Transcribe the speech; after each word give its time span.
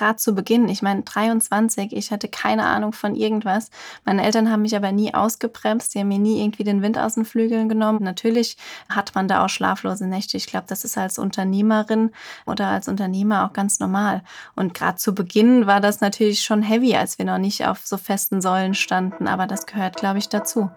gerade 0.00 0.16
zu 0.16 0.34
Beginn. 0.34 0.68
Ich 0.68 0.80
meine, 0.80 1.02
23, 1.02 1.92
ich 1.92 2.10
hatte 2.10 2.28
keine 2.28 2.64
Ahnung 2.64 2.92
von 2.92 3.14
irgendwas. 3.14 3.70
Meine 4.04 4.24
Eltern 4.24 4.50
haben 4.50 4.62
mich 4.62 4.74
aber 4.74 4.92
nie 4.92 5.12
ausgebremst. 5.12 5.94
Die 5.94 6.00
haben 6.00 6.08
mir 6.08 6.18
nie 6.18 6.42
irgendwie 6.42 6.64
den 6.64 6.80
Wind 6.82 6.98
aus 6.98 7.14
den 7.14 7.26
Flügeln 7.26 7.68
genommen. 7.68 8.02
Natürlich 8.02 8.56
hat 8.88 9.14
man 9.14 9.28
da 9.28 9.44
auch 9.44 9.50
schlaflose 9.50 10.06
Nächte. 10.06 10.38
Ich 10.38 10.46
glaube, 10.46 10.64
das 10.68 10.84
ist 10.84 10.96
als 10.96 11.18
Unternehmerin 11.18 12.12
oder 12.46 12.68
als 12.68 12.88
Unternehmer 12.88 13.44
auch 13.44 13.52
ganz 13.52 13.78
normal. 13.78 14.22
Und 14.56 14.72
gerade 14.72 14.96
zu 14.96 15.14
Beginn 15.14 15.66
war 15.66 15.80
das 15.80 16.00
natürlich 16.00 16.42
schon 16.42 16.62
heavy, 16.62 16.96
als 16.96 17.18
wir 17.18 17.26
noch 17.26 17.38
nicht 17.38 17.66
auf 17.66 17.80
so 17.84 17.98
festen 17.98 18.40
Säulen 18.40 18.74
standen. 18.74 19.28
Aber 19.28 19.46
das 19.46 19.66
gehört, 19.66 19.96
glaube 19.96 20.18
ich, 20.18 20.30
dazu. 20.30 20.70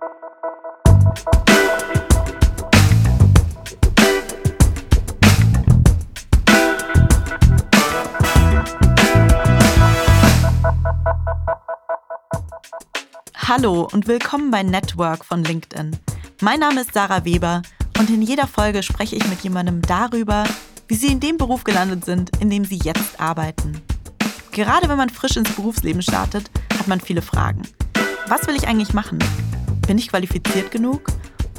Hallo 13.45 13.89
und 13.91 14.07
willkommen 14.07 14.51
bei 14.51 14.63
Network 14.63 15.25
von 15.25 15.43
LinkedIn. 15.43 15.97
Mein 16.39 16.61
Name 16.61 16.79
ist 16.79 16.93
Sarah 16.93 17.25
Weber 17.25 17.61
und 17.99 18.09
in 18.09 18.21
jeder 18.21 18.47
Folge 18.47 18.81
spreche 18.83 19.17
ich 19.17 19.27
mit 19.27 19.41
jemandem 19.41 19.81
darüber, 19.81 20.45
wie 20.87 20.95
sie 20.95 21.11
in 21.11 21.19
dem 21.19 21.35
Beruf 21.35 21.65
gelandet 21.65 22.05
sind, 22.05 22.31
in 22.39 22.49
dem 22.49 22.63
sie 22.63 22.79
jetzt 22.81 23.19
arbeiten. 23.19 23.81
Gerade 24.53 24.87
wenn 24.87 24.95
man 24.95 25.09
frisch 25.09 25.35
ins 25.35 25.51
Berufsleben 25.51 26.01
startet, 26.01 26.49
hat 26.79 26.87
man 26.87 27.01
viele 27.01 27.21
Fragen. 27.21 27.63
Was 28.27 28.47
will 28.47 28.55
ich 28.55 28.65
eigentlich 28.65 28.93
machen? 28.93 29.19
Bin 29.87 29.97
ich 29.97 30.07
qualifiziert 30.07 30.71
genug? 30.71 31.01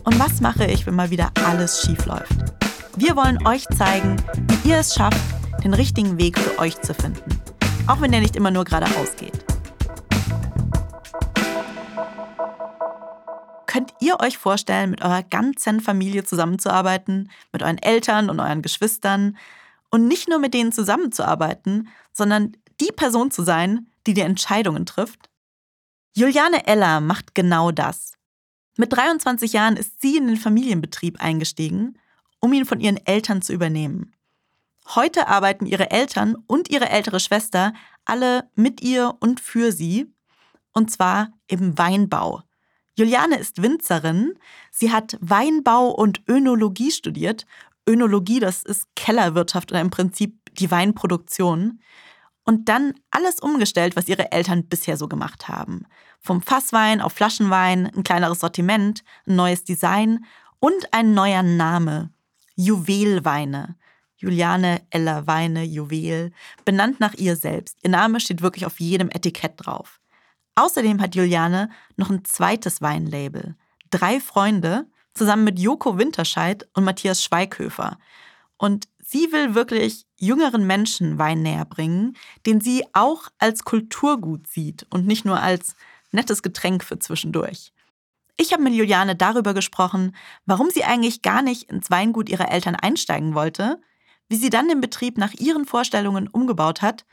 Und 0.04 0.18
was 0.18 0.40
mache 0.40 0.64
ich, 0.64 0.86
wenn 0.86 0.94
mal 0.94 1.10
wieder 1.10 1.32
alles 1.44 1.82
schief 1.82 2.06
läuft? 2.06 2.32
Wir 2.96 3.14
wollen 3.14 3.46
euch 3.46 3.68
zeigen, 3.76 4.16
wie 4.62 4.70
ihr 4.70 4.78
es 4.78 4.94
schafft, 4.94 5.20
den 5.62 5.74
richtigen 5.74 6.16
Weg 6.16 6.38
für 6.38 6.58
euch 6.58 6.80
zu 6.80 6.94
finden. 6.94 7.40
Auch 7.86 8.00
wenn 8.00 8.10
der 8.10 8.22
nicht 8.22 8.36
immer 8.36 8.50
nur 8.50 8.64
geradeaus 8.64 9.16
geht. 9.16 9.53
Könnt 13.74 13.92
ihr 13.98 14.20
euch 14.20 14.38
vorstellen, 14.38 14.90
mit 14.90 15.02
eurer 15.02 15.24
ganzen 15.24 15.80
Familie 15.80 16.22
zusammenzuarbeiten, 16.22 17.28
mit 17.52 17.64
euren 17.64 17.78
Eltern 17.78 18.30
und 18.30 18.38
euren 18.38 18.62
Geschwistern 18.62 19.36
und 19.90 20.06
nicht 20.06 20.28
nur 20.28 20.38
mit 20.38 20.54
denen 20.54 20.70
zusammenzuarbeiten, 20.70 21.88
sondern 22.12 22.56
die 22.80 22.92
Person 22.94 23.32
zu 23.32 23.42
sein, 23.42 23.88
die 24.06 24.14
die 24.14 24.20
Entscheidungen 24.20 24.86
trifft? 24.86 25.28
Juliane 26.12 26.68
Eller 26.68 27.00
macht 27.00 27.34
genau 27.34 27.72
das. 27.72 28.12
Mit 28.76 28.92
23 28.92 29.52
Jahren 29.52 29.76
ist 29.76 30.00
sie 30.00 30.18
in 30.18 30.28
den 30.28 30.36
Familienbetrieb 30.36 31.20
eingestiegen, 31.20 31.98
um 32.38 32.52
ihn 32.52 32.66
von 32.66 32.78
ihren 32.78 33.04
Eltern 33.04 33.42
zu 33.42 33.52
übernehmen. 33.52 34.14
Heute 34.94 35.26
arbeiten 35.26 35.66
ihre 35.66 35.90
Eltern 35.90 36.36
und 36.46 36.70
ihre 36.70 36.90
ältere 36.90 37.18
Schwester 37.18 37.72
alle 38.04 38.48
mit 38.54 38.82
ihr 38.82 39.16
und 39.18 39.40
für 39.40 39.72
sie, 39.72 40.14
und 40.72 40.92
zwar 40.92 41.32
im 41.48 41.76
Weinbau. 41.76 42.44
Juliane 42.96 43.38
ist 43.38 43.62
Winzerin. 43.62 44.34
Sie 44.70 44.92
hat 44.92 45.16
Weinbau 45.20 45.88
und 45.90 46.22
Önologie 46.28 46.90
studiert. 46.90 47.46
Önologie, 47.88 48.40
das 48.40 48.62
ist 48.62 48.86
Kellerwirtschaft 48.94 49.72
oder 49.72 49.80
im 49.80 49.90
Prinzip 49.90 50.54
die 50.54 50.70
Weinproduktion. 50.70 51.80
Und 52.44 52.68
dann 52.68 52.94
alles 53.10 53.40
umgestellt, 53.40 53.96
was 53.96 54.08
ihre 54.08 54.30
Eltern 54.30 54.66
bisher 54.66 54.96
so 54.96 55.08
gemacht 55.08 55.48
haben. 55.48 55.86
Vom 56.20 56.42
Fasswein 56.42 57.00
auf 57.00 57.12
Flaschenwein, 57.12 57.90
ein 57.94 58.04
kleineres 58.04 58.40
Sortiment, 58.40 59.02
ein 59.26 59.36
neues 59.36 59.64
Design 59.64 60.24
und 60.60 60.92
ein 60.92 61.14
neuer 61.14 61.42
Name. 61.42 62.10
Juwelweine. 62.54 63.76
Juliane 64.16 64.82
Eller 64.90 65.26
Weine, 65.26 65.64
Juwel, 65.64 66.32
benannt 66.64 67.00
nach 67.00 67.14
ihr 67.14 67.36
selbst. 67.36 67.78
Ihr 67.82 67.90
Name 67.90 68.20
steht 68.20 68.40
wirklich 68.40 68.64
auf 68.64 68.80
jedem 68.80 69.10
Etikett 69.10 69.54
drauf. 69.56 70.00
Außerdem 70.56 71.00
hat 71.00 71.14
Juliane 71.14 71.70
noch 71.96 72.10
ein 72.10 72.24
zweites 72.24 72.80
Weinlabel. 72.80 73.56
Drei 73.90 74.20
Freunde, 74.20 74.86
zusammen 75.14 75.44
mit 75.44 75.58
Joko 75.58 75.98
Winterscheid 75.98 76.68
und 76.74 76.84
Matthias 76.84 77.22
Schweighöfer. 77.22 77.98
Und 78.56 78.88
sie 78.98 79.32
will 79.32 79.54
wirklich 79.54 80.06
jüngeren 80.18 80.66
Menschen 80.66 81.18
Wein 81.18 81.42
näher 81.42 81.64
bringen, 81.64 82.16
den 82.46 82.60
sie 82.60 82.84
auch 82.92 83.28
als 83.38 83.64
Kulturgut 83.64 84.46
sieht 84.46 84.86
und 84.90 85.06
nicht 85.06 85.24
nur 85.24 85.40
als 85.40 85.76
nettes 86.12 86.42
Getränk 86.42 86.84
für 86.84 86.98
zwischendurch. 86.98 87.72
Ich 88.36 88.52
habe 88.52 88.62
mit 88.62 88.74
Juliane 88.74 89.14
darüber 89.14 89.54
gesprochen, 89.54 90.14
warum 90.44 90.70
sie 90.70 90.84
eigentlich 90.84 91.22
gar 91.22 91.42
nicht 91.42 91.70
ins 91.70 91.90
Weingut 91.90 92.28
ihrer 92.28 92.50
Eltern 92.50 92.74
einsteigen 92.74 93.34
wollte, 93.34 93.80
wie 94.28 94.36
sie 94.36 94.50
dann 94.50 94.68
den 94.68 94.80
Betrieb 94.80 95.18
nach 95.18 95.34
ihren 95.34 95.66
Vorstellungen 95.66 96.28
umgebaut 96.28 96.82
hat 96.82 97.04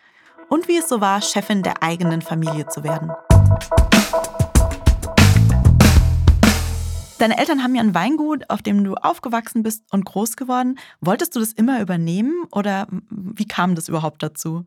und 0.50 0.68
wie 0.68 0.78
es 0.78 0.90
so 0.90 1.00
war, 1.00 1.22
Chefin 1.22 1.62
der 1.62 1.84
eigenen 1.84 2.22
Familie 2.22 2.68
zu 2.68 2.84
werden. 2.84 3.12
Deine 7.22 7.38
Eltern 7.38 7.62
haben 7.62 7.75
ja 7.75 7.84
ein 7.84 7.94
Weingut, 7.94 8.50
auf 8.50 8.63
dem 8.63 8.84
du 8.84 8.95
aufgewachsen 8.95 9.62
bist 9.62 9.84
und 9.91 10.06
groß 10.06 10.38
geworden. 10.38 10.79
Wolltest 11.01 11.35
du 11.35 11.39
das 11.39 11.53
immer 11.53 11.79
übernehmen 11.79 12.45
oder 12.51 12.88
wie 13.11 13.45
kam 13.45 13.75
das 13.75 13.90
überhaupt 13.90 14.23
dazu? 14.23 14.66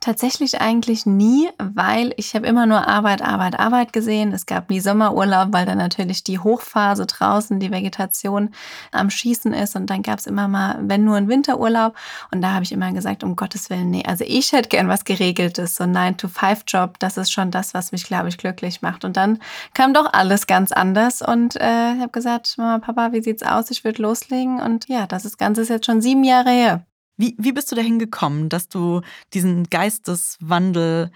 Tatsächlich 0.00 0.62
eigentlich 0.62 1.04
nie, 1.04 1.50
weil 1.58 2.14
ich 2.16 2.34
habe 2.34 2.46
immer 2.46 2.64
nur 2.64 2.88
Arbeit, 2.88 3.20
Arbeit, 3.20 3.60
Arbeit 3.60 3.92
gesehen. 3.92 4.32
Es 4.32 4.46
gab 4.46 4.70
nie 4.70 4.80
Sommerurlaub, 4.80 5.48
weil 5.52 5.66
dann 5.66 5.76
natürlich 5.76 6.24
die 6.24 6.38
Hochphase 6.38 7.04
draußen, 7.04 7.60
die 7.60 7.70
Vegetation 7.70 8.54
am 8.92 9.10
Schießen 9.10 9.52
ist. 9.52 9.76
Und 9.76 9.90
dann 9.90 10.02
gab 10.02 10.18
es 10.18 10.26
immer 10.26 10.48
mal, 10.48 10.78
wenn 10.80 11.04
nur 11.04 11.16
ein 11.16 11.28
Winterurlaub. 11.28 11.94
Und 12.32 12.40
da 12.40 12.54
habe 12.54 12.64
ich 12.64 12.72
immer 12.72 12.90
gesagt, 12.94 13.22
um 13.22 13.36
Gottes 13.36 13.68
Willen, 13.68 13.90
nee, 13.90 14.02
also 14.06 14.24
ich 14.26 14.52
hätte 14.52 14.70
gern 14.70 14.88
was 14.88 15.04
Geregeltes. 15.04 15.76
So 15.76 15.84
ein 15.84 15.94
9-to-5-Job, 15.94 16.98
das 16.98 17.18
ist 17.18 17.30
schon 17.30 17.50
das, 17.50 17.74
was 17.74 17.92
mich, 17.92 18.04
glaube 18.04 18.30
ich, 18.30 18.38
glücklich 18.38 18.80
macht. 18.80 19.04
Und 19.04 19.18
dann 19.18 19.38
kam 19.74 19.92
doch 19.92 20.10
alles 20.14 20.46
ganz 20.46 20.72
anders. 20.72 21.20
Und 21.20 21.56
äh, 21.56 21.92
ich 21.92 22.00
habe 22.00 22.10
gesagt, 22.10 22.54
Mama, 22.56 22.78
Papa, 22.78 23.12
wie 23.12 23.20
sieht's 23.20 23.42
aus? 23.42 23.70
Ich 23.70 23.84
würde 23.84 24.00
loslegen. 24.00 24.60
Und 24.62 24.88
ja, 24.88 25.06
das 25.06 25.36
Ganze 25.36 25.60
ist 25.60 25.68
jetzt 25.68 25.84
schon 25.84 26.00
sieben 26.00 26.24
Jahre 26.24 26.48
her. 26.48 26.86
Wie, 27.20 27.36
wie 27.36 27.52
bist 27.52 27.70
du 27.70 27.76
dahin 27.76 27.98
gekommen, 27.98 28.48
dass 28.48 28.68
du 28.68 29.02
diesen 29.34 29.64
Geisteswandel 29.64 31.10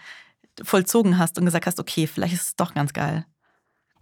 vollzogen 0.63 1.19
hast 1.19 1.39
und 1.39 1.47
gesagt 1.47 1.65
hast, 1.65 1.81
okay, 1.81 2.07
vielleicht 2.07 2.35
ist 2.35 2.47
es 2.47 2.57
doch 2.57 2.75
ganz 2.75 2.93
geil? 2.93 3.25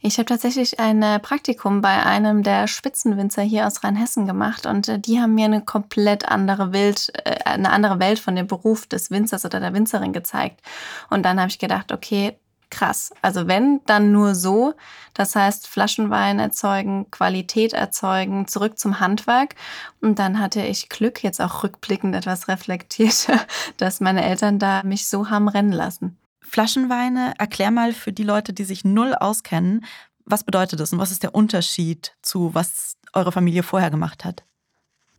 Ich 0.00 0.18
habe 0.18 0.24
tatsächlich 0.24 0.80
ein 0.80 1.00
äh, 1.00 1.20
Praktikum 1.20 1.80
bei 1.80 2.04
einem 2.04 2.42
der 2.42 2.66
Spitzenwinzer 2.66 3.42
hier 3.42 3.68
aus 3.68 3.84
Rheinhessen 3.84 4.26
gemacht 4.26 4.66
und 4.66 4.88
äh, 4.88 4.98
die 4.98 5.20
haben 5.20 5.36
mir 5.36 5.44
eine 5.44 5.60
komplett 5.60 6.28
andere 6.28 6.72
Welt, 6.72 7.12
äh, 7.24 7.36
eine 7.44 7.70
andere 7.70 8.00
Welt 8.00 8.18
von 8.18 8.34
dem 8.34 8.48
Beruf 8.48 8.88
des 8.88 9.12
Winzers 9.12 9.44
oder 9.44 9.60
der 9.60 9.72
Winzerin 9.72 10.12
gezeigt. 10.12 10.60
Und 11.08 11.22
dann 11.22 11.38
habe 11.38 11.50
ich 11.50 11.60
gedacht, 11.60 11.92
okay, 11.92 12.36
krass. 12.72 13.12
Also 13.22 13.46
wenn, 13.46 13.80
dann 13.86 14.10
nur 14.10 14.34
so. 14.34 14.74
Das 15.14 15.36
heißt, 15.36 15.68
Flaschenwein 15.68 16.40
erzeugen, 16.40 17.08
Qualität 17.10 17.74
erzeugen, 17.74 18.48
zurück 18.48 18.78
zum 18.78 18.98
Handwerk. 18.98 19.54
Und 20.00 20.18
dann 20.18 20.40
hatte 20.40 20.62
ich 20.62 20.88
Glück, 20.88 21.22
jetzt 21.22 21.40
auch 21.40 21.62
rückblickend 21.62 22.16
etwas 22.16 22.48
reflektiert, 22.48 23.28
dass 23.76 24.00
meine 24.00 24.24
Eltern 24.24 24.58
da 24.58 24.82
mich 24.82 25.06
so 25.06 25.30
haben 25.30 25.48
rennen 25.48 25.72
lassen. 25.72 26.18
Flaschenweine, 26.40 27.34
erklär 27.38 27.70
mal 27.70 27.92
für 27.92 28.12
die 28.12 28.24
Leute, 28.24 28.52
die 28.52 28.64
sich 28.64 28.84
null 28.84 29.14
auskennen, 29.14 29.84
was 30.24 30.44
bedeutet 30.44 30.80
das 30.80 30.92
und 30.92 30.98
was 30.98 31.10
ist 31.10 31.22
der 31.22 31.34
Unterschied 31.34 32.16
zu, 32.22 32.54
was 32.54 32.96
eure 33.12 33.32
Familie 33.32 33.62
vorher 33.62 33.90
gemacht 33.90 34.24
hat? 34.24 34.44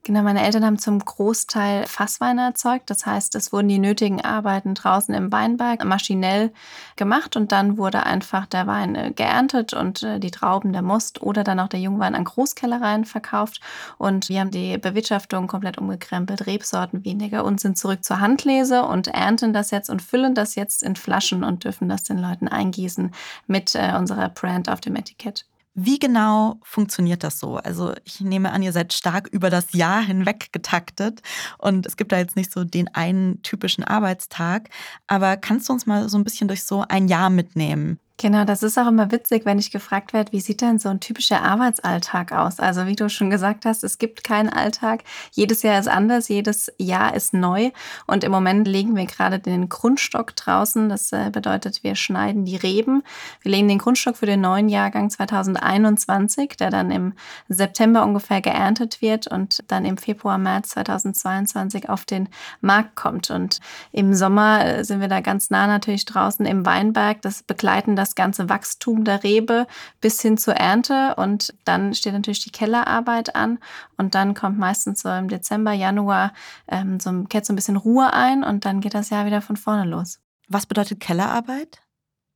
Genau, 0.06 0.22
meine 0.22 0.44
Eltern 0.44 0.66
haben 0.66 0.78
zum 0.78 1.00
Großteil 1.00 1.88
Fassweine 1.88 2.42
erzeugt. 2.42 2.90
Das 2.90 3.06
heißt, 3.06 3.36
es 3.36 3.54
wurden 3.54 3.70
die 3.70 3.80
nötigen 3.80 4.20
Arbeiten 4.20 4.74
draußen 4.74 5.16
im 5.16 5.32
Weinberg 5.32 5.86
maschinell 5.86 6.52
gemacht 6.98 7.38
und 7.38 7.54
dann 7.54 7.78
wurde 7.78 8.06
einfach 8.06 8.46
der 8.46 8.68
Wein 8.68 8.96
äh, 8.96 9.12
geerntet 9.16 9.72
und 9.72 10.04
äh, 10.04 10.20
die 10.20 10.32
Trauben, 10.32 10.74
der 10.74 10.82
Most 10.82 11.22
oder 11.22 11.46
dann 11.46 11.58
auch 11.62 11.70
der 11.70 11.80
Jungwein 11.80 12.16
an 12.16 12.26
Großkellereien 12.26 13.06
verkauft. 13.06 13.62
Und 13.98 14.28
wir 14.28 14.42
haben 14.42 14.52
die 14.52 14.78
Bewirtschaftung 14.78 15.48
komplett 15.48 15.78
umgekrempelt, 15.78 16.48
Rebsorten 16.48 17.06
weniger 17.06 17.46
und 17.46 17.62
sind 17.62 17.78
zurück 17.78 18.04
zur 18.04 18.20
Handlese 18.20 18.84
und 18.84 19.08
ernten 19.08 19.54
das 19.54 19.72
jetzt 19.72 19.90
und 19.90 20.02
füllen 20.02 20.36
das 20.36 20.56
jetzt 20.56 20.84
in 20.84 20.98
Flaschen 20.98 21.46
und 21.46 21.64
dürfen 21.64 21.88
das 21.88 22.04
den 22.04 22.18
Leuten 22.18 22.50
eingießen 22.50 23.12
mit 23.48 23.74
äh, 23.76 23.94
unserer 23.98 24.28
Brand 24.28 24.68
auf 24.68 24.82
dem 24.82 24.98
Etikett. 24.98 25.46
Wie 25.76 25.98
genau 25.98 26.60
funktioniert 26.64 27.24
das 27.24 27.40
so? 27.40 27.56
Also 27.58 27.94
ich 28.04 28.22
nehme 28.22 28.52
an, 28.52 28.62
ihr 28.62 28.72
seid 28.72 28.94
stark 28.94 29.28
über 29.30 29.50
das 29.50 29.74
Jahr 29.74 30.04
hinweg 30.04 30.50
getaktet 30.54 31.22
und 31.58 31.88
es 31.88 31.98
gibt 31.98 32.12
da 32.12 32.20
jetzt 32.20 32.36
nicht 32.36 32.52
so 32.52 32.64
den 32.64 32.94
einen 32.94 33.42
typischen 33.42 33.84
Arbeitstag. 33.84 34.70
Aber 35.08 35.36
kannst 35.36 35.70
du 35.70 35.74
uns 35.74 35.88
mal 35.88 36.10
so 36.10 36.18
ein 36.18 36.24
bisschen 36.24 36.48
durch 36.48 36.64
so 36.64 36.86
ein 36.88 37.08
Jahr 37.08 37.32
mitnehmen? 37.32 38.00
Genau, 38.24 38.46
das 38.46 38.64
ist 38.64 38.78
auch 38.78 38.88
immer 38.88 39.12
witzig, 39.12 39.44
wenn 39.44 39.60
ich 39.60 39.70
gefragt 39.70 40.14
werde, 40.14 40.32
wie 40.32 40.40
sieht 40.40 40.62
denn 40.62 40.80
so 40.80 40.88
ein 40.88 41.02
typischer 41.02 41.42
Arbeitsalltag 41.42 42.32
aus? 42.32 42.58
Also 42.58 42.86
wie 42.88 42.96
du 42.96 43.10
schon 43.10 43.30
gesagt 43.30 43.66
hast, 43.66 43.84
es 43.84 43.98
gibt 43.98 44.24
keinen 44.24 44.48
Alltag. 44.48 45.04
Jedes 45.34 45.62
Jahr 45.62 45.78
ist 45.78 45.90
anders, 45.90 46.30
jedes 46.30 46.72
Jahr 46.78 47.16
ist 47.16 47.34
neu. 47.34 47.72
Und 48.08 48.24
im 48.24 48.32
Moment 48.32 48.66
legen 48.66 48.96
wir 48.96 49.08
gerade 49.08 49.40
den 49.40 49.68
Grundstock 49.68 50.38
draußen. 50.38 50.88
Das 50.88 51.12
äh, 51.12 51.32
bedeutet, 51.34 51.84
wir 51.84 51.96
schneiden 51.96 52.46
die 52.46 52.56
Reben. 52.56 53.04
Wir 53.42 53.52
legen 53.52 53.68
den 53.68 53.80
Grundstock 53.80 54.16
für 54.16 54.26
den 54.26 54.40
neuen 54.40 54.70
Jahrgang 54.70 55.10
2021, 55.10 56.56
der 56.56 56.70
dann 56.70 56.92
im 56.92 57.12
September 57.50 58.06
ungefähr 58.06 58.40
geerntet 58.40 59.02
wird 59.02 59.28
und 59.28 59.70
dann 59.70 59.84
im 59.84 59.98
Februar, 59.98 60.38
März 60.38 60.70
2022 60.70 61.90
auf 61.90 62.06
den 62.06 62.30
Markt 62.62 62.96
kommt. 62.96 63.32
Und 63.32 63.60
im 63.92 64.14
Sommer 64.14 64.66
äh, 64.66 64.86
sind 64.86 65.02
wir 65.02 65.10
da 65.10 65.20
ganz 65.20 65.50
nah 65.50 65.68
natürlich 65.68 66.06
draußen 66.06 66.46
im 66.46 66.66
Weinberg. 66.66 67.22
Das 67.22 67.44
begleiten 67.44 67.98
das 67.98 68.13
ganze 68.16 68.50
Wachstum 68.50 69.04
der 69.04 69.24
Rebe 69.24 69.68
bis 70.02 70.22
hin 70.22 70.38
zur 70.38 70.56
Ernte 70.56 71.16
und 71.16 71.54
dann 71.66 71.94
steht 71.94 72.14
natürlich 72.14 72.44
die 72.44 72.52
Kellerarbeit 72.52 73.36
an 73.36 73.60
und 73.98 74.16
dann 74.16 74.34
kommt 74.34 74.58
meistens 74.58 75.02
so 75.02 75.10
im 75.10 75.28
Dezember, 75.28 75.74
Januar 75.74 76.34
ähm, 76.68 77.00
so, 77.00 77.12
kehrt 77.24 77.46
so 77.46 77.54
ein 77.54 77.56
bisschen 77.56 77.78
Ruhe 77.78 78.14
ein 78.14 78.44
und 78.44 78.66
dann 78.66 78.82
geht 78.82 78.94
das 78.94 79.10
Jahr 79.10 79.26
wieder 79.26 79.42
von 79.42 79.58
vorne 79.58 79.86
los. 79.86 80.20
Was 80.48 80.66
bedeutet 80.66 81.00
Kellerarbeit? 81.00 81.84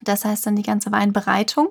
Das 0.01 0.25
heißt 0.25 0.45
dann 0.45 0.55
die 0.55 0.63
ganze 0.63 0.91
Weinbereitung. 0.91 1.69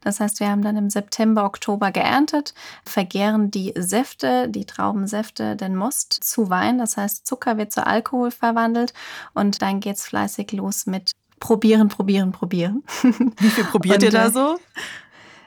Das 0.00 0.18
heißt, 0.20 0.40
wir 0.40 0.48
haben 0.48 0.62
dann 0.62 0.76
im 0.76 0.90
September, 0.90 1.44
Oktober 1.44 1.92
geerntet, 1.92 2.54
vergären 2.84 3.50
die 3.50 3.72
Säfte, 3.76 4.48
die 4.48 4.66
Traubensäfte, 4.66 5.54
den 5.54 5.76
Most 5.76 6.12
zu 6.12 6.50
Wein. 6.50 6.78
Das 6.78 6.96
heißt, 6.96 7.26
Zucker 7.26 7.56
wird 7.56 7.72
zu 7.72 7.86
Alkohol 7.86 8.30
verwandelt 8.30 8.94
und 9.32 9.62
dann 9.62 9.80
geht 9.80 9.96
es 9.96 10.06
fleißig 10.06 10.52
los 10.52 10.86
mit 10.86 11.12
probieren, 11.40 11.88
probieren, 11.88 12.32
probieren. 12.32 12.82
Wie 13.02 13.48
viel 13.48 13.64
probiert 13.70 14.02
ihr 14.02 14.10
da 14.10 14.30
so? 14.30 14.58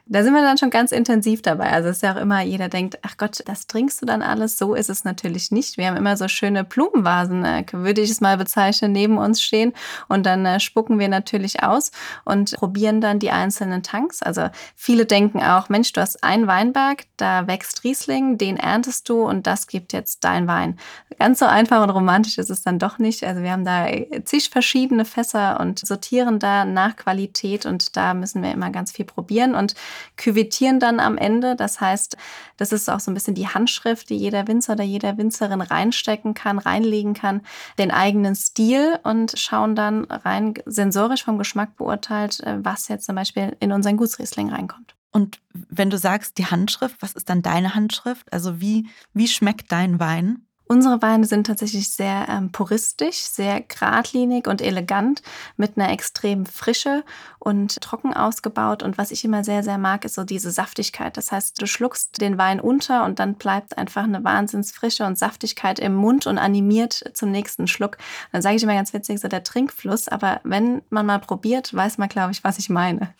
Da 0.08 0.24
sind 0.24 0.34
wir 0.34 0.42
dann 0.42 0.58
schon 0.58 0.70
ganz 0.70 0.92
intensiv 0.92 1.42
dabei. 1.42 1.72
Also 1.72 1.90
es 1.90 1.98
ist 1.98 2.02
ja 2.02 2.14
auch 2.14 2.20
immer, 2.20 2.42
jeder 2.42 2.70
denkt, 2.70 3.00
ach 3.02 3.18
Gott, 3.18 3.44
das 3.46 3.68
trinkst 3.68 4.02
du 4.02 4.06
dann 4.06 4.22
alles. 4.22 4.58
So 4.58 4.74
ist 4.74 4.90
es 4.90 5.04
natürlich 5.04 5.52
nicht. 5.52 5.78
Wir 5.78 5.88
haben 5.88 5.98
immer 5.98 6.18
so 6.18 6.28
schöne 6.28 6.64
Blumenvasen, 6.64 7.46
äh, 7.46 7.64
würde 7.72 8.02
ich 8.02 8.10
es 8.10 8.20
mal 8.20 8.38
bezeichnen, 8.38 8.92
neben 8.92 9.18
uns 9.18 9.42
stehen. 9.42 9.74
Und 10.08 10.26
dann 10.26 10.46
äh, 10.46 10.60
spucken 10.60 11.00
wir 11.00 11.08
natürlich 11.08 11.64
aus 11.64 11.92
und 12.26 12.56
probieren 12.56 13.00
dann 13.00 13.20
die 13.20 13.32
einzelnen 13.32 13.84
Tanks. 13.84 14.22
Also 14.22 14.50
viele 14.76 15.06
denken 15.06 15.42
auch, 15.42 15.70
Mensch, 15.70 15.94
du 15.94 16.02
hast 16.02 16.24
einen 16.24 16.48
Weinberg, 16.48 17.04
da 17.18 17.48
wächst 17.48 17.84
Riesling, 17.84 18.38
den 18.38 18.58
erntest 18.58 19.08
du 19.08 19.24
und 19.24 19.48
das 19.48 19.68
gibt 19.68 19.94
jetzt 19.94 20.24
dein 20.24 20.48
Wein. 20.48 20.78
Ganz 21.20 21.40
so 21.40 21.46
einfach 21.46 21.84
und 21.84 21.90
romantisch 21.90 22.38
ist 22.38 22.50
es 22.50 22.64
dann 22.64 22.80
doch 22.80 22.98
nicht. 22.98 23.24
Also 23.24 23.42
wir 23.44 23.52
haben 23.52 23.66
da 23.66 23.88
zig 24.26 24.50
verschiedene 24.50 25.06
Fässer 25.06 25.60
und 25.60 25.80
sortieren 25.80 26.40
da 26.40 26.66
nach 26.66 26.96
Qualität 26.96 27.66
und 27.66 27.96
da 27.96 28.14
müssen 28.14 28.42
wir 28.42 28.52
immer 28.52 28.72
ganz 28.72 28.92
viel 28.92 29.06
probieren. 29.06 29.56
Und 29.56 29.76
küvettieren 30.18 30.80
dann 30.80 31.00
am 31.00 31.18
Ende. 31.18 31.56
Das 31.56 31.82
heißt, 31.82 32.18
das 32.58 32.72
ist 32.72 32.90
auch 32.90 33.00
so 33.00 33.12
ein 33.12 33.14
bisschen 33.14 33.36
die 33.36 33.48
Handschrift, 33.48 34.10
die 34.10 34.18
jeder 34.18 34.48
Winzer 34.48 34.74
oder 34.74 34.84
jeder 34.84 35.18
Winzerin 35.18 35.62
reinstecken 35.62 36.34
kann, 36.34 36.60
reinlegen 36.60 37.14
kann, 37.14 37.42
den 37.78 37.92
eigenen 37.92 38.36
Stil 38.36 39.00
und 39.04 39.34
schauen 39.38 39.76
dann 39.76 40.06
rein 40.06 40.54
sensorisch 40.66 41.24
vom 41.24 41.38
Geschmack 41.38 41.76
beurteilt, 41.78 42.40
äh, 42.42 42.58
was 42.64 42.88
jetzt 42.88 43.06
zum 43.06 43.16
Beispiel 43.16 43.56
in 43.60 43.72
unseren 43.72 43.98
Gutsriesling 43.98 44.50
reinkommt. 44.50 44.96
Und 45.12 45.42
wenn 45.54 45.90
du 45.90 45.98
sagst, 45.98 46.38
die 46.38 46.46
Handschrift, 46.46 47.02
was 47.02 47.14
ist 47.14 47.30
dann 47.30 47.42
deine 47.42 47.76
Handschrift? 47.76 48.32
Also 48.32 48.62
wie, 48.62 48.88
wie 49.14 49.28
schmeckt 49.28 49.72
dein 49.72 50.00
Wein? 50.00 50.46
Unsere 50.72 51.02
Weine 51.02 51.26
sind 51.26 51.48
tatsächlich 51.48 51.90
sehr 51.90 52.28
ähm, 52.30 52.54
puristisch, 52.54 53.18
sehr 53.18 53.60
geradlinig 53.60 54.48
und 54.48 54.62
elegant 54.62 55.22
mit 55.58 55.78
einer 55.78 55.92
extremen 55.92 56.46
Frische 56.46 57.04
und 57.42 57.82
trocken 57.82 58.14
ausgebaut. 58.14 58.84
Und 58.84 58.98
was 58.98 59.12
ich 59.12 59.26
immer 59.26 59.44
sehr, 59.44 59.64
sehr 59.64 59.78
mag, 59.78 60.06
ist 60.06 60.16
so 60.16 60.24
diese 60.24 60.52
Saftigkeit. 60.52 61.18
Das 61.18 61.32
heißt, 61.32 61.62
du 61.62 61.66
schluckst 61.66 62.22
den 62.22 62.38
Wein 62.38 62.60
unter 62.60 63.04
und 63.04 63.20
dann 63.20 63.36
bleibt 63.36 63.78
einfach 63.78 64.04
eine 64.04 64.24
Wahnsinnsfrische 64.24 65.06
und 65.06 65.18
Saftigkeit 65.18 65.80
im 65.80 65.96
Mund 65.96 66.28
und 66.28 66.38
animiert 66.38 67.04
zum 67.14 67.32
nächsten 67.32 67.68
Schluck. 67.68 67.98
dann 68.32 68.42
sage 68.42 68.56
ich 68.56 68.64
immer 68.64 68.76
ganz 68.76 68.94
witzig, 68.94 69.20
so 69.20 69.28
der 69.28 69.44
Trinkfluss. 69.44 70.08
Aber 70.08 70.40
wenn 70.44 70.84
man 70.90 71.06
mal 71.06 71.20
probiert, 71.20 71.74
weiß 71.74 71.98
man, 71.98 72.10
glaube 72.10 72.32
ich, 72.32 72.44
was 72.44 72.60
ich 72.60 72.70
meine. 72.70 73.14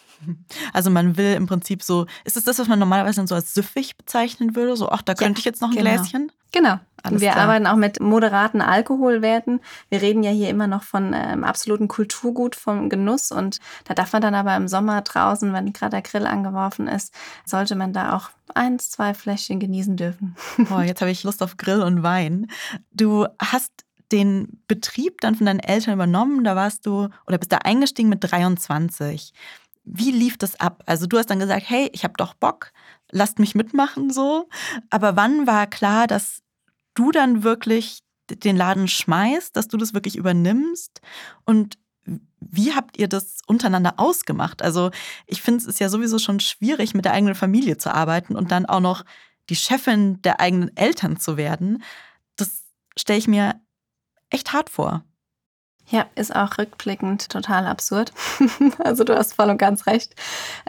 Also 0.72 0.92
man 0.92 1.18
will 1.18 1.34
im 1.34 1.48
Prinzip 1.48 1.82
so, 1.82 2.06
ist 2.26 2.38
es 2.38 2.44
das, 2.44 2.60
was 2.60 2.68
man 2.68 2.78
normalerweise 2.78 3.26
so 3.26 3.34
als 3.34 3.56
süffig 3.56 3.98
bezeichnen 3.98 4.56
würde? 4.56 4.76
So, 4.76 4.90
ach, 4.90 5.02
da 5.02 5.16
könnte 5.16 5.40
ja, 5.40 5.40
ich 5.40 5.46
jetzt 5.46 5.62
noch 5.62 5.70
ein 5.72 5.76
genau. 5.76 5.96
Gläschen? 5.96 6.32
Genau. 6.52 6.80
Alles 7.04 7.22
wir 7.22 7.32
klar. 7.32 7.46
arbeiten 7.46 7.66
auch 7.66 7.78
mit 7.78 8.00
moderaten 8.00 8.62
Alkoholwerten. 8.62 9.60
Wir 9.90 10.02
reden 10.02 10.22
ja 10.22 10.32
hier 10.32 10.50
immer 10.50 10.68
noch 10.68 10.84
von 10.84 11.14
ähm, 11.16 11.44
absoluten 11.44 11.88
Kulturgut, 11.88 12.56
vom 12.56 12.90
Genuss. 12.90 13.32
Und 13.32 13.60
da 13.86 13.94
darf 13.94 14.11
man 14.14 14.22
dann 14.22 14.36
aber 14.36 14.56
im 14.56 14.68
Sommer 14.68 15.02
draußen, 15.02 15.52
wenn 15.54 15.74
gerade 15.74 15.92
der 15.92 16.02
Grill 16.02 16.26
angeworfen 16.26 16.88
ist, 16.88 17.14
sollte 17.46 17.76
man 17.76 17.94
da 17.94 18.16
auch 18.16 18.30
eins, 18.54 18.90
zwei 18.90 19.14
Fläschchen 19.14 19.60
genießen 19.60 19.98
dürfen. 19.98 20.36
Boah, 20.70 20.84
jetzt 20.84 21.02
habe 21.02 21.12
ich 21.12 21.24
Lust 21.24 21.42
auf 21.44 21.58
Grill 21.58 21.82
und 21.82 22.04
Wein. 22.04 22.48
Du 22.92 23.28
hast 23.40 23.72
den 24.12 24.62
Betrieb 24.68 25.22
dann 25.22 25.36
von 25.36 25.46
deinen 25.46 25.60
Eltern 25.60 25.94
übernommen. 25.94 26.44
Da 26.44 26.56
warst 26.56 26.86
du 26.86 27.10
oder 27.28 27.38
bist 27.38 27.52
da 27.52 27.58
eingestiegen 27.58 28.10
mit 28.10 28.20
23. 28.22 29.34
Wie 29.84 30.12
lief 30.12 30.38
das 30.38 30.60
ab? 30.60 30.84
Also 30.86 31.08
du 31.08 31.18
hast 31.18 31.30
dann 31.30 31.40
gesagt, 31.40 31.64
hey, 31.68 31.90
ich 31.94 32.04
habe 32.04 32.14
doch 32.18 32.34
Bock, 32.34 32.72
lasst 33.10 33.40
mich 33.40 33.56
mitmachen 33.56 34.12
so. 34.12 34.48
Aber 34.90 35.16
wann 35.16 35.48
war 35.48 35.68
klar, 35.68 36.08
dass 36.08 36.42
du 36.94 37.12
dann 37.12 37.44
wirklich 37.44 38.02
den 38.30 38.56
Laden 38.56 38.88
schmeißt, 38.88 39.56
dass 39.56 39.68
du 39.68 39.78
das 39.78 39.94
wirklich 39.94 40.16
übernimmst 40.16 41.02
und 41.46 41.78
wie 42.42 42.74
habt 42.74 42.98
ihr 42.98 43.08
das 43.08 43.38
untereinander 43.48 43.94
ausgemacht? 43.98 44.62
Also 44.62 44.92
ich 45.28 45.42
finde, 45.42 45.60
es 45.60 45.68
ist 45.68 45.80
ja 45.80 45.90
sowieso 45.90 46.20
schon 46.20 46.40
schwierig, 46.40 46.94
mit 46.94 47.06
der 47.06 47.14
eigenen 47.14 47.36
Familie 47.36 47.78
zu 47.78 47.94
arbeiten 47.94 48.36
und 48.36 48.52
dann 48.52 48.66
auch 48.66 48.80
noch 48.80 49.06
die 49.50 49.56
Chefin 49.56 50.22
der 50.22 50.40
eigenen 50.40 50.76
Eltern 50.76 51.18
zu 51.18 51.38
werden. 51.38 51.84
Das 52.36 52.64
stelle 52.98 53.20
ich 53.20 53.28
mir 53.28 53.62
echt 54.30 54.54
hart 54.54 54.70
vor. 54.70 55.04
Ja, 55.92 56.06
ist 56.16 56.34
auch 56.34 56.58
rückblickend 56.58 57.28
total 57.28 57.68
absurd. 57.68 58.14
also 58.80 59.04
du 59.04 59.14
hast 59.14 59.34
voll 59.34 59.50
und 59.50 59.58
ganz 59.58 59.88
recht. 59.88 60.16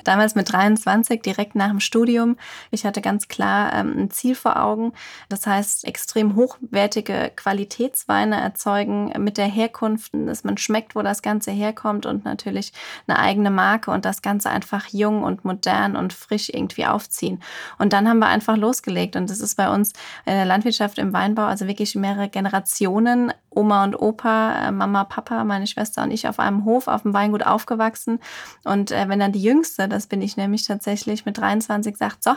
Damals 0.02 0.34
mit 0.34 0.52
23, 0.52 1.22
direkt 1.22 1.54
nach 1.54 1.68
dem 1.68 1.78
Studium, 1.78 2.36
ich 2.72 2.84
hatte 2.84 3.00
ganz 3.00 3.28
klar 3.28 3.72
ähm, 3.72 3.94
ein 3.96 4.10
Ziel 4.10 4.34
vor 4.34 4.60
Augen. 4.60 4.92
Das 5.28 5.46
heißt, 5.46 5.84
extrem 5.84 6.34
hochwertige 6.34 7.30
Qualitätsweine 7.36 8.40
erzeugen 8.40 9.12
mit 9.18 9.38
der 9.38 9.46
Herkunft, 9.46 10.10
dass 10.12 10.42
man 10.42 10.58
schmeckt, 10.58 10.96
wo 10.96 11.02
das 11.02 11.22
Ganze 11.22 11.52
herkommt 11.52 12.04
und 12.04 12.24
natürlich 12.24 12.72
eine 13.06 13.20
eigene 13.20 13.50
Marke 13.50 13.92
und 13.92 14.04
das 14.04 14.22
Ganze 14.22 14.50
einfach 14.50 14.88
jung 14.88 15.22
und 15.22 15.44
modern 15.44 15.94
und 15.94 16.12
frisch 16.12 16.50
irgendwie 16.52 16.86
aufziehen. 16.86 17.40
Und 17.78 17.92
dann 17.92 18.08
haben 18.08 18.18
wir 18.18 18.26
einfach 18.26 18.56
losgelegt 18.56 19.14
und 19.14 19.30
das 19.30 19.38
ist 19.38 19.56
bei 19.56 19.72
uns 19.72 19.92
in 20.26 20.32
der 20.32 20.46
Landwirtschaft 20.46 20.98
im 20.98 21.12
Weinbau, 21.12 21.44
also 21.44 21.68
wirklich 21.68 21.94
mehrere 21.94 22.28
Generationen, 22.28 23.32
Oma 23.54 23.84
und 23.84 23.94
Opa, 23.94 24.68
äh, 24.68 24.72
Mama, 24.72 25.04
Papa, 25.04 25.44
meine 25.44 25.66
Schwester 25.66 26.02
und 26.02 26.10
ich 26.10 26.28
auf 26.28 26.38
einem 26.38 26.64
Hof 26.64 26.88
auf 26.88 27.02
dem 27.02 27.14
Weingut 27.14 27.44
aufgewachsen. 27.44 28.20
Und 28.64 28.90
äh, 28.90 29.08
wenn 29.08 29.18
dann 29.18 29.32
die 29.32 29.42
Jüngste, 29.42 29.88
das 29.88 30.06
bin 30.06 30.22
ich 30.22 30.36
nämlich 30.36 30.66
tatsächlich 30.66 31.24
mit 31.24 31.38
23, 31.38 31.96
sagt, 31.96 32.24
so, 32.24 32.32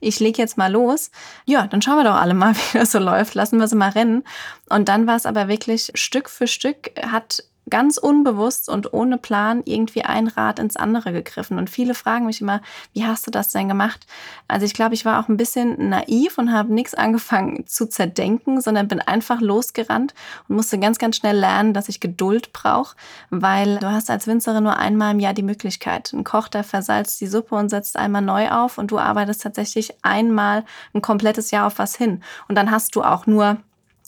ich 0.00 0.20
leg 0.20 0.38
jetzt 0.38 0.56
mal 0.56 0.70
los, 0.70 1.10
ja, 1.44 1.66
dann 1.66 1.82
schauen 1.82 1.96
wir 1.96 2.04
doch 2.04 2.20
alle 2.20 2.34
mal, 2.34 2.54
wie 2.72 2.78
das 2.78 2.92
so 2.92 2.98
läuft, 2.98 3.34
lassen 3.34 3.58
wir 3.58 3.68
sie 3.68 3.76
mal 3.76 3.90
rennen. 3.90 4.24
Und 4.68 4.88
dann 4.88 5.06
war 5.06 5.16
es 5.16 5.26
aber 5.26 5.48
wirklich 5.48 5.92
Stück 5.94 6.30
für 6.30 6.46
Stück 6.46 6.90
hat 7.02 7.44
ganz 7.70 7.96
unbewusst 7.96 8.68
und 8.68 8.92
ohne 8.92 9.18
Plan 9.18 9.62
irgendwie 9.64 10.02
ein 10.02 10.28
Rad 10.28 10.58
ins 10.58 10.76
andere 10.76 11.12
gegriffen. 11.12 11.58
Und 11.58 11.70
viele 11.70 11.94
fragen 11.94 12.26
mich 12.26 12.40
immer, 12.40 12.60
wie 12.92 13.04
hast 13.04 13.26
du 13.26 13.30
das 13.30 13.50
denn 13.50 13.68
gemacht? 13.68 14.06
Also 14.48 14.66
ich 14.66 14.74
glaube, 14.74 14.94
ich 14.94 15.04
war 15.04 15.20
auch 15.20 15.28
ein 15.28 15.36
bisschen 15.36 15.88
naiv 15.88 16.38
und 16.38 16.52
habe 16.52 16.74
nichts 16.74 16.94
angefangen 16.94 17.66
zu 17.66 17.88
zerdenken, 17.88 18.60
sondern 18.60 18.88
bin 18.88 19.00
einfach 19.00 19.40
losgerannt 19.40 20.14
und 20.48 20.56
musste 20.56 20.78
ganz, 20.78 20.98
ganz 20.98 21.16
schnell 21.16 21.38
lernen, 21.38 21.72
dass 21.72 21.88
ich 21.88 22.00
Geduld 22.00 22.52
brauche, 22.52 22.96
weil 23.30 23.78
du 23.78 23.90
hast 23.90 24.10
als 24.10 24.26
Winzerin 24.26 24.64
nur 24.64 24.76
einmal 24.76 25.12
im 25.12 25.20
Jahr 25.20 25.34
die 25.34 25.42
Möglichkeit. 25.42 26.12
Ein 26.12 26.24
Koch, 26.24 26.48
der 26.48 26.64
versalzt 26.64 27.20
die 27.20 27.26
Suppe 27.26 27.54
und 27.54 27.68
setzt 27.68 27.96
einmal 27.96 28.22
neu 28.22 28.50
auf 28.50 28.78
und 28.78 28.90
du 28.90 28.98
arbeitest 28.98 29.42
tatsächlich 29.42 29.94
einmal 30.02 30.64
ein 30.94 31.02
komplettes 31.02 31.50
Jahr 31.50 31.66
auf 31.66 31.78
was 31.78 31.96
hin. 31.96 32.22
Und 32.48 32.56
dann 32.56 32.70
hast 32.70 32.96
du 32.96 33.02
auch 33.02 33.26
nur 33.26 33.58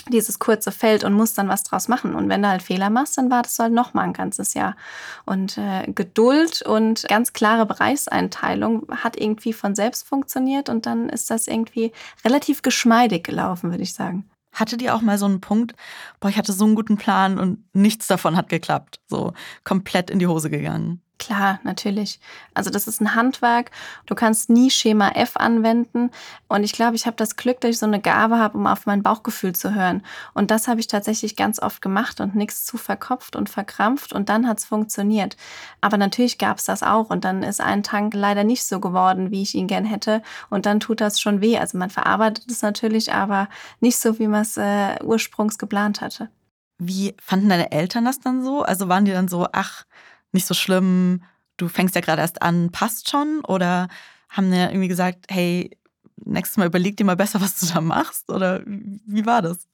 dieses 0.09 0.39
kurze 0.39 0.73
Feld 0.73 1.05
und 1.05 1.13
musst 1.13 1.39
dann 1.39 1.49
was 1.49 1.63
draus 1.63 1.89
machen. 1.89 2.15
Und 2.15 2.29
wenn 2.29 2.43
du 2.43 2.49
halt 2.49 2.63
Fehler 2.63 2.91
machst, 2.91 3.17
dann 3.19 3.31
wartest 3.31 3.59
du 3.59 3.65
halt 3.65 3.73
noch 3.73 3.95
mal 3.95 4.03
ein 4.03 4.13
ganzes 4.13 4.55
Jahr. 4.55 4.77
Und 5.25 5.59
äh, 5.59 5.91
Geduld 5.93 6.63
und 6.63 7.07
ganz 7.09 7.33
klare 7.33 7.67
Bereichseinteilung 7.67 8.87
hat 8.91 9.17
irgendwie 9.17 9.53
von 9.53 9.75
selbst 9.75 10.07
funktioniert 10.07 10.69
und 10.69 10.87
dann 10.87 11.09
ist 11.09 11.31
das 11.31 11.47
irgendwie 11.47 11.93
relativ 12.25 12.63
geschmeidig 12.63 13.25
gelaufen, 13.25 13.71
würde 13.71 13.83
ich 13.83 13.95
sagen. 13.95 14.29
Hattet 14.53 14.83
ihr 14.83 14.95
auch 14.95 15.01
mal 15.01 15.17
so 15.17 15.25
einen 15.25 15.41
Punkt, 15.41 15.75
boah, 16.21 16.29
ich 16.29 16.37
hatte 16.37 16.53
so 16.53 16.65
einen 16.65 16.75
guten 16.75 16.99
Plan 16.99 17.39
und 17.39 17.65
nichts 17.73 18.07
davon 18.07 18.37
hat 18.37 18.51
geklappt, 18.51 19.01
so 19.09 19.33
komplett 19.65 20.11
in 20.11 20.19
die 20.19 20.27
Hose 20.27 20.51
gegangen? 20.51 21.01
Klar, 21.23 21.61
natürlich. 21.63 22.19
Also 22.53 22.69
das 22.69 22.89
ist 22.89 23.01
ein 23.01 23.15
Handwerk. 23.15 23.71
Du 24.07 24.17
kannst 24.17 24.51
nie 24.51 24.71
Schema 24.71 25.11
F 25.11 25.37
anwenden. 25.37 26.11
Und 26.49 26.65
ich 26.65 26.73
glaube, 26.73 26.97
ich 26.97 27.07
habe 27.07 27.17
das 27.17 27.37
Glück, 27.37 27.61
dass 27.61 27.71
ich 27.71 27.79
so 27.79 27.87
eine 27.87 28.01
Gabe 28.01 28.39
habe, 28.39 28.59
um 28.59 28.67
auf 28.67 28.87
mein 28.87 29.05
Bauchgefühl 29.05 29.55
zu 29.55 29.73
hören. 29.73 30.03
Und 30.35 30.51
das 30.51 30.67
habe 30.67 30.81
ich 30.81 30.89
tatsächlich 30.89 31.37
ganz 31.37 31.63
oft 31.63 31.81
gemacht 31.81 32.21
und 32.21 32.35
nichts 32.35 32.65
zu 32.65 32.77
verkopft 32.77 33.37
und 33.37 33.49
verkrampft. 33.49 34.13
Und 34.13 34.31
dann 34.31 34.49
hat 34.49 34.59
es 34.59 34.65
funktioniert. 34.65 35.37
Aber 35.81 35.97
natürlich 35.97 36.39
gab 36.39 36.59
es 36.59 36.65
das 36.65 36.83
auch. 36.83 37.09
Und 37.11 37.25
dann 37.25 37.45
ist 37.45 37.61
ein 37.61 37.85
Tank 37.85 38.15
leider 38.15 38.43
nicht 38.43 38.65
so 38.65 38.81
geworden, 38.81 39.31
wie 39.31 39.43
ich 39.43 39.55
ihn 39.55 39.69
gern 39.69 39.85
hätte. 39.85 40.23
Und 40.51 40.67
dann 40.67 40.81
tut 40.81 41.01
das 41.01 41.21
schon 41.21 41.41
weh. 41.41 41.57
Also 41.57 41.79
man 41.79 41.91
verarbeitet 41.91 42.51
es 42.51 42.63
natürlich, 42.63 43.13
aber 43.13 43.49
nicht 43.79 43.97
so, 43.97 44.19
wie 44.19 44.27
man 44.27 44.43
es 44.43 44.57
äh, 44.57 44.97
ursprungs 45.05 45.57
geplant 45.57 46.01
hatte. 46.01 46.31
Wie 46.79 47.15
fanden 47.23 47.49
deine 47.49 47.71
Eltern 47.71 48.05
das 48.05 48.19
dann 48.19 48.43
so? 48.43 48.63
Also 48.63 48.89
waren 48.89 49.05
die 49.05 49.13
dann 49.13 49.29
so, 49.29 49.47
ach, 49.53 49.85
nicht 50.33 50.47
so 50.47 50.55
schlimm, 50.55 51.23
du 51.57 51.69
fängst 51.69 51.95
ja 51.95 52.01
gerade 52.01 52.23
erst 52.23 52.43
an, 52.43 52.71
passt 52.71 53.11
schon? 53.11 53.45
Oder 53.47 53.89
haben 54.29 54.51
die 54.51 54.57
irgendwie 54.57 54.89
gesagt, 54.89 55.27
hey, 55.29 55.77
nächstes 56.25 56.57
Mal 56.57 56.67
überleg 56.67 56.97
dir 56.97 57.05
mal 57.05 57.17
besser, 57.17 57.41
was 57.41 57.59
du 57.61 57.67
da 57.67 57.81
machst? 57.81 58.31
Oder 58.31 58.63
wie 58.65 59.27
war 59.27 59.43
das? 59.43 59.69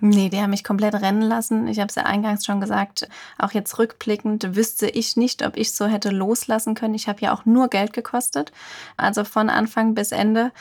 Nee, 0.00 0.28
die 0.28 0.40
haben 0.40 0.50
mich 0.50 0.64
komplett 0.64 0.94
rennen 0.94 1.22
lassen. 1.22 1.68
Ich 1.68 1.78
habe 1.78 1.88
es 1.88 1.94
ja 1.94 2.04
eingangs 2.04 2.44
schon 2.44 2.60
gesagt, 2.60 3.08
auch 3.38 3.52
jetzt 3.52 3.78
rückblickend 3.78 4.56
wüsste 4.56 4.88
ich 4.88 5.16
nicht, 5.16 5.44
ob 5.46 5.56
ich 5.56 5.72
so 5.72 5.86
hätte 5.86 6.10
loslassen 6.10 6.74
können. 6.74 6.94
Ich 6.94 7.08
habe 7.08 7.20
ja 7.20 7.32
auch 7.32 7.44
nur 7.44 7.68
Geld 7.68 7.92
gekostet, 7.92 8.52
also 8.96 9.24
von 9.24 9.48
Anfang 9.48 9.94
bis 9.94 10.12
Ende. 10.12 10.52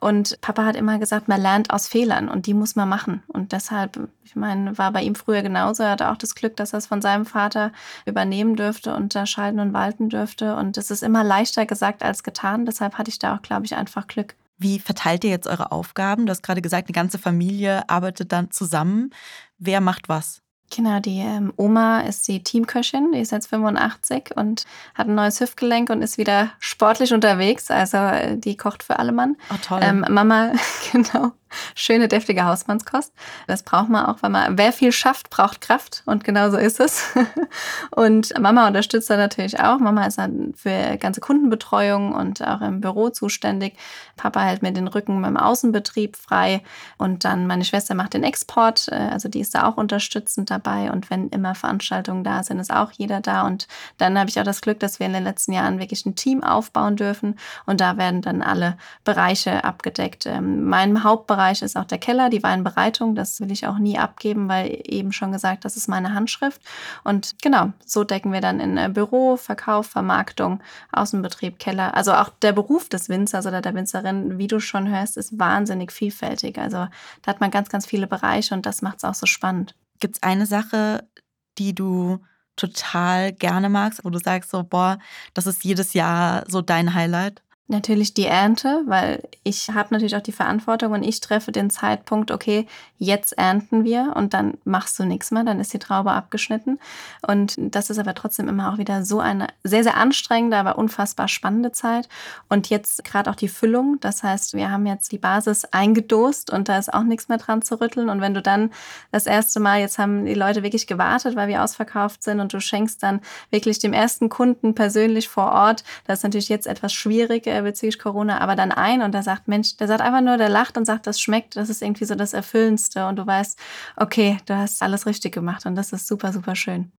Und 0.00 0.40
Papa 0.40 0.64
hat 0.64 0.76
immer 0.76 0.98
gesagt, 0.98 1.28
man 1.28 1.40
lernt 1.40 1.70
aus 1.70 1.86
Fehlern 1.86 2.28
und 2.28 2.46
die 2.46 2.54
muss 2.54 2.74
man 2.74 2.88
machen. 2.88 3.22
Und 3.28 3.52
deshalb, 3.52 4.08
ich 4.24 4.34
meine, 4.34 4.76
war 4.78 4.92
bei 4.92 5.02
ihm 5.02 5.14
früher 5.14 5.42
genauso. 5.42 5.82
Er 5.82 5.90
hatte 5.90 6.10
auch 6.10 6.16
das 6.16 6.34
Glück, 6.34 6.56
dass 6.56 6.72
er 6.72 6.78
es 6.78 6.86
von 6.86 7.02
seinem 7.02 7.26
Vater 7.26 7.72
übernehmen 8.06 8.56
dürfte 8.56 8.96
schalten 9.26 9.60
und 9.60 9.74
walten 9.74 10.08
dürfte. 10.08 10.56
Und 10.56 10.78
es 10.78 10.90
ist 10.90 11.02
immer 11.02 11.22
leichter 11.22 11.66
gesagt 11.66 12.02
als 12.02 12.22
getan. 12.22 12.64
Deshalb 12.64 12.96
hatte 12.96 13.10
ich 13.10 13.18
da 13.18 13.36
auch, 13.36 13.42
glaube 13.42 13.66
ich, 13.66 13.76
einfach 13.76 14.06
Glück. 14.06 14.34
Wie 14.56 14.78
verteilt 14.78 15.24
ihr 15.24 15.30
jetzt 15.30 15.46
eure 15.46 15.72
Aufgaben? 15.72 16.26
Du 16.26 16.30
hast 16.30 16.42
gerade 16.42 16.62
gesagt, 16.62 16.88
die 16.88 16.94
ganze 16.94 17.18
Familie 17.18 17.88
arbeitet 17.88 18.32
dann 18.32 18.50
zusammen. 18.50 19.10
Wer 19.58 19.80
macht 19.80 20.08
was? 20.08 20.42
Genau, 20.70 21.00
die 21.00 21.18
ähm, 21.18 21.52
Oma 21.56 22.00
ist 22.02 22.28
die 22.28 22.44
Teamköchin, 22.44 23.10
die 23.12 23.18
ist 23.18 23.32
jetzt 23.32 23.48
85 23.48 24.36
und 24.36 24.64
hat 24.94 25.08
ein 25.08 25.16
neues 25.16 25.40
Hüftgelenk 25.40 25.90
und 25.90 26.00
ist 26.00 26.16
wieder 26.16 26.50
sportlich 26.60 27.12
unterwegs. 27.12 27.70
Also 27.70 27.96
äh, 27.96 28.36
die 28.36 28.56
kocht 28.56 28.84
für 28.84 28.98
alle 29.00 29.10
Mann. 29.10 29.36
Oh, 29.52 29.56
toll. 29.60 29.80
Ähm, 29.82 30.06
Mama, 30.08 30.52
genau, 30.92 31.32
schöne, 31.74 32.08
deftige 32.08 32.44
Hausmannskost. 32.44 33.12
Das 33.46 33.62
braucht 33.62 33.88
man 33.88 34.06
auch, 34.06 34.22
weil 34.22 34.30
man, 34.30 34.58
wer 34.58 34.72
viel 34.72 34.92
schafft, 34.92 35.30
braucht 35.30 35.60
Kraft 35.60 36.02
und 36.06 36.24
genau 36.24 36.50
so 36.50 36.56
ist 36.56 36.80
es. 36.80 37.14
und 37.90 38.38
Mama 38.40 38.66
unterstützt 38.66 39.10
da 39.10 39.16
natürlich 39.16 39.60
auch. 39.60 39.78
Mama 39.78 40.06
ist 40.06 40.18
dann 40.18 40.52
für 40.54 40.96
ganze 40.98 41.20
Kundenbetreuung 41.20 42.12
und 42.12 42.46
auch 42.46 42.60
im 42.60 42.80
Büro 42.80 43.10
zuständig. 43.10 43.74
Papa 44.16 44.40
hält 44.42 44.62
mir 44.62 44.72
den 44.72 44.88
Rücken 44.88 45.20
beim 45.22 45.36
Außenbetrieb 45.36 46.16
frei 46.16 46.62
und 46.98 47.24
dann 47.24 47.46
meine 47.46 47.64
Schwester 47.64 47.94
macht 47.94 48.14
den 48.14 48.22
Export, 48.22 48.88
äh, 48.88 48.94
also 48.94 49.28
die 49.28 49.40
ist 49.40 49.54
da 49.54 49.66
auch 49.66 49.76
unterstützend 49.76 50.50
dabei 50.50 50.90
und 50.92 51.10
wenn 51.10 51.28
immer 51.28 51.54
Veranstaltungen 51.54 52.24
da 52.24 52.42
sind, 52.42 52.58
ist 52.58 52.72
auch 52.72 52.92
jeder 52.92 53.20
da 53.20 53.46
und 53.46 53.66
dann 53.98 54.18
habe 54.18 54.30
ich 54.30 54.38
auch 54.38 54.44
das 54.44 54.60
Glück, 54.60 54.80
dass 54.80 54.98
wir 54.98 55.06
in 55.06 55.12
den 55.12 55.24
letzten 55.24 55.52
Jahren 55.52 55.78
wirklich 55.78 56.04
ein 56.06 56.14
Team 56.14 56.42
aufbauen 56.42 56.96
dürfen 56.96 57.38
und 57.66 57.80
da 57.80 57.96
werden 57.96 58.22
dann 58.22 58.42
alle 58.42 58.76
Bereiche 59.04 59.64
abgedeckt. 59.64 60.26
Ähm, 60.26 60.64
mein 60.64 61.02
Hauptbereich 61.04 61.39
Bereich 61.40 61.62
ist 61.62 61.78
auch 61.78 61.86
der 61.86 61.96
Keller, 61.96 62.28
die 62.28 62.42
Weinbereitung. 62.42 63.14
Das 63.14 63.40
will 63.40 63.50
ich 63.50 63.66
auch 63.66 63.78
nie 63.78 63.98
abgeben, 63.98 64.46
weil 64.50 64.78
eben 64.84 65.10
schon 65.10 65.32
gesagt, 65.32 65.64
das 65.64 65.78
ist 65.78 65.88
meine 65.88 66.12
Handschrift. 66.12 66.60
Und 67.02 67.34
genau, 67.40 67.72
so 67.86 68.04
decken 68.04 68.30
wir 68.30 68.42
dann 68.42 68.60
in 68.60 68.76
äh, 68.76 68.90
Büro, 68.92 69.38
Verkauf, 69.38 69.86
Vermarktung, 69.86 70.62
Außenbetrieb, 70.92 71.58
Keller. 71.58 71.94
Also 71.94 72.12
auch 72.12 72.28
der 72.42 72.52
Beruf 72.52 72.90
des 72.90 73.08
Winzers 73.08 73.46
oder 73.46 73.62
der 73.62 73.74
Winzerin, 73.74 74.36
wie 74.36 74.48
du 74.48 74.60
schon 74.60 74.90
hörst, 74.90 75.16
ist 75.16 75.38
wahnsinnig 75.38 75.92
vielfältig. 75.92 76.58
Also 76.58 76.88
da 77.22 77.26
hat 77.26 77.40
man 77.40 77.50
ganz, 77.50 77.70
ganz 77.70 77.86
viele 77.86 78.06
Bereiche 78.06 78.54
und 78.54 78.66
das 78.66 78.82
macht 78.82 78.98
es 78.98 79.04
auch 79.04 79.14
so 79.14 79.24
spannend. 79.24 79.74
Gibt 79.98 80.16
es 80.16 80.22
eine 80.22 80.44
Sache, 80.44 81.08
die 81.56 81.74
du 81.74 82.18
total 82.56 83.32
gerne 83.32 83.70
magst, 83.70 84.04
wo 84.04 84.10
du 84.10 84.18
sagst 84.18 84.50
so, 84.50 84.62
boah, 84.62 84.98
das 85.32 85.46
ist 85.46 85.64
jedes 85.64 85.94
Jahr 85.94 86.44
so 86.48 86.60
dein 86.60 86.92
Highlight? 86.92 87.40
Natürlich 87.70 88.14
die 88.14 88.26
Ernte, 88.26 88.82
weil 88.86 89.22
ich 89.44 89.70
habe 89.70 89.94
natürlich 89.94 90.16
auch 90.16 90.20
die 90.20 90.32
Verantwortung 90.32 90.90
und 90.90 91.04
ich 91.04 91.20
treffe 91.20 91.52
den 91.52 91.70
Zeitpunkt, 91.70 92.32
okay, 92.32 92.66
jetzt 92.98 93.38
ernten 93.38 93.84
wir 93.84 94.14
und 94.16 94.34
dann 94.34 94.58
machst 94.64 94.98
du 94.98 95.04
nichts 95.04 95.30
mehr, 95.30 95.44
dann 95.44 95.60
ist 95.60 95.72
die 95.72 95.78
Traube 95.78 96.10
abgeschnitten. 96.10 96.80
Und 97.22 97.54
das 97.56 97.88
ist 97.88 98.00
aber 98.00 98.16
trotzdem 98.16 98.48
immer 98.48 98.72
auch 98.72 98.78
wieder 98.78 99.04
so 99.04 99.20
eine 99.20 99.46
sehr, 99.62 99.84
sehr 99.84 99.96
anstrengende, 99.96 100.56
aber 100.56 100.78
unfassbar 100.78 101.28
spannende 101.28 101.70
Zeit. 101.70 102.08
Und 102.48 102.70
jetzt 102.70 103.04
gerade 103.04 103.30
auch 103.30 103.36
die 103.36 103.46
Füllung, 103.46 103.98
das 104.00 104.24
heißt, 104.24 104.54
wir 104.54 104.72
haben 104.72 104.86
jetzt 104.86 105.12
die 105.12 105.18
Basis 105.18 105.64
eingedost 105.64 106.52
und 106.52 106.68
da 106.68 106.76
ist 106.76 106.92
auch 106.92 107.04
nichts 107.04 107.28
mehr 107.28 107.38
dran 107.38 107.62
zu 107.62 107.80
rütteln. 107.80 108.08
Und 108.08 108.20
wenn 108.20 108.34
du 108.34 108.42
dann 108.42 108.72
das 109.12 109.26
erste 109.26 109.60
Mal, 109.60 109.78
jetzt 109.78 109.96
haben 109.96 110.24
die 110.24 110.34
Leute 110.34 110.64
wirklich 110.64 110.88
gewartet, 110.88 111.36
weil 111.36 111.46
wir 111.46 111.62
ausverkauft 111.62 112.24
sind 112.24 112.40
und 112.40 112.52
du 112.52 112.58
schenkst 112.58 113.00
dann 113.00 113.20
wirklich 113.52 113.78
dem 113.78 113.92
ersten 113.92 114.28
Kunden 114.28 114.74
persönlich 114.74 115.28
vor 115.28 115.52
Ort, 115.52 115.84
das 116.08 116.18
ist 116.18 116.24
natürlich 116.24 116.48
jetzt 116.48 116.66
etwas 116.66 116.92
schwierig 116.92 117.46
bezüglich 117.62 117.98
Corona, 117.98 118.40
aber 118.40 118.56
dann 118.56 118.72
ein 118.72 119.02
und 119.02 119.12
der 119.12 119.22
sagt, 119.22 119.48
Mensch, 119.48 119.76
der 119.76 119.88
sagt 119.88 120.00
einfach 120.00 120.20
nur, 120.20 120.36
der 120.36 120.48
lacht 120.48 120.76
und 120.76 120.84
sagt, 120.84 121.06
das 121.06 121.20
schmeckt, 121.20 121.56
das 121.56 121.70
ist 121.70 121.82
irgendwie 121.82 122.04
so 122.04 122.14
das 122.14 122.32
Erfüllendste 122.32 123.06
und 123.06 123.16
du 123.16 123.26
weißt, 123.26 123.58
okay, 123.96 124.38
du 124.46 124.56
hast 124.56 124.82
alles 124.82 125.06
richtig 125.06 125.32
gemacht 125.34 125.66
und 125.66 125.74
das 125.74 125.92
ist 125.92 126.06
super, 126.06 126.32
super 126.32 126.56
schön. 126.56 126.92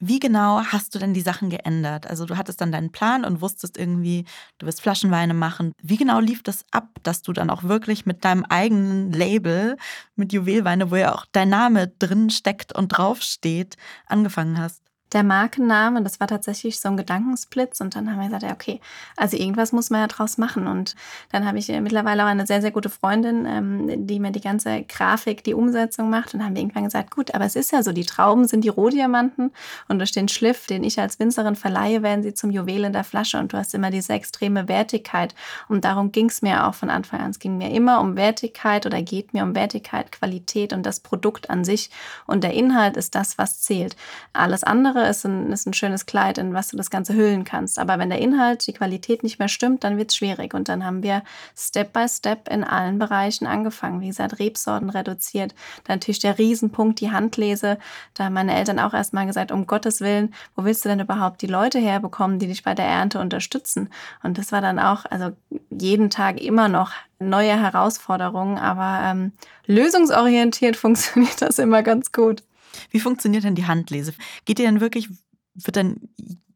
Wie 0.00 0.20
genau 0.20 0.62
hast 0.62 0.94
du 0.94 1.00
denn 1.00 1.12
die 1.12 1.22
Sachen 1.22 1.50
geändert? 1.50 2.06
Also 2.06 2.24
du 2.24 2.36
hattest 2.36 2.60
dann 2.60 2.70
deinen 2.70 2.92
Plan 2.92 3.24
und 3.24 3.40
wusstest 3.40 3.76
irgendwie, 3.76 4.26
du 4.58 4.66
wirst 4.66 4.80
Flaschenweine 4.80 5.34
machen. 5.34 5.72
Wie 5.82 5.96
genau 5.96 6.20
lief 6.20 6.44
das 6.44 6.64
ab, 6.70 6.98
dass 7.02 7.22
du 7.22 7.32
dann 7.32 7.50
auch 7.50 7.64
wirklich 7.64 8.06
mit 8.06 8.24
deinem 8.24 8.44
eigenen 8.44 9.10
Label, 9.10 9.76
mit 10.14 10.32
Juwelweine, 10.32 10.92
wo 10.92 10.96
ja 10.96 11.12
auch 11.12 11.26
dein 11.32 11.48
Name 11.48 11.88
drin 11.88 12.30
steckt 12.30 12.76
und 12.76 12.88
draufsteht, 12.88 13.76
angefangen 14.06 14.58
hast? 14.58 14.87
Der 15.12 15.22
Markenname, 15.22 16.02
das 16.02 16.20
war 16.20 16.26
tatsächlich 16.26 16.80
so 16.80 16.88
ein 16.88 16.96
Gedankensplitz 16.96 17.80
und 17.80 17.96
dann 17.96 18.10
haben 18.10 18.18
wir 18.18 18.26
gesagt, 18.26 18.42
ja, 18.42 18.52
okay, 18.52 18.80
also 19.16 19.36
irgendwas 19.36 19.72
muss 19.72 19.90
man 19.90 20.02
ja 20.02 20.06
draus 20.06 20.38
machen. 20.38 20.66
Und 20.66 20.94
dann 21.32 21.46
habe 21.46 21.58
ich 21.58 21.68
äh, 21.70 21.80
mittlerweile 21.80 22.24
auch 22.24 22.28
eine 22.28 22.46
sehr, 22.46 22.60
sehr 22.60 22.70
gute 22.70 22.90
Freundin, 22.90 23.46
ähm, 23.46 24.06
die 24.06 24.20
mir 24.20 24.30
die 24.30 24.40
ganze 24.40 24.82
Grafik, 24.82 25.44
die 25.44 25.54
Umsetzung 25.54 26.10
macht. 26.10 26.34
Und 26.34 26.44
haben 26.44 26.54
wir 26.54 26.62
irgendwann 26.62 26.84
gesagt, 26.84 27.14
gut, 27.14 27.34
aber 27.34 27.44
es 27.44 27.56
ist 27.56 27.72
ja 27.72 27.82
so, 27.82 27.92
die 27.92 28.04
Trauben 28.04 28.46
sind 28.46 28.62
die 28.64 28.68
Rohdiamanten 28.68 29.50
und 29.88 29.98
durch 29.98 30.12
den 30.12 30.28
Schliff, 30.28 30.66
den 30.66 30.84
ich 30.84 31.00
als 31.00 31.18
Winzerin 31.18 31.56
verleihe, 31.56 32.02
werden 32.02 32.22
sie 32.22 32.34
zum 32.34 32.50
Juwel 32.50 32.84
in 32.84 32.92
der 32.92 33.04
Flasche. 33.04 33.38
Und 33.38 33.52
du 33.52 33.56
hast 33.56 33.74
immer 33.74 33.90
diese 33.90 34.12
extreme 34.12 34.68
Wertigkeit. 34.68 35.34
Und 35.68 35.84
darum 35.84 36.12
ging 36.12 36.26
es 36.26 36.42
mir 36.42 36.66
auch 36.66 36.74
von 36.74 36.90
Anfang 36.90 37.20
an. 37.20 37.30
Es 37.30 37.38
ging 37.38 37.56
mir 37.56 37.70
immer 37.70 38.00
um 38.00 38.16
Wertigkeit 38.16 38.86
oder 38.86 39.00
geht 39.02 39.32
mir 39.32 39.42
um 39.42 39.54
Wertigkeit, 39.54 40.12
Qualität 40.12 40.72
und 40.72 40.84
das 40.84 41.00
Produkt 41.00 41.50
an 41.50 41.64
sich. 41.64 41.90
Und 42.26 42.44
der 42.44 42.52
Inhalt 42.52 42.96
ist 42.96 43.14
das, 43.14 43.38
was 43.38 43.60
zählt. 43.60 43.96
Alles 44.32 44.64
andere 44.64 44.97
Sache 44.98 45.10
ist 45.10 45.24
ein, 45.24 45.52
ist 45.52 45.66
ein 45.66 45.74
schönes 45.74 46.06
Kleid, 46.06 46.38
in 46.38 46.54
was 46.54 46.68
du 46.68 46.76
das 46.76 46.90
Ganze 46.90 47.14
hüllen 47.14 47.44
kannst. 47.44 47.78
Aber 47.78 47.98
wenn 47.98 48.10
der 48.10 48.20
Inhalt, 48.20 48.66
die 48.66 48.72
Qualität 48.72 49.22
nicht 49.22 49.38
mehr 49.38 49.48
stimmt, 49.48 49.84
dann 49.84 49.96
wird 49.96 50.10
es 50.10 50.16
schwierig. 50.16 50.54
Und 50.54 50.68
dann 50.68 50.84
haben 50.84 51.02
wir 51.02 51.22
Step 51.56 51.92
by 51.92 52.08
Step 52.08 52.48
in 52.48 52.64
allen 52.64 52.98
Bereichen 52.98 53.46
angefangen. 53.46 54.00
Wie 54.00 54.08
gesagt, 54.08 54.38
Rebsorten 54.38 54.90
reduziert. 54.90 55.54
Dann 55.84 55.96
natürlich 55.96 56.18
der 56.18 56.38
Riesenpunkt, 56.38 57.00
die 57.00 57.10
Handlese. 57.10 57.78
Da 58.14 58.24
haben 58.24 58.34
meine 58.34 58.54
Eltern 58.54 58.78
auch 58.78 58.94
erstmal 58.94 59.26
gesagt, 59.26 59.52
um 59.52 59.66
Gottes 59.66 60.00
Willen, 60.00 60.34
wo 60.56 60.64
willst 60.64 60.84
du 60.84 60.88
denn 60.88 61.00
überhaupt 61.00 61.42
die 61.42 61.46
Leute 61.46 61.78
herbekommen, 61.78 62.38
die 62.38 62.46
dich 62.46 62.62
bei 62.62 62.74
der 62.74 62.86
Ernte 62.86 63.20
unterstützen? 63.20 63.90
Und 64.22 64.38
das 64.38 64.52
war 64.52 64.60
dann 64.60 64.78
auch, 64.78 65.04
also 65.10 65.30
jeden 65.70 66.10
Tag 66.10 66.40
immer 66.40 66.68
noch 66.68 66.92
neue 67.20 67.60
Herausforderungen, 67.60 68.58
aber 68.58 69.00
ähm, 69.04 69.32
lösungsorientiert 69.66 70.76
funktioniert 70.76 71.40
das 71.42 71.58
immer 71.58 71.82
ganz 71.82 72.12
gut. 72.12 72.42
Wie 72.90 73.00
funktioniert 73.00 73.44
denn 73.44 73.54
die 73.54 73.66
Handlese? 73.66 74.14
Geht 74.44 74.58
ihr 74.58 74.66
denn 74.66 74.80
wirklich, 74.80 75.08
wird 75.54 75.76
dann 75.76 76.08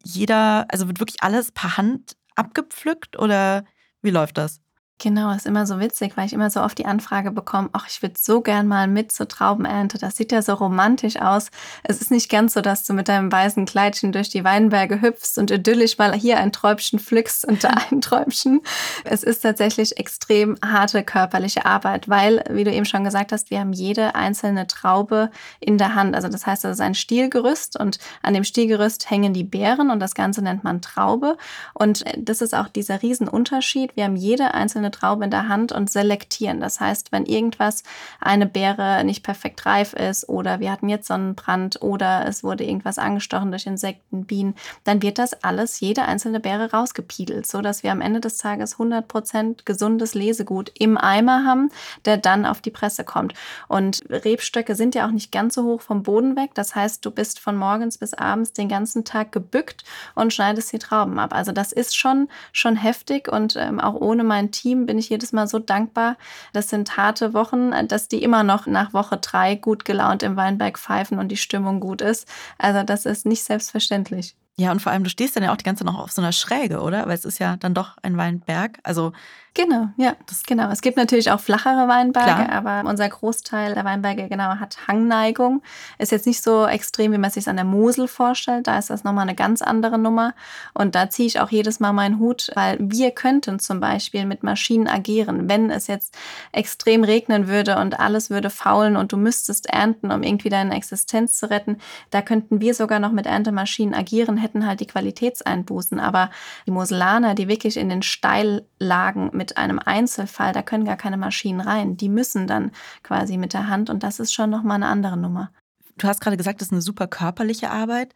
jeder, 0.04 0.66
also 0.68 0.88
wird 0.88 1.00
wirklich 1.00 1.22
alles 1.22 1.52
per 1.52 1.76
Hand 1.76 2.16
abgepflückt 2.34 3.18
oder 3.18 3.64
wie 4.02 4.10
läuft 4.10 4.38
das? 4.38 4.61
Genau, 5.02 5.32
ist 5.32 5.46
immer 5.46 5.66
so 5.66 5.80
witzig, 5.80 6.16
weil 6.16 6.26
ich 6.26 6.32
immer 6.32 6.48
so 6.48 6.60
oft 6.60 6.78
die 6.78 6.86
Anfrage 6.86 7.32
bekomme, 7.32 7.70
ach, 7.72 7.88
ich 7.88 8.02
würde 8.02 8.14
so 8.16 8.40
gern 8.40 8.68
mal 8.68 8.86
mit 8.86 9.10
zur 9.10 9.26
Traubenernte. 9.26 9.98
Das 9.98 10.16
sieht 10.16 10.30
ja 10.30 10.42
so 10.42 10.54
romantisch 10.54 11.16
aus. 11.16 11.50
Es 11.82 12.00
ist 12.00 12.12
nicht 12.12 12.30
ganz 12.30 12.54
so, 12.54 12.60
dass 12.60 12.84
du 12.84 12.92
mit 12.92 13.08
deinem 13.08 13.32
weißen 13.32 13.66
Kleidchen 13.66 14.12
durch 14.12 14.28
die 14.28 14.44
Weinberge 14.44 15.00
hüpfst 15.00 15.38
und 15.38 15.50
idyllisch 15.50 15.98
mal 15.98 16.14
hier 16.14 16.38
ein 16.38 16.52
Träubchen 16.52 17.00
pflückst 17.00 17.44
und 17.48 17.64
da 17.64 17.70
ein 17.90 18.00
Träubchen. 18.00 18.60
Es 19.02 19.24
ist 19.24 19.40
tatsächlich 19.40 19.96
extrem 19.96 20.56
harte 20.64 21.02
körperliche 21.02 21.66
Arbeit, 21.66 22.08
weil, 22.08 22.44
wie 22.48 22.62
du 22.62 22.70
eben 22.70 22.86
schon 22.86 23.02
gesagt 23.02 23.32
hast, 23.32 23.50
wir 23.50 23.58
haben 23.58 23.72
jede 23.72 24.14
einzelne 24.14 24.68
Traube 24.68 25.32
in 25.58 25.78
der 25.78 25.96
Hand. 25.96 26.14
Also 26.14 26.28
das 26.28 26.46
heißt, 26.46 26.62
das 26.62 26.76
ist 26.76 26.80
ein 26.80 26.94
Stielgerüst 26.94 27.76
und 27.76 27.98
an 28.22 28.34
dem 28.34 28.44
Stielgerüst 28.44 29.10
hängen 29.10 29.34
die 29.34 29.42
Beeren 29.42 29.90
und 29.90 29.98
das 29.98 30.14
Ganze 30.14 30.42
nennt 30.42 30.62
man 30.62 30.80
Traube. 30.80 31.38
Und 31.74 32.04
das 32.16 32.40
ist 32.40 32.54
auch 32.54 32.68
dieser 32.68 33.02
Riesenunterschied. 33.02 33.96
Wir 33.96 34.04
haben 34.04 34.14
jede 34.14 34.54
einzelne 34.54 34.91
Traube 34.92 35.24
in 35.24 35.30
der 35.30 35.48
Hand 35.48 35.72
und 35.72 35.90
selektieren. 35.90 36.60
Das 36.60 36.80
heißt, 36.80 37.12
wenn 37.12 37.26
irgendwas, 37.26 37.82
eine 38.20 38.46
Beere 38.46 39.04
nicht 39.04 39.22
perfekt 39.22 39.66
reif 39.66 39.92
ist 39.92 40.28
oder 40.28 40.60
wir 40.60 40.70
hatten 40.70 40.88
jetzt 40.88 41.08
Sonnenbrand 41.08 41.82
oder 41.82 42.26
es 42.26 42.44
wurde 42.44 42.64
irgendwas 42.64 42.98
angestochen 42.98 43.50
durch 43.50 43.66
Insekten, 43.66 44.24
Bienen, 44.24 44.54
dann 44.84 45.02
wird 45.02 45.18
das 45.18 45.42
alles, 45.42 45.80
jede 45.80 46.02
einzelne 46.02 46.40
Beere 46.40 46.70
rausgepiedelt, 46.70 47.46
sodass 47.46 47.82
wir 47.82 47.92
am 47.92 48.00
Ende 48.00 48.20
des 48.20 48.38
Tages 48.38 48.76
100% 48.76 49.64
gesundes 49.64 50.14
Lesegut 50.14 50.70
im 50.78 50.98
Eimer 50.98 51.44
haben, 51.44 51.70
der 52.04 52.16
dann 52.16 52.46
auf 52.46 52.60
die 52.60 52.70
Presse 52.70 53.04
kommt. 53.04 53.34
Und 53.68 54.02
Rebstöcke 54.08 54.74
sind 54.74 54.94
ja 54.94 55.06
auch 55.06 55.10
nicht 55.10 55.32
ganz 55.32 55.54
so 55.54 55.64
hoch 55.64 55.80
vom 55.80 56.02
Boden 56.02 56.36
weg. 56.36 56.50
Das 56.54 56.74
heißt, 56.74 57.04
du 57.04 57.10
bist 57.10 57.40
von 57.40 57.56
morgens 57.56 57.98
bis 57.98 58.14
abends 58.14 58.52
den 58.52 58.68
ganzen 58.68 59.04
Tag 59.04 59.32
gebückt 59.32 59.84
und 60.14 60.32
schneidest 60.32 60.72
die 60.72 60.78
Trauben 60.78 61.18
ab. 61.18 61.34
Also 61.34 61.52
das 61.52 61.72
ist 61.72 61.96
schon, 61.96 62.28
schon 62.52 62.76
heftig 62.76 63.28
und 63.28 63.56
ähm, 63.56 63.80
auch 63.80 63.94
ohne 63.94 64.24
mein 64.24 64.50
Team 64.50 64.81
bin 64.86 64.98
ich 64.98 65.08
jedes 65.08 65.32
Mal 65.32 65.48
so 65.48 65.58
dankbar. 65.58 66.16
Das 66.52 66.68
sind 66.68 66.96
harte 66.96 67.34
Wochen, 67.34 67.72
dass 67.88 68.08
die 68.08 68.22
immer 68.22 68.42
noch 68.42 68.66
nach 68.66 68.92
Woche 68.92 69.16
drei 69.16 69.54
gut 69.54 69.84
gelaunt 69.84 70.22
im 70.22 70.36
Weinberg 70.36 70.78
pfeifen 70.78 71.18
und 71.18 71.28
die 71.28 71.36
Stimmung 71.36 71.80
gut 71.80 72.00
ist. 72.00 72.28
Also 72.58 72.82
das 72.82 73.06
ist 73.06 73.26
nicht 73.26 73.44
selbstverständlich. 73.44 74.36
Ja, 74.58 74.70
und 74.70 74.80
vor 74.80 74.92
allem, 74.92 75.02
du 75.02 75.10
stehst 75.10 75.34
dann 75.34 75.42
ja 75.42 75.52
auch 75.52 75.56
die 75.56 75.64
ganze 75.64 75.84
Zeit 75.84 75.92
noch 75.92 76.00
auf 76.00 76.12
so 76.12 76.20
einer 76.20 76.32
Schräge, 76.32 76.80
oder? 76.80 77.06
Weil 77.06 77.14
es 77.14 77.24
ist 77.24 77.38
ja 77.38 77.56
dann 77.56 77.74
doch 77.74 77.96
ein 78.02 78.16
Weinberg. 78.16 78.78
Also 78.82 79.12
Genau, 79.54 79.88
ja, 79.98 80.16
das 80.26 80.44
genau. 80.44 80.70
Es 80.70 80.80
gibt 80.80 80.96
natürlich 80.96 81.30
auch 81.30 81.40
flachere 81.40 81.86
Weinberge, 81.86 82.46
Klar. 82.46 82.52
aber 82.52 82.88
unser 82.88 83.06
Großteil 83.06 83.74
der 83.74 83.84
Weinberge 83.84 84.28
genau 84.28 84.56
hat 84.58 84.88
Hangneigung. 84.88 85.62
Ist 85.98 86.10
jetzt 86.10 86.26
nicht 86.26 86.42
so 86.42 86.66
extrem, 86.66 87.12
wie 87.12 87.18
man 87.18 87.28
es 87.28 87.34
sich 87.34 87.46
an 87.48 87.56
der 87.56 87.66
Mosel 87.66 88.08
vorstellt. 88.08 88.66
Da 88.66 88.78
ist 88.78 88.88
das 88.88 89.04
nochmal 89.04 89.24
eine 89.24 89.34
ganz 89.34 89.60
andere 89.60 89.98
Nummer. 89.98 90.32
Und 90.72 90.94
da 90.94 91.10
ziehe 91.10 91.26
ich 91.26 91.38
auch 91.38 91.50
jedes 91.50 91.80
Mal 91.80 91.92
meinen 91.92 92.18
Hut, 92.18 92.50
weil 92.54 92.78
wir 92.80 93.10
könnten 93.10 93.58
zum 93.58 93.78
Beispiel 93.78 94.24
mit 94.24 94.42
Maschinen 94.42 94.88
agieren, 94.88 95.50
wenn 95.50 95.70
es 95.70 95.86
jetzt 95.86 96.16
extrem 96.52 97.04
regnen 97.04 97.46
würde 97.46 97.76
und 97.76 98.00
alles 98.00 98.30
würde 98.30 98.48
faulen 98.48 98.96
und 98.96 99.12
du 99.12 99.18
müsstest 99.18 99.66
ernten, 99.66 100.12
um 100.12 100.22
irgendwie 100.22 100.48
deine 100.48 100.74
Existenz 100.74 101.36
zu 101.36 101.50
retten. 101.50 101.76
Da 102.08 102.22
könnten 102.22 102.62
wir 102.62 102.72
sogar 102.72 103.00
noch 103.00 103.12
mit 103.12 103.26
Erntemaschinen 103.26 103.92
agieren, 103.92 104.38
hätten 104.42 104.66
halt 104.66 104.80
die 104.80 104.86
Qualitätseinbußen. 104.86 106.00
Aber 106.00 106.30
die 106.66 106.72
Moselaner, 106.72 107.34
die 107.36 107.48
wirklich 107.48 107.76
in 107.76 107.88
den 107.88 108.02
Steillagen 108.02 109.30
mit 109.32 109.52
mit 109.52 109.58
einem 109.58 109.78
Einzelfall, 109.78 110.52
da 110.52 110.62
können 110.62 110.84
gar 110.84 110.96
keine 110.96 111.16
Maschinen 111.18 111.60
rein. 111.60 111.96
Die 111.96 112.08
müssen 112.08 112.46
dann 112.46 112.70
quasi 113.02 113.36
mit 113.36 113.52
der 113.52 113.68
Hand 113.68 113.90
und 113.90 114.02
das 114.02 114.18
ist 114.18 114.32
schon 114.32 114.50
nochmal 114.50 114.76
eine 114.76 114.86
andere 114.86 115.16
Nummer. 115.16 115.50
Du 115.98 116.08
hast 116.08 116.20
gerade 116.20 116.36
gesagt, 116.36 116.60
das 116.60 116.68
ist 116.68 116.72
eine 116.72 116.80
super 116.80 117.06
körperliche 117.06 117.70
Arbeit. 117.70 118.14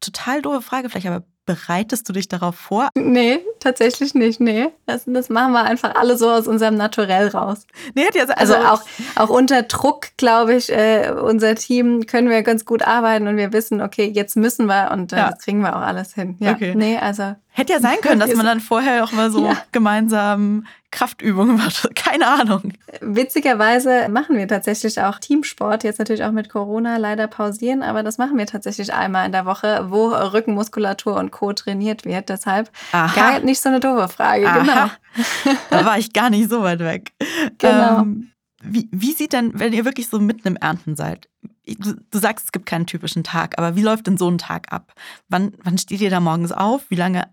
Total 0.00 0.42
doofe 0.42 0.62
Frage 0.62 0.88
vielleicht, 0.88 1.06
aber 1.06 1.24
Bereitest 1.50 2.08
du 2.08 2.12
dich 2.12 2.28
darauf 2.28 2.54
vor? 2.54 2.90
Nee, 2.94 3.40
tatsächlich 3.58 4.14
nicht. 4.14 4.38
Nee. 4.38 4.68
Das, 4.86 5.02
das 5.06 5.28
machen 5.30 5.52
wir 5.52 5.64
einfach 5.64 5.96
alle 5.96 6.16
so 6.16 6.30
aus 6.30 6.46
unserem 6.46 6.76
Naturell 6.76 7.26
raus. 7.26 7.66
Nee, 7.94 8.06
also, 8.14 8.34
also 8.34 8.54
auch, 8.54 8.82
auch 9.16 9.30
unter 9.30 9.62
Druck, 9.64 10.10
glaube 10.16 10.54
ich, 10.54 10.70
äh, 10.70 11.10
unser 11.10 11.56
Team 11.56 12.06
können 12.06 12.28
wir 12.28 12.42
ganz 12.42 12.64
gut 12.64 12.82
arbeiten 12.82 13.26
und 13.26 13.36
wir 13.36 13.52
wissen, 13.52 13.80
okay, 13.80 14.06
jetzt 14.14 14.36
müssen 14.36 14.66
wir 14.66 14.92
und 14.92 15.12
äh, 15.12 15.16
ja. 15.16 15.30
das 15.30 15.40
kriegen 15.40 15.60
wir 15.60 15.74
auch 15.74 15.80
alles 15.80 16.14
hin. 16.14 16.36
Ja. 16.38 16.52
Okay. 16.52 16.74
Nee, 16.76 16.98
also. 16.98 17.34
Hätte 17.60 17.74
ja 17.74 17.80
sein 17.80 17.98
können, 18.02 18.20
dass 18.20 18.34
man 18.34 18.46
dann 18.46 18.60
vorher 18.60 19.04
auch 19.04 19.12
mal 19.12 19.30
so 19.30 19.46
ja. 19.46 19.56
gemeinsam 19.72 20.66
Kraftübungen 20.90 21.56
macht. 21.56 21.88
Keine 21.94 22.26
Ahnung. 22.26 22.72
Witzigerweise 23.00 24.08
machen 24.08 24.36
wir 24.36 24.48
tatsächlich 24.48 25.00
auch 25.00 25.18
Teamsport. 25.18 25.84
Jetzt 25.84 25.98
natürlich 25.98 26.24
auch 26.24 26.32
mit 26.32 26.48
Corona 26.48 26.96
leider 26.96 27.26
pausieren, 27.26 27.82
aber 27.82 28.02
das 28.02 28.18
machen 28.18 28.38
wir 28.38 28.46
tatsächlich 28.46 28.92
einmal 28.92 29.26
in 29.26 29.32
der 29.32 29.46
Woche, 29.46 29.86
wo 29.90 30.08
Rückenmuskulatur 30.08 31.16
und 31.16 31.30
Co. 31.30 31.52
trainiert 31.52 32.04
wird. 32.04 32.28
Deshalb 32.28 32.70
Aha. 32.92 33.14
gar 33.14 33.40
nicht 33.40 33.60
so 33.60 33.68
eine 33.68 33.80
doofe 33.80 34.08
Frage. 34.08 34.48
Aha. 34.48 34.58
Genau. 34.58 35.54
Da 35.70 35.84
war 35.84 35.98
ich 35.98 36.12
gar 36.12 36.30
nicht 36.30 36.50
so 36.50 36.62
weit 36.62 36.80
weg. 36.80 37.12
Genau. 37.58 38.00
Ähm, 38.00 38.30
wie, 38.62 38.88
wie 38.92 39.12
sieht 39.12 39.32
denn, 39.32 39.58
wenn 39.58 39.72
ihr 39.72 39.84
wirklich 39.84 40.08
so 40.08 40.18
mitten 40.18 40.46
im 40.48 40.56
Ernten 40.56 40.96
seid? 40.96 41.28
Du, 41.66 42.18
sagst, 42.18 42.46
es 42.46 42.52
gibt 42.52 42.66
keinen 42.66 42.86
typischen 42.86 43.22
Tag, 43.22 43.58
aber 43.58 43.76
wie 43.76 43.82
läuft 43.82 44.06
denn 44.06 44.18
so 44.18 44.28
ein 44.28 44.38
Tag 44.38 44.72
ab? 44.72 44.92
Wann, 45.28 45.52
wann 45.62 45.78
steht 45.78 46.00
ihr 46.00 46.10
da 46.10 46.20
morgens 46.20 46.52
auf? 46.52 46.82
Wie 46.88 46.96
lange 46.96 47.28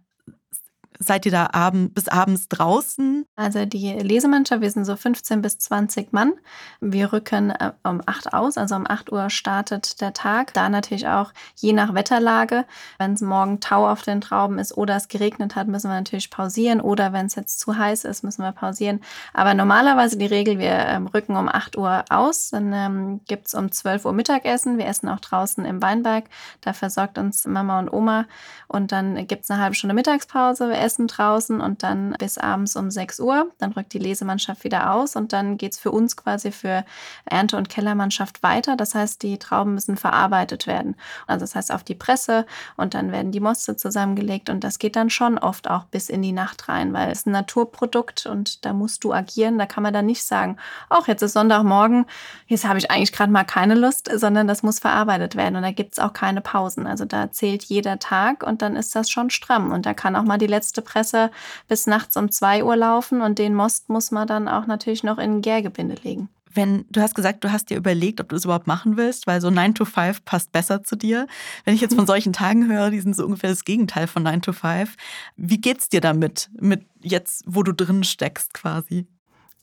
seid 1.00 1.26
ihr 1.26 1.32
da 1.32 1.50
abend, 1.52 1.94
bis 1.94 2.08
abends 2.08 2.48
draußen? 2.50 3.26
Also 3.36 3.66
die 3.66 3.94
Lesemannschaft, 3.94 4.62
wir 4.62 4.72
sind 4.72 4.86
so 4.86 4.96
15 4.96 5.42
bis 5.42 5.60
20 5.60 6.14
Mann. 6.14 6.34
Wir 6.80 7.14
rücken 7.14 7.52
äh, 7.52 7.74
um 7.84 8.02
8 8.06 8.34
aus, 8.34 8.58
also 8.58 8.76
um 8.76 8.86
8 8.88 9.12
Uhr 9.12 9.30
startet 9.30 10.02
der 10.02 10.14
Tag. 10.14 10.54
Da 10.54 10.70
natürlich 10.70 11.08
auch 11.08 11.34
je 11.56 11.74
nach 11.74 11.94
Wetterlage. 11.94 12.66
Wenn 12.98 13.14
es 13.14 13.22
morgen 13.22 13.60
Tau 13.60 13.90
auf 13.90 14.02
den 14.02 14.22
Trauben 14.22 14.60
ist 14.60 14.76
oder 14.76 14.96
es 14.96 15.08
geregnet 15.08 15.56
hat, 15.56 15.68
müssen 15.68 15.90
wir 15.90 15.96
natürlich 15.96 16.30
pausieren. 16.30 16.82
Oder 16.82 17.14
wenn 17.14 17.28
es 17.28 17.36
jetzt 17.36 17.60
zu 17.60 17.78
heiß 17.78 18.04
ist, 18.06 18.24
müssen 18.24 18.44
wir 18.44 18.52
pausieren. 18.52 19.02
Aber 19.34 19.54
normalerweise 19.54 20.18
die 20.18 20.26
Regel, 20.26 20.60
wir 20.60 20.72
ähm, 20.72 21.08
rücken 21.08 21.36
um 21.36 21.50
8 21.50 21.78
Uhr 21.78 22.06
aus. 22.10 22.50
Dann 22.50 22.74
ähm, 22.74 23.22
gibt 23.28 23.48
es 23.48 23.54
um 23.54 23.72
12 23.72 24.06
Uhr 24.06 24.14
Mittagessen. 24.14 24.78
Wir 24.78 24.88
essen 24.88 25.10
auch 25.10 25.20
draußen 25.20 25.66
im 25.66 25.82
Weinberg. 25.82 26.26
Da 26.62 26.74
versorgt 26.74 27.18
uns 27.18 27.46
Mama 27.46 27.80
und 27.80 27.92
Oma. 27.92 28.26
Und 28.68 28.92
dann 28.92 29.28
gibt 29.28 29.44
es 29.44 29.52
eine 29.52 29.62
halbe 29.62 29.76
Stunde 29.76 29.94
Mittagspause. 29.94 30.70
Wir 30.70 30.87
essen 30.88 31.08
draußen 31.08 31.60
und 31.60 31.84
dann 31.84 32.16
bis 32.18 32.38
abends 32.38 32.78
um 32.78 32.90
6 32.90 33.20
Uhr. 33.20 33.52
Dann 33.58 33.74
rückt 33.74 33.92
die 33.92 34.00
Lesemannschaft 34.00 34.64
wieder 34.64 34.94
aus 34.94 35.18
und 35.18 35.34
dann 35.34 35.58
geht 35.58 35.74
es 35.74 35.80
für 35.80 35.92
uns 35.92 36.16
quasi 36.16 36.54
für 36.54 36.86
Ernte- 37.26 37.58
und 37.58 37.68
Kellermannschaft 37.68 38.42
weiter. 38.42 38.78
Das 38.78 38.96
heißt, 38.96 39.22
die 39.22 39.38
Trauben 39.38 39.74
müssen 39.74 39.98
verarbeitet 39.98 40.66
werden. 40.66 40.96
Also 41.28 41.44
das 41.44 41.56
heißt 41.56 41.74
auf 41.74 41.84
die 41.84 41.96
Presse 41.96 42.46
und 42.78 42.94
dann 42.94 43.12
werden 43.12 43.34
die 43.34 43.42
Moste 43.42 43.76
zusammengelegt 43.76 44.50
und 44.50 44.64
das 44.64 44.80
geht 44.80 44.96
dann 44.96 45.10
schon 45.10 45.38
oft 45.38 45.70
auch 45.70 45.84
bis 45.84 46.10
in 46.10 46.22
die 46.22 46.32
Nacht 46.32 46.70
rein, 46.70 46.94
weil 46.94 47.12
es 47.12 47.26
ein 47.26 47.32
Naturprodukt 47.32 48.26
und 48.26 48.64
da 48.64 48.72
musst 48.72 49.04
du 49.04 49.12
agieren. 49.12 49.60
Da 49.60 49.66
kann 49.66 49.84
man 49.84 49.94
dann 49.94 50.06
nicht 50.06 50.24
sagen, 50.24 50.56
ach, 50.90 51.10
jetzt 51.10 51.22
ist 51.22 51.34
Sonntagmorgen, 51.34 52.06
jetzt 52.46 52.66
habe 52.66 52.80
ich 52.80 52.90
eigentlich 52.90 53.12
gerade 53.12 53.32
mal 53.32 53.44
keine 53.44 53.76
Lust, 53.76 54.10
sondern 54.16 54.48
das 54.48 54.64
muss 54.64 54.80
verarbeitet 54.80 55.36
werden 55.36 55.58
und 55.58 55.64
da 55.64 55.72
gibt 55.72 55.94
es 55.94 56.00
auch 56.00 56.14
keine 56.14 56.40
Pausen. 56.40 56.88
Also 56.88 57.04
da 57.04 57.30
zählt 57.30 57.64
jeder 57.66 58.00
Tag 58.00 58.44
und 58.44 58.62
dann 58.62 58.78
ist 58.78 58.96
das 58.96 59.10
schon 59.10 59.30
stramm 59.30 59.74
und 59.74 59.86
da 59.86 59.94
kann 59.94 60.16
auch 60.16 60.24
mal 60.24 60.38
die 60.38 60.48
letzte 60.48 60.77
letzte 60.78 60.82
Presse 60.82 61.32
bis 61.68 61.88
nachts 61.88 62.16
um 62.18 62.32
2 62.32 62.64
Uhr 62.64 62.76
laufen 62.76 63.22
und 63.22 63.40
den 63.40 63.54
Most 63.54 63.90
muss 63.90 64.12
man 64.12 64.28
dann 64.28 64.48
auch 64.48 64.68
natürlich 64.68 65.04
noch 65.04 65.18
in 65.18 65.38
ein 65.38 65.42
Gärgebinde 65.42 65.96
legen. 66.04 66.30
Wenn 66.54 66.86
du 66.90 67.02
hast 67.02 67.14
gesagt, 67.14 67.44
du 67.44 67.52
hast 67.52 67.70
dir 67.70 67.78
überlegt, 67.78 68.20
ob 68.20 68.30
du 68.30 68.36
es 68.36 68.46
überhaupt 68.46 68.68
machen 68.68 68.98
willst, 68.98 69.28
weil 69.28 69.42
so 69.42 69.50
9 69.50 69.76
to 69.76 69.86
5 69.86 70.26
passt 70.26 70.52
besser 70.52 70.84
zu 70.84 70.96
dir. 70.96 71.28
Wenn 71.66 71.76
ich 71.76 71.82
jetzt 71.82 71.96
von 71.96 72.08
solchen 72.08 72.34
Tagen 72.34 72.68
höre, 72.68 72.90
die 72.90 73.00
sind 73.00 73.16
so 73.16 73.26
ungefähr 73.26 73.50
das 73.50 73.64
Gegenteil 73.64 74.08
von 74.08 74.24
9 74.24 74.42
to 74.42 74.54
5. 74.54 74.96
Wie 75.36 75.62
geht's 75.62 75.90
dir 75.90 76.02
damit, 76.02 76.50
mit 76.60 76.86
jetzt, 77.02 77.44
wo 77.46 77.64
du 77.64 77.74
drin 77.74 78.04
steckst 78.04 78.54
quasi? 78.54 79.06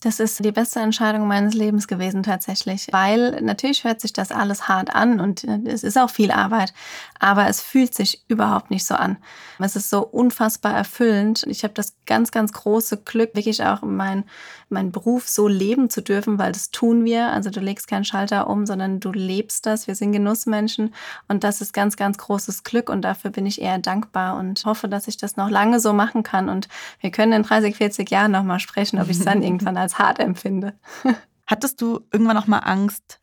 Das 0.04 0.20
ist 0.20 0.44
die 0.44 0.52
beste 0.52 0.80
Entscheidung 0.80 1.26
meines 1.26 1.54
Lebens 1.54 1.88
gewesen 1.88 2.22
tatsächlich, 2.22 2.88
weil 2.90 3.40
natürlich 3.40 3.84
hört 3.84 4.02
sich 4.02 4.12
das 4.12 4.32
alles 4.32 4.68
hart 4.68 4.94
an 4.94 5.18
und 5.18 5.44
es 5.44 5.82
ist 5.82 5.96
auch 5.96 6.10
viel 6.10 6.30
Arbeit, 6.30 6.74
aber 7.18 7.48
es 7.48 7.62
fühlt 7.62 7.94
sich 7.94 8.22
überhaupt 8.28 8.70
nicht 8.70 8.84
so 8.84 8.96
an. 8.96 9.16
Es 9.58 9.76
ist 9.76 9.88
so 9.88 10.04
unfassbar 10.06 10.74
erfüllend. 10.74 11.44
Ich 11.48 11.64
habe 11.64 11.72
das 11.72 11.94
ganz, 12.04 12.32
ganz 12.32 12.52
große 12.52 12.98
Glück, 12.98 13.34
wirklich 13.34 13.64
auch 13.64 13.80
mein, 13.80 14.24
meinen 14.68 14.92
Beruf 14.92 15.26
so 15.26 15.48
leben 15.48 15.88
zu 15.88 16.02
dürfen, 16.02 16.38
weil 16.38 16.52
das 16.52 16.70
tun 16.70 17.06
wir. 17.06 17.30
Also 17.30 17.48
du 17.48 17.60
legst 17.60 17.88
keinen 17.88 18.04
Schalter 18.04 18.48
um, 18.48 18.66
sondern 18.66 19.00
du 19.00 19.10
lebst 19.10 19.64
das. 19.64 19.86
Wir 19.86 19.94
sind 19.94 20.12
Genussmenschen 20.12 20.92
und 21.28 21.44
das 21.44 21.62
ist 21.62 21.72
ganz, 21.72 21.96
ganz 21.96 22.18
großes 22.18 22.62
Glück 22.64 22.90
und 22.90 23.02
dafür 23.02 23.30
bin 23.30 23.46
ich 23.46 23.62
eher 23.62 23.78
dankbar 23.78 24.36
und 24.36 24.66
hoffe, 24.66 24.86
dass 24.86 25.08
ich 25.08 25.16
das 25.16 25.38
noch 25.38 25.48
lange 25.48 25.80
so 25.80 25.94
machen 25.94 26.22
kann 26.24 26.50
und 26.50 26.68
wir 27.00 27.10
können 27.10 27.32
in 27.32 27.42
30, 27.42 27.74
40 27.76 28.10
Jahren 28.10 28.32
nochmal 28.32 28.60
sprechen, 28.60 29.00
ob 29.00 29.08
ich 29.08 29.18
es 29.18 29.24
dann 29.24 29.42
irgendwann 29.42 29.78
als 29.78 29.93
hart 29.98 30.18
empfinde. 30.18 30.78
Hattest 31.46 31.80
du 31.80 32.00
irgendwann 32.12 32.36
noch 32.36 32.46
mal 32.46 32.60
Angst 32.60 33.20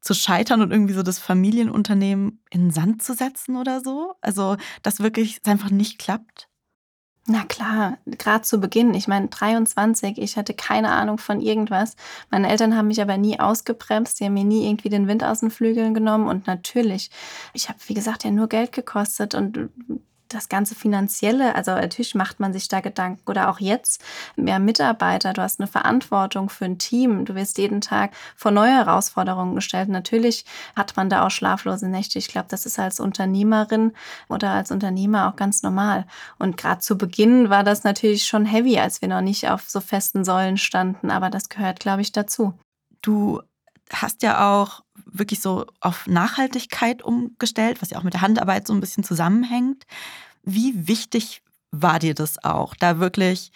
zu 0.00 0.14
scheitern 0.14 0.60
und 0.60 0.70
irgendwie 0.70 0.94
so 0.94 1.02
das 1.02 1.18
Familienunternehmen 1.18 2.42
in 2.50 2.66
den 2.66 2.70
Sand 2.70 3.02
zu 3.02 3.14
setzen 3.14 3.56
oder 3.56 3.80
so? 3.80 4.14
Also, 4.20 4.56
dass 4.82 5.00
wirklich 5.00 5.40
es 5.42 5.50
einfach 5.50 5.70
nicht 5.70 5.98
klappt? 5.98 6.48
Na 7.26 7.42
klar, 7.44 7.96
gerade 8.04 8.42
zu 8.42 8.60
Beginn. 8.60 8.92
Ich 8.92 9.08
meine, 9.08 9.28
23, 9.28 10.18
ich 10.18 10.36
hatte 10.36 10.52
keine 10.52 10.90
Ahnung 10.90 11.16
von 11.16 11.40
irgendwas. 11.40 11.96
Meine 12.30 12.50
Eltern 12.50 12.76
haben 12.76 12.88
mich 12.88 13.00
aber 13.00 13.16
nie 13.16 13.40
ausgebremst. 13.40 14.20
Die 14.20 14.26
haben 14.26 14.34
mir 14.34 14.44
nie 14.44 14.66
irgendwie 14.68 14.90
den 14.90 15.08
Wind 15.08 15.24
aus 15.24 15.40
den 15.40 15.50
Flügeln 15.50 15.94
genommen. 15.94 16.28
Und 16.28 16.46
natürlich, 16.46 17.10
ich 17.54 17.70
habe, 17.70 17.78
wie 17.86 17.94
gesagt, 17.94 18.24
ja 18.24 18.30
nur 18.30 18.48
Geld 18.48 18.72
gekostet 18.72 19.34
und 19.34 19.70
das 20.28 20.48
ganze 20.48 20.74
Finanzielle, 20.74 21.54
also 21.54 21.72
natürlich 21.72 22.14
macht 22.14 22.40
man 22.40 22.52
sich 22.52 22.68
da 22.68 22.80
Gedanken 22.80 23.22
oder 23.28 23.50
auch 23.50 23.60
jetzt 23.60 24.02
mehr 24.36 24.58
Mitarbeiter, 24.58 25.32
du 25.32 25.42
hast 25.42 25.60
eine 25.60 25.66
Verantwortung 25.66 26.48
für 26.48 26.64
ein 26.64 26.78
Team, 26.78 27.24
du 27.24 27.34
wirst 27.34 27.58
jeden 27.58 27.80
Tag 27.80 28.12
vor 28.36 28.50
neue 28.50 28.72
Herausforderungen 28.72 29.54
gestellt. 29.54 29.88
Natürlich 29.88 30.44
hat 30.74 30.96
man 30.96 31.08
da 31.08 31.26
auch 31.26 31.30
schlaflose 31.30 31.88
Nächte. 31.88 32.18
Ich 32.18 32.28
glaube, 32.28 32.48
das 32.48 32.66
ist 32.66 32.78
als 32.78 33.00
Unternehmerin 33.00 33.92
oder 34.28 34.50
als 34.50 34.70
Unternehmer 34.70 35.28
auch 35.28 35.36
ganz 35.36 35.62
normal. 35.62 36.06
Und 36.38 36.56
gerade 36.56 36.80
zu 36.80 36.96
Beginn 36.96 37.50
war 37.50 37.64
das 37.64 37.84
natürlich 37.84 38.24
schon 38.24 38.46
heavy, 38.46 38.78
als 38.78 39.00
wir 39.02 39.08
noch 39.08 39.20
nicht 39.20 39.48
auf 39.48 39.68
so 39.68 39.80
festen 39.80 40.24
Säulen 40.24 40.56
standen, 40.56 41.10
aber 41.10 41.30
das 41.30 41.48
gehört, 41.48 41.80
glaube 41.80 42.02
ich, 42.02 42.12
dazu. 42.12 42.54
Du 43.02 43.42
hast 43.94 44.22
ja 44.22 44.52
auch 44.52 44.82
wirklich 45.06 45.40
so 45.40 45.66
auf 45.80 46.06
Nachhaltigkeit 46.06 47.02
umgestellt, 47.02 47.80
was 47.80 47.90
ja 47.90 47.98
auch 47.98 48.02
mit 48.02 48.14
der 48.14 48.20
Handarbeit 48.20 48.66
so 48.66 48.72
ein 48.72 48.80
bisschen 48.80 49.04
zusammenhängt. 49.04 49.84
Wie 50.42 50.88
wichtig 50.88 51.42
war 51.70 51.98
dir 51.98 52.14
das 52.14 52.42
auch, 52.44 52.74
da 52.74 52.98
wirklich 52.98 53.52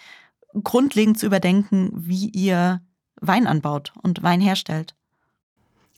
grundlegend 0.63 1.19
zu 1.19 1.25
überdenken, 1.25 1.91
wie 1.93 2.29
ihr 2.29 2.81
Wein 3.21 3.47
anbaut 3.47 3.93
und 4.01 4.23
Wein 4.23 4.41
herstellt? 4.41 4.95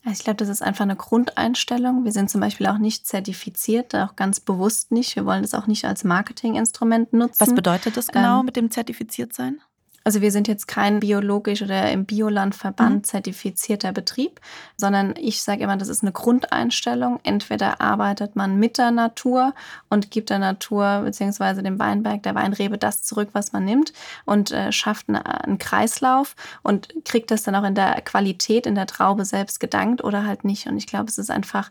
Also 0.04 0.18
ich 0.18 0.24
glaube, 0.24 0.38
das 0.38 0.48
ist 0.48 0.62
einfach 0.62 0.82
eine 0.82 0.96
Grundeinstellung. 0.96 2.04
Wir 2.04 2.10
sind 2.10 2.28
zum 2.28 2.40
Beispiel 2.40 2.66
auch 2.66 2.78
nicht 2.78 3.06
zertifiziert, 3.06 3.94
auch 3.94 4.16
ganz 4.16 4.40
bewusst 4.40 4.90
nicht. 4.90 5.14
Wir 5.14 5.24
wollen 5.24 5.42
das 5.42 5.54
auch 5.54 5.68
nicht 5.68 5.84
als 5.84 6.02
Marketinginstrument 6.02 7.12
nutzen. 7.12 7.40
Was 7.40 7.54
bedeutet 7.54 7.96
das 7.96 8.08
genau 8.08 8.40
ähm, 8.40 8.46
mit 8.46 8.56
dem 8.56 8.70
Zertifiziertsein? 8.70 9.60
Also 10.04 10.20
wir 10.20 10.32
sind 10.32 10.48
jetzt 10.48 10.66
kein 10.66 11.00
biologisch 11.00 11.62
oder 11.62 11.90
im 11.90 12.04
Biolandverband 12.04 12.96
mhm. 12.96 13.04
zertifizierter 13.04 13.92
Betrieb, 13.92 14.40
sondern 14.76 15.14
ich 15.16 15.42
sage 15.42 15.64
immer, 15.64 15.76
das 15.76 15.88
ist 15.88 16.02
eine 16.02 16.12
Grundeinstellung. 16.12 17.20
Entweder 17.22 17.80
arbeitet 17.80 18.36
man 18.36 18.58
mit 18.58 18.78
der 18.78 18.90
Natur 18.90 19.54
und 19.88 20.10
gibt 20.10 20.30
der 20.30 20.38
Natur 20.38 21.02
bzw. 21.04 21.62
dem 21.62 21.78
Weinberg, 21.78 22.22
der 22.22 22.34
Weinrebe 22.34 22.78
das 22.78 23.02
zurück, 23.02 23.30
was 23.32 23.52
man 23.52 23.64
nimmt 23.64 23.92
und 24.24 24.50
äh, 24.50 24.72
schafft 24.72 25.08
eine, 25.08 25.44
einen 25.44 25.58
Kreislauf 25.58 26.34
und 26.62 26.88
kriegt 27.04 27.30
das 27.30 27.42
dann 27.42 27.54
auch 27.54 27.64
in 27.64 27.74
der 27.74 28.00
Qualität 28.02 28.66
in 28.66 28.74
der 28.74 28.86
Traube 28.86 29.24
selbst 29.24 29.60
gedankt 29.60 30.02
oder 30.02 30.26
halt 30.26 30.44
nicht. 30.44 30.66
Und 30.66 30.76
ich 30.76 30.86
glaube, 30.86 31.06
es 31.06 31.18
ist 31.18 31.30
einfach, 31.30 31.70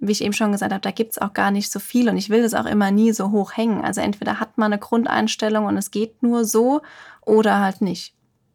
wie 0.00 0.12
ich 0.12 0.22
eben 0.22 0.32
schon 0.32 0.52
gesagt 0.52 0.72
habe, 0.72 0.82
da 0.82 0.90
gibt 0.90 1.12
es 1.12 1.18
auch 1.18 1.32
gar 1.32 1.50
nicht 1.50 1.70
so 1.70 1.80
viel 1.80 2.08
und 2.08 2.16
ich 2.16 2.30
will 2.30 2.42
das 2.42 2.54
auch 2.54 2.66
immer 2.66 2.90
nie 2.90 3.12
so 3.12 3.30
hoch 3.30 3.56
hängen. 3.56 3.82
Also 3.82 4.00
entweder 4.00 4.40
hat 4.40 4.58
man 4.58 4.72
eine 4.72 4.80
Grundeinstellung 4.80 5.66
und 5.66 5.76
es 5.76 5.90
geht 5.90 6.22
nur 6.22 6.44
so 6.44 6.82
oder 7.30 7.60
halt 7.60 7.80
nicht. 7.80 8.14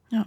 Ja. 0.10 0.26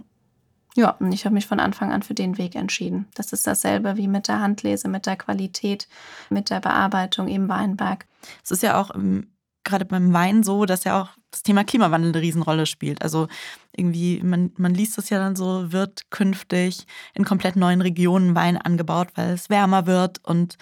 Ja, 0.75 0.91
und 0.99 1.11
ich 1.11 1.25
habe 1.25 1.33
mich 1.33 1.47
von 1.47 1.59
Anfang 1.59 1.91
an 1.91 2.03
für 2.03 2.13
den 2.13 2.37
Weg 2.37 2.55
entschieden. 2.55 3.07
Das 3.15 3.33
ist 3.33 3.47
dasselbe 3.47 3.97
wie 3.97 4.07
mit 4.07 4.27
der 4.27 4.39
Handlese, 4.39 4.87
mit 4.87 5.05
der 5.05 5.15
Qualität, 5.15 5.87
mit 6.29 6.49
der 6.49 6.59
Bearbeitung 6.59 7.27
im 7.27 7.47
Weinberg. 7.47 8.05
Es 8.43 8.51
ist 8.51 8.63
ja 8.63 8.79
auch 8.79 8.93
ähm, 8.93 9.27
gerade 9.63 9.85
beim 9.85 10.13
Wein 10.13 10.43
so, 10.43 10.65
dass 10.65 10.83
ja 10.83 11.01
auch 11.01 11.09
das 11.31 11.43
Thema 11.43 11.63
Klimawandel 11.63 12.11
eine 12.11 12.21
Riesenrolle 12.21 12.65
spielt. 12.65 13.01
Also 13.03 13.27
irgendwie, 13.75 14.21
man, 14.23 14.51
man 14.57 14.73
liest 14.73 14.97
das 14.97 15.09
ja 15.09 15.19
dann 15.19 15.35
so, 15.35 15.71
wird 15.71 16.09
künftig 16.09 16.87
in 17.13 17.23
komplett 17.23 17.55
neuen 17.55 17.81
Regionen 17.81 18.35
Wein 18.35 18.57
angebaut, 18.57 19.09
weil 19.15 19.31
es 19.31 19.49
wärmer 19.49 19.85
wird 19.85 20.25
und 20.25 20.57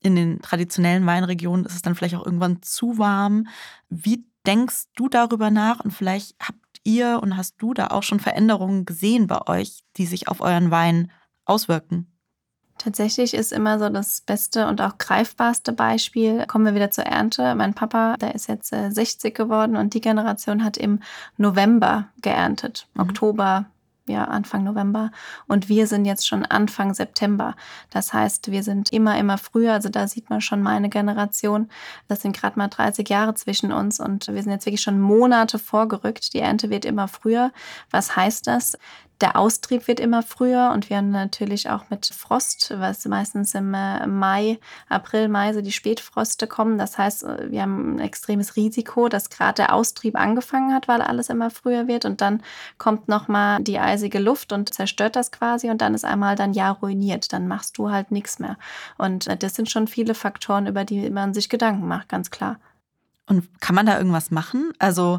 in 0.00 0.14
den 0.16 0.40
traditionellen 0.40 1.06
Weinregionen 1.06 1.66
ist 1.66 1.74
es 1.74 1.82
dann 1.82 1.94
vielleicht 1.94 2.14
auch 2.14 2.24
irgendwann 2.24 2.62
zu 2.62 2.98
warm. 2.98 3.48
Wie 3.88 4.24
denkst 4.46 4.84
du 4.96 5.08
darüber 5.08 5.50
nach 5.50 5.80
und 5.80 5.90
vielleicht 5.90 6.36
habt 6.40 6.58
ihr 6.88 7.20
und 7.22 7.36
hast 7.36 7.56
du 7.58 7.74
da 7.74 7.88
auch 7.88 8.02
schon 8.02 8.18
Veränderungen 8.18 8.86
gesehen 8.86 9.26
bei 9.26 9.46
euch, 9.46 9.84
die 9.96 10.06
sich 10.06 10.28
auf 10.28 10.40
euren 10.40 10.70
Wein 10.70 11.12
auswirken? 11.44 12.06
Tatsächlich 12.78 13.34
ist 13.34 13.52
immer 13.52 13.78
so 13.78 13.88
das 13.88 14.20
beste 14.20 14.68
und 14.68 14.80
auch 14.80 14.98
greifbarste 14.98 15.72
Beispiel. 15.72 16.46
Kommen 16.46 16.64
wir 16.64 16.74
wieder 16.76 16.90
zur 16.90 17.04
Ernte. 17.04 17.56
Mein 17.56 17.74
Papa, 17.74 18.16
der 18.16 18.34
ist 18.36 18.48
jetzt 18.48 18.68
60 18.70 19.24
äh, 19.24 19.30
geworden 19.32 19.76
und 19.76 19.94
die 19.94 20.00
Generation 20.00 20.64
hat 20.64 20.76
im 20.76 21.00
November 21.36 22.08
geerntet. 22.22 22.86
Mhm. 22.94 23.02
Oktober, 23.02 23.66
ja, 24.08 24.24
Anfang 24.24 24.64
November. 24.64 25.10
Und 25.46 25.68
wir 25.68 25.86
sind 25.86 26.04
jetzt 26.04 26.26
schon 26.26 26.44
Anfang 26.44 26.94
September. 26.94 27.54
Das 27.90 28.12
heißt, 28.12 28.50
wir 28.50 28.62
sind 28.62 28.92
immer, 28.92 29.18
immer 29.18 29.38
früher. 29.38 29.72
Also 29.72 29.88
da 29.88 30.08
sieht 30.08 30.30
man 30.30 30.40
schon 30.40 30.62
meine 30.62 30.88
Generation. 30.88 31.68
Das 32.08 32.22
sind 32.22 32.36
gerade 32.36 32.58
mal 32.58 32.68
30 32.68 33.08
Jahre 33.08 33.34
zwischen 33.34 33.72
uns 33.72 34.00
und 34.00 34.28
wir 34.28 34.42
sind 34.42 34.52
jetzt 34.52 34.66
wirklich 34.66 34.82
schon 34.82 35.00
Monate 35.00 35.58
vorgerückt. 35.58 36.32
Die 36.34 36.40
Ernte 36.40 36.70
wird 36.70 36.84
immer 36.84 37.08
früher. 37.08 37.52
Was 37.90 38.16
heißt 38.16 38.46
das? 38.46 38.76
Der 39.20 39.36
Austrieb 39.36 39.88
wird 39.88 39.98
immer 39.98 40.22
früher 40.22 40.70
und 40.72 40.90
wir 40.90 40.98
haben 40.98 41.10
natürlich 41.10 41.68
auch 41.70 41.90
mit 41.90 42.06
Frost, 42.06 42.72
was 42.78 43.04
meistens 43.06 43.52
im 43.54 43.74
äh, 43.74 44.06
Mai, 44.06 44.60
April, 44.88 45.28
Mai 45.28 45.52
so 45.52 45.60
die 45.60 45.72
Spätfroste 45.72 46.46
kommen. 46.46 46.78
Das 46.78 46.98
heißt, 46.98 47.24
äh, 47.24 47.50
wir 47.50 47.62
haben 47.62 47.96
ein 47.96 47.98
extremes 47.98 48.54
Risiko, 48.54 49.08
dass 49.08 49.28
gerade 49.28 49.54
der 49.54 49.74
Austrieb 49.74 50.14
angefangen 50.14 50.72
hat, 50.72 50.86
weil 50.86 51.02
alles 51.02 51.30
immer 51.30 51.50
früher 51.50 51.88
wird 51.88 52.04
und 52.04 52.20
dann 52.20 52.42
kommt 52.78 53.08
nochmal 53.08 53.60
die 53.60 53.80
eisige 53.80 54.20
Luft 54.20 54.52
und 54.52 54.72
zerstört 54.72 55.16
das 55.16 55.32
quasi 55.32 55.68
und 55.68 55.82
dann 55.82 55.94
ist 55.94 56.04
einmal 56.04 56.36
dein 56.36 56.52
Jahr 56.52 56.78
ruiniert. 56.78 57.32
Dann 57.32 57.48
machst 57.48 57.76
du 57.76 57.90
halt 57.90 58.12
nichts 58.12 58.38
mehr. 58.38 58.56
Und 58.98 59.26
äh, 59.26 59.36
das 59.36 59.56
sind 59.56 59.68
schon 59.68 59.88
viele 59.88 60.14
Faktoren, 60.14 60.68
über 60.68 60.84
die 60.84 61.10
man 61.10 61.34
sich 61.34 61.48
Gedanken 61.48 61.88
macht, 61.88 62.08
ganz 62.08 62.30
klar. 62.30 62.60
Und 63.26 63.60
kann 63.60 63.74
man 63.74 63.86
da 63.86 63.98
irgendwas 63.98 64.30
machen? 64.30 64.72
Also 64.78 65.18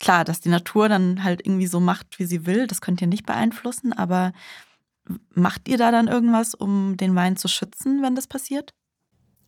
klar, 0.00 0.24
dass 0.24 0.40
die 0.40 0.48
Natur 0.48 0.88
dann 0.88 1.24
halt 1.24 1.46
irgendwie 1.46 1.66
so 1.66 1.80
macht, 1.80 2.18
wie 2.18 2.26
sie 2.26 2.46
will, 2.46 2.66
das 2.66 2.80
könnt 2.80 3.00
ihr 3.00 3.06
nicht 3.06 3.26
beeinflussen, 3.26 3.92
aber 3.92 4.32
macht 5.34 5.68
ihr 5.68 5.78
da 5.78 5.90
dann 5.90 6.08
irgendwas, 6.08 6.54
um 6.54 6.96
den 6.96 7.14
Wein 7.14 7.36
zu 7.36 7.48
schützen, 7.48 8.02
wenn 8.02 8.14
das 8.14 8.26
passiert? 8.26 8.74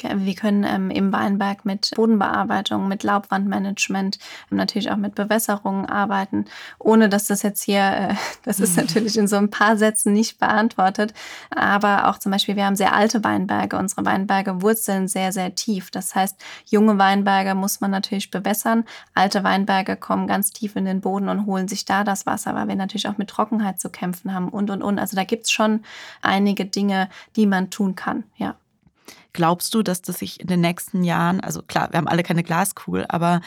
Wir 0.02 0.34
können 0.34 0.64
ähm, 0.64 0.90
im 0.90 1.12
Weinberg 1.12 1.64
mit 1.64 1.90
Bodenbearbeitung, 1.94 2.88
mit 2.88 3.02
Laubwandmanagement, 3.02 4.18
natürlich 4.50 4.90
auch 4.90 4.96
mit 4.96 5.14
Bewässerungen 5.14 5.86
arbeiten, 5.86 6.44
ohne 6.78 7.08
dass 7.08 7.26
das 7.26 7.42
jetzt 7.42 7.62
hier, 7.62 7.80
äh, 7.80 8.14
das 8.44 8.60
ist 8.60 8.76
mhm. 8.76 8.84
natürlich 8.84 9.16
in 9.16 9.28
so 9.28 9.36
ein 9.36 9.50
paar 9.50 9.76
Sätzen 9.76 10.12
nicht 10.12 10.38
beantwortet. 10.38 11.14
Aber 11.50 12.08
auch 12.08 12.18
zum 12.18 12.32
Beispiel, 12.32 12.56
wir 12.56 12.66
haben 12.66 12.76
sehr 12.76 12.94
alte 12.94 13.24
Weinberge. 13.24 13.76
Unsere 13.76 14.04
Weinberge 14.04 14.62
wurzeln 14.62 15.08
sehr, 15.08 15.32
sehr 15.32 15.54
tief. 15.54 15.90
Das 15.90 16.14
heißt, 16.14 16.36
junge 16.66 16.98
Weinberge 16.98 17.54
muss 17.54 17.80
man 17.80 17.90
natürlich 17.90 18.30
bewässern. 18.30 18.84
Alte 19.14 19.44
Weinberge 19.44 19.96
kommen 19.96 20.26
ganz 20.26 20.50
tief 20.50 20.76
in 20.76 20.84
den 20.84 21.00
Boden 21.00 21.28
und 21.28 21.46
holen 21.46 21.68
sich 21.68 21.84
da 21.84 22.04
das 22.04 22.26
Wasser, 22.26 22.54
weil 22.54 22.68
wir 22.68 22.76
natürlich 22.76 23.08
auch 23.08 23.18
mit 23.18 23.28
Trockenheit 23.28 23.80
zu 23.80 23.90
kämpfen 23.90 24.34
haben 24.34 24.48
und, 24.48 24.70
und, 24.70 24.82
und. 24.82 24.98
Also 24.98 25.16
da 25.16 25.24
gibt 25.24 25.44
es 25.44 25.50
schon 25.50 25.82
einige 26.22 26.66
Dinge, 26.66 27.08
die 27.36 27.46
man 27.46 27.70
tun 27.70 27.94
kann, 27.94 28.24
ja. 28.36 28.56
Glaubst 29.36 29.74
du, 29.74 29.82
dass 29.82 30.00
das 30.00 30.18
sich 30.20 30.40
in 30.40 30.46
den 30.46 30.62
nächsten 30.62 31.04
Jahren, 31.04 31.40
also 31.40 31.60
klar, 31.60 31.92
wir 31.92 31.98
haben 31.98 32.08
alle 32.08 32.22
keine 32.22 32.42
Glaskugel, 32.42 33.04
aber 33.10 33.42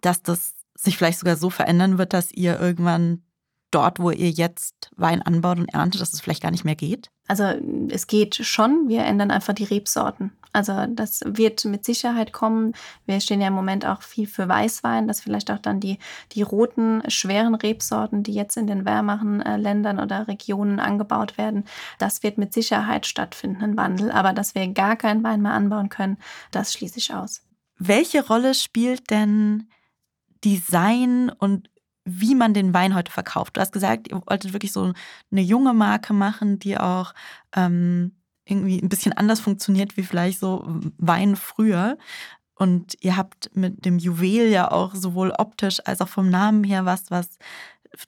dass 0.00 0.20
das 0.20 0.54
sich 0.74 0.96
vielleicht 0.98 1.20
sogar 1.20 1.36
so 1.36 1.48
verändern 1.48 1.96
wird, 1.96 2.12
dass 2.12 2.32
ihr 2.32 2.58
irgendwann 2.58 3.22
dort, 3.70 4.00
wo 4.00 4.10
ihr 4.10 4.30
jetzt 4.30 4.90
Wein 4.96 5.22
anbaut 5.22 5.60
und 5.60 5.68
erntet, 5.68 6.00
dass 6.00 6.12
es 6.12 6.20
vielleicht 6.20 6.42
gar 6.42 6.50
nicht 6.50 6.64
mehr 6.64 6.74
geht? 6.74 7.12
Also 7.28 7.44
es 7.90 8.06
geht 8.06 8.36
schon, 8.36 8.88
wir 8.88 9.04
ändern 9.04 9.30
einfach 9.30 9.52
die 9.52 9.64
Rebsorten. 9.64 10.32
Also 10.52 10.86
das 10.88 11.20
wird 11.26 11.64
mit 11.66 11.84
Sicherheit 11.84 12.32
kommen. 12.32 12.72
Wir 13.06 13.20
stehen 13.20 13.40
ja 13.40 13.48
im 13.48 13.52
Moment 13.52 13.86
auch 13.86 14.02
viel 14.02 14.26
für 14.26 14.48
Weißwein, 14.48 15.06
dass 15.06 15.20
vielleicht 15.20 15.50
auch 15.50 15.58
dann 15.58 15.78
die, 15.78 15.98
die 16.32 16.42
roten, 16.42 17.02
schweren 17.08 17.54
Rebsorten, 17.54 18.22
die 18.22 18.32
jetzt 18.32 18.56
in 18.56 18.66
den 18.66 18.86
wärmeren 18.86 19.42
äh, 19.42 19.58
Ländern 19.58 20.00
oder 20.00 20.26
Regionen 20.26 20.80
angebaut 20.80 21.36
werden, 21.36 21.64
das 21.98 22.22
wird 22.22 22.38
mit 22.38 22.54
Sicherheit 22.54 23.06
stattfinden, 23.06 23.62
ein 23.62 23.76
Wandel. 23.76 24.10
Aber 24.10 24.32
dass 24.32 24.54
wir 24.54 24.66
gar 24.68 24.96
keinen 24.96 25.22
Wein 25.22 25.42
mehr 25.42 25.52
anbauen 25.52 25.90
können, 25.90 26.16
das 26.50 26.72
schließe 26.72 26.98
ich 26.98 27.14
aus. 27.14 27.42
Welche 27.78 28.26
Rolle 28.26 28.54
spielt 28.54 29.10
denn 29.10 29.68
Design 30.44 31.30
und 31.30 31.68
wie 32.08 32.34
man 32.34 32.54
den 32.54 32.74
Wein 32.74 32.94
heute 32.94 33.12
verkauft. 33.12 33.56
Du 33.56 33.60
hast 33.60 33.72
gesagt, 33.72 34.08
ihr 34.08 34.20
wolltet 34.26 34.52
wirklich 34.52 34.72
so 34.72 34.92
eine 35.30 35.40
junge 35.40 35.74
Marke 35.74 36.12
machen, 36.12 36.58
die 36.58 36.78
auch 36.78 37.14
ähm, 37.54 38.12
irgendwie 38.44 38.80
ein 38.80 38.88
bisschen 38.88 39.12
anders 39.12 39.40
funktioniert 39.40 39.96
wie 39.96 40.02
vielleicht 40.02 40.40
so 40.40 40.64
Wein 40.96 41.36
früher. 41.36 41.98
Und 42.54 42.96
ihr 43.00 43.16
habt 43.16 43.54
mit 43.54 43.84
dem 43.84 43.98
Juwel 43.98 44.48
ja 44.48 44.70
auch 44.70 44.94
sowohl 44.94 45.32
optisch 45.38 45.78
als 45.84 46.00
auch 46.00 46.08
vom 46.08 46.28
Namen 46.28 46.64
her 46.64 46.84
was, 46.84 47.10
was 47.10 47.38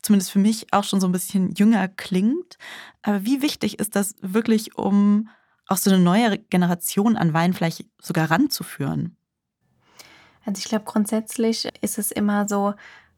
zumindest 0.02 0.32
für 0.32 0.38
mich 0.38 0.72
auch 0.72 0.84
schon 0.84 1.00
so 1.00 1.06
ein 1.06 1.12
bisschen 1.12 1.52
jünger 1.52 1.88
klingt. 1.88 2.58
Aber 3.02 3.24
wie 3.24 3.42
wichtig 3.42 3.78
ist 3.78 3.96
das 3.96 4.14
wirklich, 4.20 4.76
um 4.76 5.28
auch 5.66 5.76
so 5.76 5.90
eine 5.90 6.00
neue 6.00 6.38
Generation 6.38 7.16
an 7.16 7.32
Wein 7.32 7.54
vielleicht 7.54 7.86
sogar 8.00 8.30
ranzuführen? 8.30 9.16
Also 10.44 10.58
ich 10.58 10.64
glaube, 10.64 10.84
grundsätzlich 10.84 11.68
ist 11.80 11.98
es 11.98 12.10
immer 12.10 12.48
so, 12.48 12.74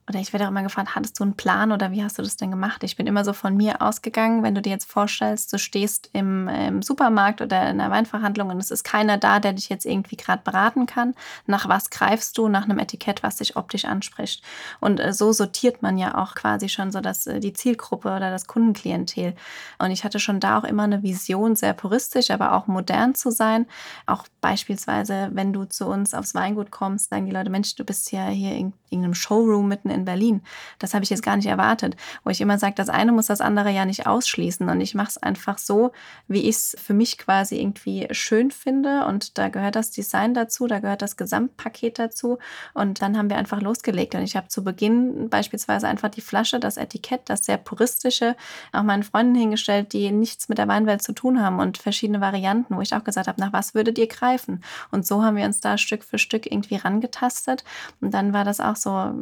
oder 0.08 0.18
ich 0.18 0.32
werde 0.32 0.46
auch 0.46 0.50
immer 0.50 0.64
gefragt, 0.64 0.96
hattest 0.96 1.18
du 1.20 1.24
einen 1.24 1.36
Plan 1.36 1.70
oder 1.70 1.92
wie 1.92 2.02
hast 2.02 2.18
du 2.18 2.22
das 2.22 2.36
denn 2.36 2.50
gemacht? 2.50 2.82
Ich 2.82 2.96
bin 2.96 3.06
immer 3.06 3.24
so 3.24 3.32
von 3.32 3.56
mir 3.56 3.80
ausgegangen, 3.80 4.42
wenn 4.42 4.54
du 4.54 4.60
dir 4.60 4.70
jetzt 4.70 4.90
vorstellst, 4.90 5.52
du 5.52 5.58
stehst 5.58 6.10
im, 6.12 6.48
im 6.48 6.82
Supermarkt 6.82 7.40
oder 7.40 7.62
in 7.70 7.80
einer 7.80 7.90
Weinverhandlung 7.90 8.50
und 8.50 8.58
es 8.58 8.72
ist 8.72 8.82
keiner 8.82 9.16
da, 9.16 9.38
der 9.38 9.52
dich 9.52 9.68
jetzt 9.68 9.86
irgendwie 9.86 10.16
gerade 10.16 10.42
beraten 10.42 10.86
kann. 10.86 11.14
Nach 11.46 11.68
was 11.68 11.90
greifst 11.90 12.36
du? 12.36 12.48
Nach 12.48 12.64
einem 12.64 12.80
Etikett, 12.80 13.22
was 13.22 13.36
dich 13.36 13.56
optisch 13.56 13.84
anspricht. 13.84 14.42
Und 14.80 14.98
äh, 14.98 15.12
so 15.12 15.30
sortiert 15.30 15.82
man 15.82 15.96
ja 15.98 16.16
auch 16.20 16.34
quasi 16.34 16.68
schon 16.68 16.90
so 16.90 17.00
das, 17.00 17.28
äh, 17.28 17.38
die 17.38 17.52
Zielgruppe 17.52 18.08
oder 18.08 18.30
das 18.30 18.48
Kundenklientel. 18.48 19.34
Und 19.78 19.92
ich 19.92 20.02
hatte 20.02 20.18
schon 20.18 20.40
da 20.40 20.58
auch 20.58 20.64
immer 20.64 20.82
eine 20.82 21.04
Vision, 21.04 21.54
sehr 21.54 21.74
puristisch, 21.74 22.32
aber 22.32 22.54
auch 22.54 22.66
modern 22.66 23.14
zu 23.14 23.30
sein. 23.30 23.66
Auch 24.06 24.26
beispielsweise, 24.40 25.30
wenn 25.32 25.52
du 25.52 25.64
zu 25.64 25.86
uns 25.86 26.12
aufs 26.12 26.34
Weingut 26.34 26.72
kommst, 26.72 27.10
sagen 27.10 27.26
die 27.26 27.32
Leute, 27.32 27.50
Mensch, 27.50 27.76
du 27.76 27.84
bist 27.84 28.10
ja 28.10 28.26
hier 28.26 28.52
in 28.56 28.72
irgendeinem 28.90 29.14
Showroom 29.14 29.68
mitten 29.68 29.91
in 29.92 30.04
Berlin. 30.04 30.42
Das 30.78 30.94
habe 30.94 31.04
ich 31.04 31.10
jetzt 31.10 31.22
gar 31.22 31.36
nicht 31.36 31.46
erwartet. 31.46 31.96
Wo 32.24 32.30
ich 32.30 32.40
immer 32.40 32.58
sage, 32.58 32.74
das 32.76 32.88
eine 32.88 33.12
muss 33.12 33.26
das 33.26 33.40
andere 33.40 33.70
ja 33.70 33.84
nicht 33.84 34.06
ausschließen. 34.06 34.68
Und 34.68 34.80
ich 34.80 34.94
mache 34.94 35.08
es 35.08 35.18
einfach 35.18 35.58
so, 35.58 35.92
wie 36.28 36.40
ich 36.40 36.56
es 36.56 36.76
für 36.82 36.94
mich 36.94 37.18
quasi 37.18 37.60
irgendwie 37.60 38.08
schön 38.10 38.50
finde. 38.50 39.06
Und 39.06 39.38
da 39.38 39.48
gehört 39.48 39.76
das 39.76 39.90
Design 39.90 40.34
dazu, 40.34 40.66
da 40.66 40.80
gehört 40.80 41.02
das 41.02 41.16
Gesamtpaket 41.16 41.98
dazu. 41.98 42.38
Und 42.74 43.02
dann 43.02 43.16
haben 43.16 43.30
wir 43.30 43.36
einfach 43.36 43.60
losgelegt. 43.60 44.14
Und 44.14 44.22
ich 44.22 44.36
habe 44.36 44.48
zu 44.48 44.64
Beginn 44.64 45.28
beispielsweise 45.28 45.88
einfach 45.88 46.08
die 46.08 46.20
Flasche, 46.20 46.60
das 46.60 46.76
Etikett, 46.76 47.22
das 47.26 47.44
sehr 47.44 47.56
puristische, 47.56 48.36
auch 48.72 48.82
meinen 48.82 49.02
Freunden 49.02 49.34
hingestellt, 49.34 49.92
die 49.92 50.10
nichts 50.10 50.48
mit 50.48 50.58
der 50.58 50.68
Weinwelt 50.68 51.02
zu 51.02 51.12
tun 51.12 51.42
haben 51.42 51.58
und 51.58 51.78
verschiedene 51.78 52.20
Varianten, 52.20 52.76
wo 52.76 52.80
ich 52.80 52.94
auch 52.94 53.04
gesagt 53.04 53.28
habe, 53.28 53.40
nach 53.40 53.52
was 53.52 53.74
würdet 53.74 53.98
ihr 53.98 54.06
greifen? 54.06 54.62
Und 54.90 55.06
so 55.06 55.22
haben 55.22 55.36
wir 55.36 55.44
uns 55.44 55.60
da 55.60 55.78
Stück 55.78 56.04
für 56.04 56.18
Stück 56.18 56.50
irgendwie 56.50 56.76
rangetastet. 56.76 57.64
Und 58.00 58.12
dann 58.14 58.32
war 58.32 58.44
das 58.44 58.60
auch 58.60 58.76
so 58.76 59.12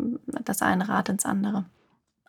das 0.45 0.60
eine 0.63 0.89
Rad 0.89 1.09
ins 1.09 1.25
andere. 1.25 1.65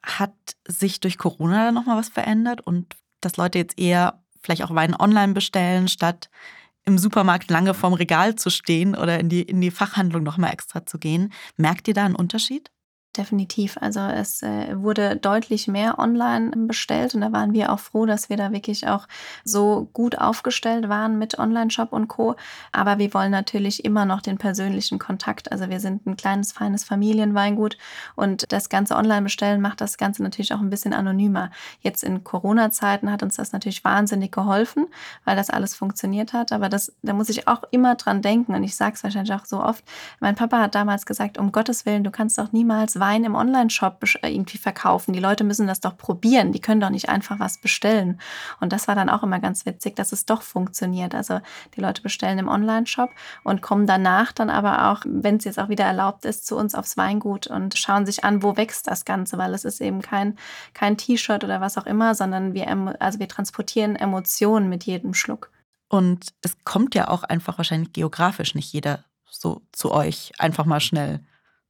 Hat 0.03 0.33
sich 0.67 0.99
durch 0.99 1.17
Corona 1.17 1.71
nochmal 1.71 1.97
was 1.97 2.09
verändert 2.09 2.61
und 2.61 2.95
dass 3.21 3.37
Leute 3.37 3.59
jetzt 3.59 3.77
eher 3.79 4.23
vielleicht 4.41 4.63
auch 4.63 4.73
Wein 4.73 4.95
online 4.95 5.33
bestellen, 5.33 5.87
statt 5.87 6.29
im 6.83 6.97
Supermarkt 6.97 7.51
lange 7.51 7.73
vorm 7.73 7.93
Regal 7.93 8.35
zu 8.35 8.49
stehen 8.49 8.95
oder 8.95 9.19
in 9.19 9.29
die, 9.29 9.43
in 9.43 9.61
die 9.61 9.71
Fachhandlung 9.71 10.23
nochmal 10.23 10.51
extra 10.51 10.85
zu 10.85 10.97
gehen? 10.97 11.31
Merkt 11.57 11.87
ihr 11.87 11.93
da 11.93 12.05
einen 12.05 12.15
Unterschied? 12.15 12.71
Definitiv. 13.17 13.76
Also 13.82 14.00
es 14.00 14.41
äh, 14.41 14.74
wurde 14.82 15.17
deutlich 15.17 15.67
mehr 15.67 16.00
online 16.00 16.52
bestellt 16.56 17.13
und 17.13 17.19
da 17.19 17.34
waren 17.34 17.52
wir 17.52 17.74
auch 17.74 17.80
froh, 17.80 18.06
dass 18.06 18.30
wir 18.30 18.38
da 18.38 18.54
wirklich 18.54 18.88
auch 18.88 19.06
so 19.43 19.89
gut 19.91 20.17
aufgestellt 20.17 20.88
waren 20.88 21.19
mit 21.19 21.38
Online-Shop 21.38 21.91
und 21.91 22.08
Co. 22.08 22.38
Aber 22.71 23.00
wir 23.00 23.13
wollen 23.13 23.32
natürlich 23.32 23.84
immer 23.84 24.06
noch 24.06 24.21
den 24.21 24.38
persönlichen 24.38 24.97
Kontakt. 24.97 25.52
Also 25.52 25.69
wir 25.69 25.82
sind 25.82 26.06
ein 26.06 26.15
kleines, 26.15 26.54
feines 26.54 26.86
Familienweingut 26.86 27.78
und 28.15 28.50
das 28.54 28.69
ganze 28.69 28.95
Online-Bestellen 28.95 29.60
macht 29.60 29.82
das 29.82 29.97
Ganze 29.97 30.24
natürlich 30.24 30.54
auch 30.54 30.62
ein 30.62 30.69
bisschen 30.69 30.93
anonymer. 30.93 31.52
Jetzt 31.82 32.06
in 32.06 32.24
Corona-Zeiten 32.24 33.12
hat 33.12 33.24
uns 33.24 33.36
das 33.36 33.52
natürlich 33.52 33.84
wahnsinnig 33.84 34.32
geholfen, 34.32 34.88
weil 35.26 35.36
das 35.36 35.50
alles 35.50 35.76
funktioniert 35.76 36.32
hat. 36.32 36.54
Aber 36.54 36.69
das, 36.69 36.93
da 37.02 37.12
muss 37.12 37.28
ich 37.28 37.50
auch 37.50 37.63
immer 37.71 37.95
dran 37.95 38.21
denken 38.21 38.56
und 38.56 38.63
ich 38.63 38.78
sage 38.78 38.95
es 38.95 39.04
wahrscheinlich 39.04 39.34
auch 39.34 39.43
so 39.43 39.62
oft. 39.62 39.84
Mein 40.21 40.36
Papa 40.36 40.62
hat 40.62 40.76
damals 40.76 41.06
gesagt, 41.06 41.38
um 41.38 41.52
Gottes 41.52 41.86
Willen, 41.86 42.06
du 42.06 42.12
kannst 42.12 42.38
doch 42.38 42.54
niemals 42.54 43.00
Wein 43.01 43.25
im 43.25 43.35
Online-Shop 43.35 44.01
äh, 44.21 44.33
irgendwie 44.33 44.57
verkaufen. 44.57 45.11
Die 45.11 45.19
Leute 45.19 45.43
müssen 45.43 45.67
das 45.67 45.81
doch 45.81 45.97
probieren. 45.97 46.53
Die 46.53 46.61
können 46.61 46.79
doch 46.79 46.89
nicht 46.89 47.09
einfach 47.09 47.39
was 47.39 47.57
bestellen. 47.57 48.21
Und 48.61 48.71
das 48.71 48.87
war 48.87 48.95
dann 48.95 49.09
auch 49.09 49.23
immer 49.23 49.39
ganz 49.39 49.65
witzig, 49.65 49.97
dass 49.97 50.13
es 50.13 50.25
doch 50.25 50.41
funktioniert. 50.41 51.13
Also 51.13 51.41
die 51.75 51.81
Leute 51.81 52.01
bestellen 52.01 52.39
im 52.39 52.47
Online-Shop 52.47 53.09
und 53.43 53.61
kommen 53.61 53.85
danach 53.85 54.31
dann 54.31 54.49
aber 54.49 54.89
auch, 54.89 55.01
wenn 55.05 55.35
es 55.35 55.43
jetzt 55.43 55.59
auch 55.59 55.67
wieder 55.67 55.83
erlaubt 55.83 56.23
ist, 56.23 56.47
zu 56.47 56.55
uns 56.55 56.73
aufs 56.73 56.95
Weingut 56.95 57.47
und 57.47 57.77
schauen 57.77 58.05
sich 58.05 58.23
an, 58.23 58.41
wo 58.41 58.55
wächst 58.55 58.87
das 58.87 59.03
Ganze, 59.03 59.37
weil 59.37 59.53
es 59.53 59.65
ist 59.65 59.81
eben 59.81 60.01
kein, 60.01 60.37
kein 60.73 60.95
T-Shirt 60.95 61.43
oder 61.43 61.59
was 61.59 61.77
auch 61.77 61.85
immer, 61.85 62.15
sondern 62.15 62.53
wir, 62.53 62.67
also 63.01 63.19
wir 63.19 63.27
transportieren 63.27 63.97
Emotionen 63.97 64.69
mit 64.69 64.85
jedem 64.85 65.13
Schluck. 65.13 65.51
Und 65.89 66.27
es 66.41 66.55
kommt 66.63 66.95
ja 66.95 67.09
auch 67.09 67.23
einfach 67.23 67.57
wahrscheinlich 67.57 67.91
geografisch 67.91 68.55
nicht 68.55 68.71
jeder 68.71 69.03
so 69.29 69.61
zu 69.71 69.91
euch 69.91 70.31
einfach 70.37 70.65
mal 70.65 70.79
schnell. 70.79 71.19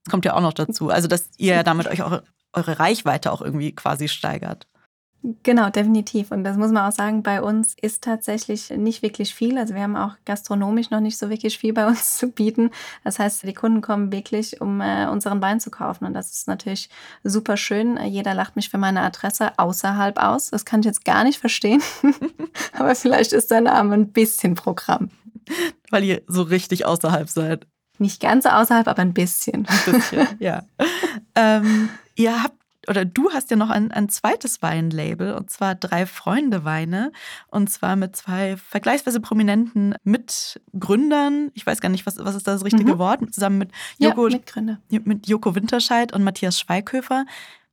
Das 0.04 0.12
kommt 0.12 0.26
ja 0.26 0.34
auch 0.36 0.42
noch 0.42 0.54
dazu. 0.54 0.90
Also, 0.90 1.08
dass 1.08 1.30
ihr 1.38 1.64
damit 1.64 1.88
euch 1.88 2.04
eure, 2.04 2.24
eure 2.54 2.80
Reichweite 2.80 3.32
auch 3.32 3.42
irgendwie 3.42 3.74
quasi 3.74 4.08
steigert. 4.08 4.68
Genau, 5.44 5.70
definitiv. 5.70 6.32
Und 6.32 6.44
das 6.44 6.58
muss 6.58 6.72
man 6.72 6.90
auch 6.90 6.96
sagen, 6.96 7.22
bei 7.22 7.44
uns 7.44 7.76
ist 7.80 8.04
tatsächlich 8.04 8.72
nicht 8.72 9.04
wirklich 9.04 9.36
viel. 9.36 9.60
Also 9.60 9.76
wir 9.76 9.84
haben 9.84 9.96
auch 9.96 10.16
gastronomisch 10.26 10.90
noch 10.90 11.00
nicht 11.00 11.20
so 11.20 11.30
wirklich 11.30 11.60
viel 11.60 11.74
bei 11.74 11.86
uns 11.86 12.18
zu 12.18 12.32
bieten. 12.32 12.72
Das 13.04 13.20
heißt, 13.20 13.44
die 13.44 13.54
Kunden 13.54 13.82
kommen 13.82 14.12
wirklich, 14.12 14.62
um 14.62 14.82
äh, 14.82 15.08
unseren 15.08 15.40
Wein 15.40 15.60
zu 15.60 15.70
kaufen. 15.70 16.06
Und 16.06 16.16
das 16.16 16.32
ist 16.32 16.48
natürlich 16.48 16.90
super 17.24 17.56
schön. 17.56 18.00
Jeder 18.04 18.34
lacht 18.34 18.56
mich 18.56 18.70
für 18.70 18.80
meine 18.80 19.02
Adresse 19.02 19.60
außerhalb 19.60 20.18
aus. 20.18 20.50
Das 20.50 20.66
kann 20.66 20.80
ich 20.80 20.88
jetzt 20.88 21.06
gar 21.06 21.24
nicht 21.24 21.40
verstehen. 21.40 21.84
aber 22.74 22.96
vielleicht 22.96 23.32
ist 23.32 23.52
der 23.52 23.62
Name 23.62 23.94
ein 23.94 24.12
bisschen 24.12 24.56
Programm. 24.56 25.12
Weil 25.92 26.04
ihr 26.04 26.24
so 26.26 26.42
richtig 26.42 26.86
außerhalb 26.88 27.30
seid. 27.30 27.68
Nicht 28.02 28.20
ganz 28.20 28.48
außerhalb, 28.48 28.88
aber 28.88 29.04
ein 29.04 29.14
bisschen. 29.14 29.68
Ein 29.68 29.94
bisschen, 29.94 30.28
ja. 30.40 30.64
ähm, 31.36 31.90
ihr 32.16 32.42
habt 32.42 32.56
oder 32.88 33.06
du 33.06 33.30
hast 33.30 33.52
ja 33.52 33.58
noch 33.58 33.70
ein, 33.70 33.92
ein 33.92 34.10
zweites 34.10 34.64
Weinlabel 34.64 35.36
und 35.36 35.52
zwar 35.52 35.76
drei 35.76 36.08
Freunde 36.08 36.66
Weine 36.66 37.12
und 37.46 37.70
zwar 37.70 37.96
mit 37.96 38.16
zwei 38.16 38.58
vergleichsweise 38.58 39.20
prominenten 39.20 39.94
Mitgründern. 40.04 41.52
Ich 41.54 41.64
weiß 41.64 41.80
gar 41.80 41.90
nicht, 41.90 42.08
was, 42.08 42.18
was 42.18 42.34
ist 42.34 42.48
das 42.48 42.66
richtige 42.66 42.96
mhm. 42.96 42.98
Wort? 42.98 43.34
Zusammen 43.36 43.60
mit 43.60 43.72
Joko, 44.00 44.28
ja, 44.30 45.00
mit 45.04 45.28
Joko 45.28 45.54
Winterscheid 45.54 46.12
und 46.12 46.24
Matthias 46.24 46.60
Schweighöfer. 46.60 47.26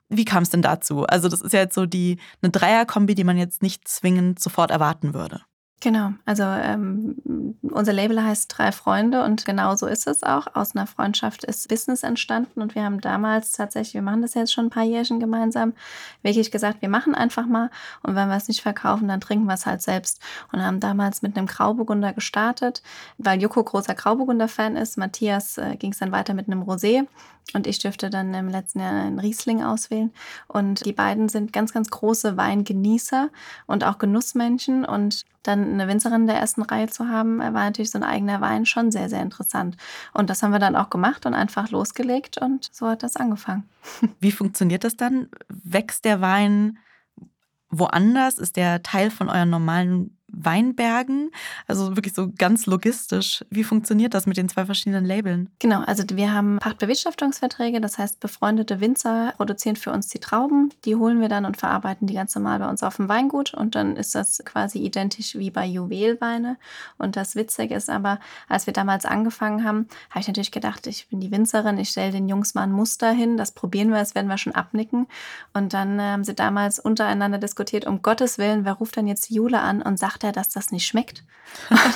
Wie 0.09 0.25
kam 0.25 0.43
es 0.43 0.51
denn 0.51 0.61
dazu? 0.61 1.05
Also, 1.07 1.27
das 1.27 1.41
ist 1.41 1.53
ja 1.53 1.61
jetzt 1.61 1.73
so 1.73 1.87
die 1.87 2.19
eine 2.43 2.51
Dreierkombi, 2.51 3.15
die 3.15 3.23
man 3.23 3.37
jetzt 3.37 3.63
nicht 3.63 3.87
zwingend 3.87 4.39
sofort 4.39 4.69
erwarten 4.69 5.15
würde. 5.15 5.41
Genau, 5.81 6.11
also 6.25 6.43
ähm, 6.43 7.55
unser 7.61 7.93
Label 7.93 8.21
heißt 8.21 8.53
Drei 8.57 8.73
Freunde 8.73 9.23
und 9.23 9.45
genau 9.45 9.77
so 9.77 9.87
ist 9.87 10.07
es 10.07 10.23
auch. 10.23 10.53
Aus 10.53 10.75
einer 10.75 10.87
Freundschaft 10.87 11.45
ist 11.45 11.69
Business 11.69 12.03
entstanden 12.03 12.61
und 12.61 12.75
wir 12.75 12.83
haben 12.83 12.99
damals 12.99 13.53
tatsächlich, 13.53 13.93
wir 13.93 14.01
machen 14.01 14.21
das 14.21 14.33
jetzt 14.33 14.51
schon 14.51 14.65
ein 14.65 14.69
paar 14.71 14.83
Jährchen 14.83 15.21
gemeinsam, 15.21 15.71
wirklich 16.21 16.51
gesagt, 16.51 16.81
wir 16.81 16.89
machen 16.89 17.15
einfach 17.15 17.45
mal 17.45 17.69
und 18.03 18.15
wenn 18.15 18.27
wir 18.27 18.35
es 18.35 18.49
nicht 18.49 18.61
verkaufen, 18.61 19.07
dann 19.07 19.21
trinken 19.21 19.45
wir 19.45 19.53
es 19.53 19.65
halt 19.65 19.81
selbst. 19.81 20.21
Und 20.51 20.61
haben 20.61 20.81
damals 20.81 21.21
mit 21.21 21.37
einem 21.37 21.47
Grauburgunder 21.47 22.11
gestartet, 22.11 22.81
weil 23.17 23.41
Joko 23.41 23.63
großer 23.63 23.95
Grauburgunder-Fan 23.95 24.75
ist. 24.75 24.97
Matthias 24.97 25.57
äh, 25.57 25.77
ging 25.77 25.93
es 25.93 25.99
dann 25.99 26.11
weiter 26.11 26.33
mit 26.33 26.47
einem 26.47 26.61
Rosé 26.61 27.07
und 27.53 27.65
ich 27.65 27.79
dürfte 27.79 28.09
dann 28.09 28.33
im 28.33 28.47
letzten 28.47 28.79
Jahr 28.79 28.91
einen 28.91 29.19
Riesling 29.19 29.63
auswählen. 29.63 30.11
Und 30.47 30.85
die 30.85 30.93
beiden 30.93 31.29
sind 31.29 31.51
ganz, 31.51 31.73
ganz 31.73 31.89
große 31.89 32.37
Weingenießer 32.37 33.29
und 33.65 33.83
auch 33.83 33.97
Genussmenschen. 33.97 34.85
Und 34.85 35.25
dann 35.43 35.73
eine 35.73 35.87
Winzerin 35.87 36.27
der 36.27 36.37
ersten 36.37 36.61
Reihe 36.61 36.87
zu 36.87 37.07
haben, 37.07 37.39
war 37.39 37.51
natürlich 37.51 37.91
so 37.91 37.97
ein 37.97 38.03
eigener 38.03 38.41
Wein 38.41 38.65
schon 38.65 38.91
sehr, 38.91 39.09
sehr 39.09 39.21
interessant. 39.21 39.77
Und 40.13 40.29
das 40.29 40.43
haben 40.43 40.51
wir 40.51 40.59
dann 40.59 40.75
auch 40.75 40.89
gemacht 40.89 41.25
und 41.25 41.33
einfach 41.33 41.71
losgelegt 41.71 42.37
und 42.37 42.69
so 42.71 42.87
hat 42.87 43.03
das 43.03 43.15
angefangen. 43.15 43.67
Wie 44.19 44.31
funktioniert 44.31 44.83
das 44.83 44.95
dann? 44.95 45.29
Wächst 45.47 46.05
der 46.05 46.21
Wein 46.21 46.77
woanders? 47.69 48.37
Ist 48.37 48.57
der 48.57 48.83
Teil 48.83 49.09
von 49.09 49.29
euren 49.29 49.49
normalen 49.49 50.18
Weinbergen. 50.31 51.31
Also 51.67 51.95
wirklich 51.95 52.13
so 52.13 52.31
ganz 52.37 52.65
logistisch. 52.65 53.43
Wie 53.49 53.63
funktioniert 53.63 54.13
das 54.13 54.25
mit 54.25 54.37
den 54.37 54.49
zwei 54.49 54.65
verschiedenen 54.65 55.05
Labeln? 55.05 55.49
Genau, 55.59 55.81
also 55.81 56.03
wir 56.13 56.33
haben 56.33 56.59
Pachtbewirtschaftungsverträge, 56.59 57.81
das 57.81 57.97
heißt 57.97 58.19
befreundete 58.19 58.79
Winzer 58.79 59.33
produzieren 59.37 59.75
für 59.75 59.91
uns 59.91 60.07
die 60.07 60.19
Trauben, 60.19 60.73
die 60.85 60.95
holen 60.95 61.21
wir 61.21 61.29
dann 61.29 61.45
und 61.45 61.57
verarbeiten 61.57 62.07
die 62.07 62.13
ganz 62.13 62.35
normal 62.35 62.59
bei 62.59 62.69
uns 62.69 62.83
auf 62.83 62.97
dem 62.97 63.09
Weingut 63.09 63.53
und 63.53 63.75
dann 63.75 63.95
ist 63.95 64.15
das 64.15 64.41
quasi 64.45 64.79
identisch 64.79 65.35
wie 65.35 65.51
bei 65.51 65.65
Juwelweine. 65.65 66.57
Und 66.97 67.15
das 67.15 67.35
Witzige 67.35 67.75
ist 67.75 67.89
aber, 67.89 68.19
als 68.47 68.65
wir 68.65 68.73
damals 68.73 69.05
angefangen 69.05 69.63
haben, 69.63 69.87
habe 70.09 70.21
ich 70.21 70.27
natürlich 70.27 70.51
gedacht, 70.51 70.87
ich 70.87 71.07
bin 71.07 71.19
die 71.19 71.31
Winzerin, 71.31 71.77
ich 71.77 71.89
stelle 71.89 72.11
den 72.11 72.27
Jungs 72.29 72.53
mal 72.53 72.63
ein 72.63 72.71
Muster 72.71 73.11
hin, 73.11 73.37
das 73.37 73.51
probieren 73.51 73.89
wir, 73.89 73.97
das 73.97 74.15
werden 74.15 74.27
wir 74.27 74.37
schon 74.37 74.55
abnicken. 74.55 75.07
Und 75.53 75.73
dann 75.73 76.01
haben 76.01 76.23
sie 76.23 76.35
damals 76.35 76.79
untereinander 76.79 77.37
diskutiert, 77.37 77.85
um 77.85 78.01
Gottes 78.01 78.37
Willen, 78.37 78.65
wer 78.65 78.73
ruft 78.73 78.95
denn 78.95 79.07
jetzt 79.07 79.29
Jule 79.29 79.59
an 79.59 79.81
und 79.81 79.97
sagt, 79.97 80.18
sagt 80.19 80.23
er, 80.23 80.31
dass 80.31 80.49
das 80.49 80.71
nicht 80.71 80.85
schmeckt. 80.85 81.23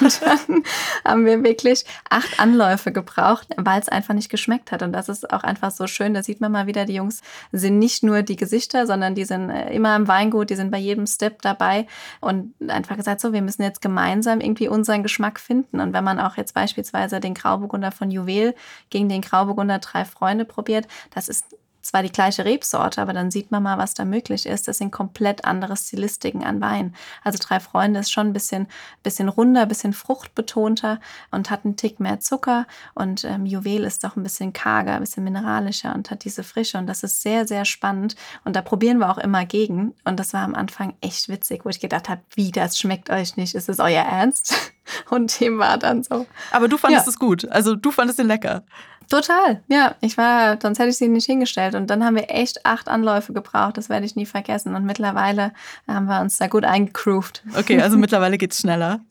Und 0.02 0.22
dann 0.26 0.64
haben 1.06 1.26
wir 1.26 1.44
wirklich 1.44 1.86
acht 2.10 2.40
Anläufe 2.40 2.92
gebraucht, 2.92 3.48
weil 3.58 3.80
es 3.80 3.90
einfach 3.90 4.14
nicht 4.14 4.30
geschmeckt 4.30 4.72
hat. 4.72 4.82
Und 4.82 4.94
das 4.94 5.10
ist 5.10 5.32
auch 5.32 5.44
einfach 5.44 5.72
so 5.72 5.88
schön. 5.88 6.14
Da 6.14 6.24
sieht 6.24 6.42
man 6.42 6.52
mal 6.52 6.66
wieder, 6.66 6.86
die 6.86 6.96
Jungs 6.96 7.22
sind 7.52 7.80
nicht 7.80 8.04
nur 8.04 8.24
die 8.24 8.36
Gesichter, 8.36 8.88
sondern 8.88 9.16
die 9.16 9.26
sind 9.26 9.50
äh, 9.50 9.74
immer 9.74 9.96
im 9.96 10.08
Weingut, 10.08 10.50
die 10.50 10.56
sind 10.56 10.72
bei 10.72 10.78
jedem 10.78 11.06
Step 11.06 11.42
dabei 11.42 11.88
und 12.20 12.54
einfach 12.68 12.98
gesagt, 12.98 13.22
so, 13.22 13.34
wir 13.34 13.42
müssen 13.42 13.64
jetzt 13.64 13.82
gemeinsam 13.82 14.40
irgendwie 14.40 14.68
unseren 14.68 15.04
Geschmack 15.04 15.40
finden. 15.40 15.80
Und 15.80 15.94
wenn 15.94 16.04
man 16.04 16.20
auch 16.20 16.38
jetzt 16.38 16.54
beispielsweise 16.54 17.20
den 17.20 17.34
Grauburgunder 17.34 17.92
von 17.92 18.10
Juwel 18.10 18.56
gegen 18.90 19.10
den 19.10 19.22
Grauburgunder 19.22 19.80
drei 19.80 20.06
Freunde 20.06 20.46
probiert, 20.46 20.88
das 21.14 21.30
ist 21.30 21.46
zwar 21.84 22.02
die 22.02 22.12
gleiche 22.12 22.46
Rebsorte, 22.46 23.02
aber 23.02 23.12
dann 23.12 23.30
sieht 23.30 23.52
man 23.52 23.62
mal, 23.62 23.78
was 23.78 23.94
da 23.94 24.06
möglich 24.06 24.46
ist. 24.46 24.68
Das 24.68 24.78
sind 24.78 24.92
komplett 24.92 25.44
andere 25.44 25.76
Stilistiken 25.76 26.44
an 26.44 26.62
Wein. 26.62 26.96
Also 27.24 27.38
Drei 27.40 27.60
Freunde 27.60 28.00
ist 28.00 28.12
schon 28.12 28.28
ein 28.28 28.34
bisschen, 28.34 28.68
bisschen 29.04 29.28
runder, 29.28 29.64
ein 29.64 29.68
bisschen 29.68 29.92
fruchtbetonter 29.92 31.02
und 31.30 31.52
hat 31.52 31.66
einen 31.66 31.76
Tick 31.76 32.00
mehr 32.00 32.22
Zucker. 32.22 32.66
Und 32.96 33.26
ähm, 33.26 33.46
Juwel 33.46 33.84
ist 33.84 34.04
doch 34.06 34.16
ein 34.16 34.24
bisschen 34.24 34.54
karger, 34.54 34.96
ein 34.96 35.02
bisschen 35.02 35.26
mineralischer 35.26 35.94
und 35.94 36.10
hat 36.10 36.24
diese 36.24 36.44
Frische. 36.44 36.78
Und 36.78 36.88
das 36.88 37.04
ist 37.04 37.22
sehr, 37.22 37.46
sehr 37.46 37.66
spannend. 37.66 38.16
Und 38.46 38.56
da 38.56 38.62
probieren 38.62 39.00
wir 39.00 39.12
auch 39.12 39.18
immer 39.18 39.46
gegen. 39.46 39.94
Und 40.06 40.20
das 40.20 40.34
war 40.34 40.42
am 40.42 40.56
Anfang 40.56 40.94
echt 41.02 41.28
witzig, 41.28 41.66
wo 41.66 41.70
ich 41.70 41.82
gedacht 41.82 42.08
habe, 42.08 42.22
wie, 42.34 42.52
das 42.52 42.80
schmeckt 42.80 43.10
euch 43.10 43.36
nicht? 43.36 43.56
Ist 43.56 43.68
es 43.68 43.80
euer 43.80 44.04
Ernst? 44.04 44.56
Und 45.10 45.40
dem 45.40 45.60
war 45.60 45.78
dann 45.78 46.04
so. 46.04 46.26
Aber 46.52 46.68
du 46.68 46.78
fandest 46.78 47.08
ja. 47.08 47.12
es 47.12 47.20
gut. 47.20 47.50
Also 47.50 47.76
du 47.76 47.92
fandest 47.92 48.20
ihn 48.20 48.28
lecker. 48.28 48.64
Total, 49.10 49.62
ja. 49.68 49.96
Ich 50.02 50.18
war, 50.18 50.60
sonst 50.62 50.80
hätte 50.80 50.90
ich 50.90 50.98
sie 50.98 51.08
nicht 51.08 51.26
hingestellt. 51.26 51.76
Und 51.76 51.90
dann 51.90 52.04
haben 52.04 52.16
wir 52.16 52.30
echt 52.30 52.66
acht 52.66 52.88
Anläufe 52.88 53.34
gebraucht. 53.34 53.78
Das 53.78 53.90
werde 53.90 54.06
ich 54.06 54.16
nie 54.16 54.26
vergessen. 54.26 54.76
Und 54.76 54.86
mittlerweile 54.86 55.54
haben 55.88 56.06
wir 56.06 56.22
uns 56.22 56.38
da 56.38 56.48
gut 56.48 56.66
eingegroovt. 56.66 57.44
Okay, 57.58 57.82
also 57.82 57.98
mittlerweile 58.00 58.38
geht 58.38 58.54
es 58.54 58.60
schneller. 58.60 59.02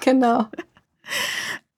Genau. 0.00 0.46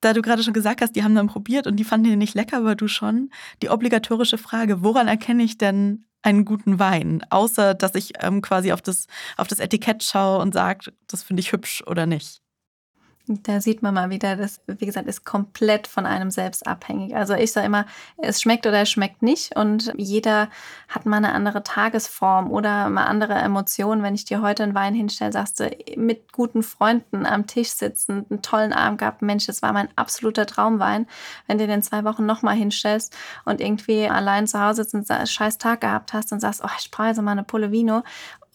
Da 0.01 0.13
du 0.13 0.21
gerade 0.21 0.43
schon 0.43 0.53
gesagt 0.53 0.81
hast, 0.81 0.95
die 0.95 1.03
haben 1.03 1.15
dann 1.15 1.27
probiert 1.27 1.67
und 1.67 1.77
die 1.77 1.83
fanden 1.83 2.09
den 2.09 2.19
nicht 2.19 2.35
lecker, 2.35 2.57
aber 2.57 2.75
du 2.75 2.87
schon. 2.87 3.31
Die 3.61 3.69
obligatorische 3.69 4.37
Frage, 4.37 4.83
woran 4.83 5.07
erkenne 5.07 5.43
ich 5.43 5.57
denn 5.57 6.05
einen 6.21 6.45
guten 6.45 6.79
Wein? 6.79 7.25
Außer, 7.29 7.73
dass 7.73 7.95
ich 7.95 8.13
ähm, 8.21 8.41
quasi 8.41 8.71
auf 8.71 8.81
das, 8.81 9.07
auf 9.37 9.47
das 9.47 9.59
Etikett 9.59 10.03
schaue 10.03 10.39
und 10.39 10.53
sage, 10.53 10.91
das 11.07 11.23
finde 11.23 11.41
ich 11.41 11.51
hübsch 11.51 11.83
oder 11.87 12.05
nicht. 12.05 12.41
Da 13.29 13.59
sieht 13.59 13.81
man 13.81 13.93
mal 13.93 14.09
wieder, 14.09 14.37
das, 14.37 14.61
wie 14.67 14.85
gesagt, 14.85 15.05
ist 15.05 15.25
komplett 15.25 15.87
von 15.87 16.05
einem 16.05 16.31
selbst 16.31 16.65
abhängig. 16.65 17.13
Also 17.13 17.33
ich 17.33 17.51
sage 17.51 17.65
immer, 17.65 17.85
es 18.17 18.41
schmeckt 18.41 18.65
oder 18.65 18.81
es 18.81 18.89
schmeckt 18.89 19.21
nicht 19.21 19.53
und 19.57 19.93
jeder 19.97 20.47
hat 20.87 21.05
mal 21.05 21.17
eine 21.17 21.33
andere 21.33 21.61
Tagesform 21.61 22.49
oder 22.49 22.89
mal 22.89 23.03
andere 23.03 23.33
Emotionen. 23.33 24.01
Wenn 24.01 24.15
ich 24.15 24.23
dir 24.23 24.41
heute 24.41 24.63
einen 24.63 24.75
Wein 24.75 24.93
hinstelle, 24.93 25.33
sagst 25.33 25.59
du, 25.59 25.69
mit 25.97 26.31
guten 26.31 26.63
Freunden 26.63 27.25
am 27.25 27.47
Tisch 27.47 27.71
sitzen, 27.71 28.25
einen 28.29 28.41
tollen 28.41 28.71
Abend 28.71 28.99
gehabt, 28.99 29.21
Mensch, 29.21 29.47
das 29.47 29.61
war 29.61 29.73
mein 29.73 29.89
absoluter 29.97 30.45
Traumwein. 30.45 31.05
Wenn 31.47 31.57
du 31.57 31.67
den 31.67 31.83
zwei 31.83 32.05
Wochen 32.05 32.25
nochmal 32.25 32.55
hinstellst 32.55 33.13
und 33.43 33.59
irgendwie 33.59 34.07
allein 34.07 34.47
zu 34.47 34.61
Hause 34.61 34.83
sitzt 34.83 34.93
und 34.93 35.11
einen 35.11 35.27
scheiß 35.27 35.57
Tag 35.57 35.81
gehabt 35.81 36.13
hast 36.13 36.31
und 36.31 36.39
sagst, 36.39 36.61
oh, 36.63 36.69
ich 36.79 36.91
preise 36.91 37.21
mal 37.21 37.31
eine 37.33 37.43
Pulle 37.43 37.71
Vino 37.71 38.03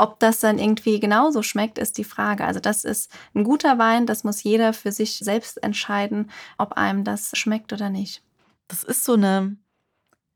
ob 0.03 0.19
das 0.19 0.41
dann 0.41 0.59
irgendwie 0.59 0.99
genauso 0.99 1.45
schmeckt, 1.45 1.79
ist 1.79 1.97
die 1.97 2.03
Frage. 2.03 2.45
Also 2.45 2.59
das 2.59 2.83
ist 2.83 3.09
ein 3.37 3.45
guter 3.45 3.79
Wein, 3.79 4.05
das 4.05 4.25
muss 4.25 4.43
jeder 4.43 4.73
für 4.73 4.91
sich 4.91 5.19
selbst 5.19 5.63
entscheiden, 5.63 6.29
ob 6.59 6.73
einem 6.73 7.05
das 7.05 7.31
schmeckt 7.35 7.73
oder 7.73 7.89
nicht. 7.89 8.21
Das 8.67 8.83
ist 8.83 9.05
so 9.05 9.13
eine 9.13 9.57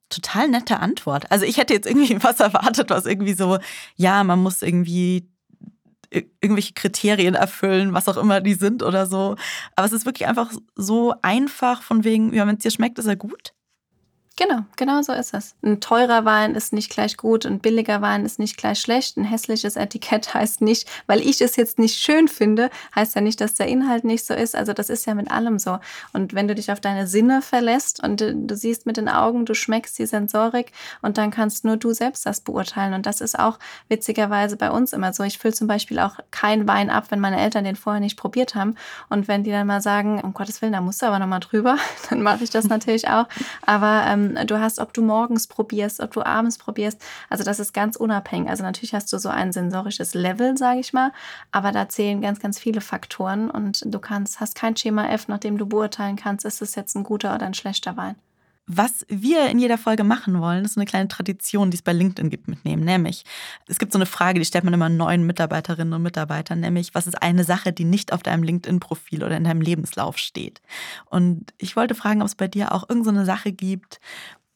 total 0.08 0.46
nette 0.46 0.78
Antwort. 0.78 1.32
Also 1.32 1.46
ich 1.46 1.56
hätte 1.56 1.74
jetzt 1.74 1.88
irgendwie 1.88 2.16
was 2.22 2.38
erwartet, 2.38 2.90
was 2.90 3.06
irgendwie 3.06 3.34
so, 3.34 3.58
ja, 3.96 4.22
man 4.22 4.40
muss 4.40 4.62
irgendwie 4.62 5.28
irgendwelche 6.12 6.74
Kriterien 6.74 7.34
erfüllen, 7.34 7.92
was 7.92 8.08
auch 8.08 8.18
immer 8.18 8.40
die 8.40 8.54
sind 8.54 8.84
oder 8.84 9.06
so. 9.06 9.34
Aber 9.74 9.84
es 9.84 9.92
ist 9.92 10.06
wirklich 10.06 10.28
einfach 10.28 10.52
so 10.76 11.12
einfach 11.22 11.82
von 11.82 12.04
wegen, 12.04 12.32
ja, 12.32 12.46
wenn 12.46 12.54
es 12.54 12.62
dir 12.62 12.70
schmeckt, 12.70 13.00
ist 13.00 13.06
er 13.06 13.16
gut. 13.16 13.52
Genau, 14.38 14.64
genau 14.76 15.00
so 15.00 15.14
ist 15.14 15.32
es. 15.32 15.54
Ein 15.62 15.80
teurer 15.80 16.26
Wein 16.26 16.54
ist 16.54 16.74
nicht 16.74 16.90
gleich 16.90 17.16
gut, 17.16 17.46
ein 17.46 17.58
billiger 17.58 18.02
Wein 18.02 18.26
ist 18.26 18.38
nicht 18.38 18.58
gleich 18.58 18.78
schlecht. 18.78 19.16
Ein 19.16 19.24
hässliches 19.24 19.76
Etikett 19.76 20.34
heißt 20.34 20.60
nicht, 20.60 20.86
weil 21.06 21.22
ich 21.22 21.40
es 21.40 21.56
jetzt 21.56 21.78
nicht 21.78 21.98
schön 21.98 22.28
finde, 22.28 22.68
heißt 22.94 23.14
ja 23.14 23.22
nicht, 23.22 23.40
dass 23.40 23.54
der 23.54 23.66
Inhalt 23.66 24.04
nicht 24.04 24.26
so 24.26 24.34
ist. 24.34 24.54
Also 24.54 24.74
das 24.74 24.90
ist 24.90 25.06
ja 25.06 25.14
mit 25.14 25.30
allem 25.30 25.58
so. 25.58 25.78
Und 26.12 26.34
wenn 26.34 26.48
du 26.48 26.54
dich 26.54 26.70
auf 26.70 26.80
deine 26.80 27.06
Sinne 27.06 27.40
verlässt 27.40 28.04
und 28.04 28.20
du, 28.20 28.34
du 28.34 28.54
siehst 28.54 28.84
mit 28.84 28.98
den 28.98 29.08
Augen, 29.08 29.46
du 29.46 29.54
schmeckst 29.54 29.98
die 29.98 30.04
Sensorik 30.04 30.72
und 31.00 31.16
dann 31.16 31.30
kannst 31.30 31.64
nur 31.64 31.78
du 31.78 31.94
selbst 31.94 32.26
das 32.26 32.42
beurteilen. 32.42 32.92
Und 32.92 33.06
das 33.06 33.22
ist 33.22 33.38
auch 33.38 33.58
witzigerweise 33.88 34.58
bei 34.58 34.70
uns 34.70 34.92
immer 34.92 35.14
so. 35.14 35.22
Ich 35.22 35.38
fülle 35.38 35.54
zum 35.54 35.66
Beispiel 35.66 35.98
auch 35.98 36.18
keinen 36.30 36.68
Wein 36.68 36.90
ab, 36.90 37.06
wenn 37.08 37.20
meine 37.20 37.40
Eltern 37.40 37.64
den 37.64 37.74
vorher 37.74 38.00
nicht 38.00 38.18
probiert 38.18 38.54
haben. 38.54 38.74
Und 39.08 39.28
wenn 39.28 39.44
die 39.44 39.50
dann 39.50 39.66
mal 39.66 39.80
sagen, 39.80 40.20
um 40.20 40.34
Gottes 40.34 40.60
Willen, 40.60 40.74
da 40.74 40.82
musst 40.82 41.00
du 41.00 41.06
aber 41.06 41.18
nochmal 41.18 41.40
drüber, 41.40 41.78
dann 42.10 42.20
mache 42.20 42.44
ich 42.44 42.50
das 42.50 42.68
natürlich 42.68 43.08
auch. 43.08 43.28
Aber 43.64 44.04
ähm, 44.06 44.25
du 44.34 44.60
hast, 44.60 44.78
ob 44.78 44.92
du 44.92 45.02
morgens 45.02 45.46
probierst, 45.46 46.00
ob 46.00 46.12
du 46.12 46.24
abends 46.24 46.58
probierst. 46.58 47.00
Also 47.30 47.44
das 47.44 47.60
ist 47.60 47.72
ganz 47.72 47.96
unabhängig. 47.96 48.50
Also 48.50 48.62
natürlich 48.62 48.94
hast 48.94 49.12
du 49.12 49.18
so 49.18 49.28
ein 49.28 49.52
sensorisches 49.52 50.14
Level, 50.14 50.56
sage 50.56 50.80
ich 50.80 50.92
mal, 50.92 51.12
aber 51.52 51.72
da 51.72 51.88
zählen 51.88 52.20
ganz, 52.20 52.40
ganz 52.40 52.58
viele 52.58 52.80
Faktoren 52.80 53.50
und 53.50 53.82
du 53.84 53.98
kannst, 53.98 54.40
hast 54.40 54.54
kein 54.54 54.76
Schema 54.76 55.08
F, 55.08 55.28
nach 55.28 55.38
dem 55.38 55.58
du 55.58 55.66
beurteilen 55.66 56.16
kannst, 56.16 56.44
ist 56.44 56.62
es 56.62 56.74
jetzt 56.74 56.94
ein 56.96 57.04
guter 57.04 57.34
oder 57.34 57.46
ein 57.46 57.54
schlechter 57.54 57.96
Wein. 57.96 58.16
Was 58.68 59.06
wir 59.08 59.48
in 59.48 59.60
jeder 59.60 59.78
Folge 59.78 60.02
machen 60.02 60.40
wollen, 60.40 60.64
ist 60.64 60.76
eine 60.76 60.86
kleine 60.86 61.06
Tradition, 61.06 61.70
die 61.70 61.76
es 61.76 61.82
bei 61.82 61.92
LinkedIn 61.92 62.30
gibt, 62.30 62.48
mitnehmen. 62.48 62.84
Nämlich, 62.84 63.24
es 63.68 63.78
gibt 63.78 63.92
so 63.92 63.98
eine 63.98 64.06
Frage, 64.06 64.40
die 64.40 64.44
stellt 64.44 64.64
man 64.64 64.74
immer 64.74 64.88
neuen 64.88 65.24
Mitarbeiterinnen 65.24 65.94
und 65.94 66.02
Mitarbeitern, 66.02 66.58
nämlich, 66.58 66.92
was 66.92 67.06
ist 67.06 67.22
eine 67.22 67.44
Sache, 67.44 67.72
die 67.72 67.84
nicht 67.84 68.12
auf 68.12 68.24
deinem 68.24 68.42
LinkedIn-Profil 68.42 69.22
oder 69.22 69.36
in 69.36 69.44
deinem 69.44 69.60
Lebenslauf 69.60 70.18
steht? 70.18 70.62
Und 71.04 71.54
ich 71.58 71.76
wollte 71.76 71.94
fragen, 71.94 72.22
ob 72.22 72.26
es 72.26 72.34
bei 72.34 72.48
dir 72.48 72.72
auch 72.72 72.88
irgendeine 72.88 73.20
so 73.20 73.26
Sache 73.26 73.52
gibt, 73.52 74.00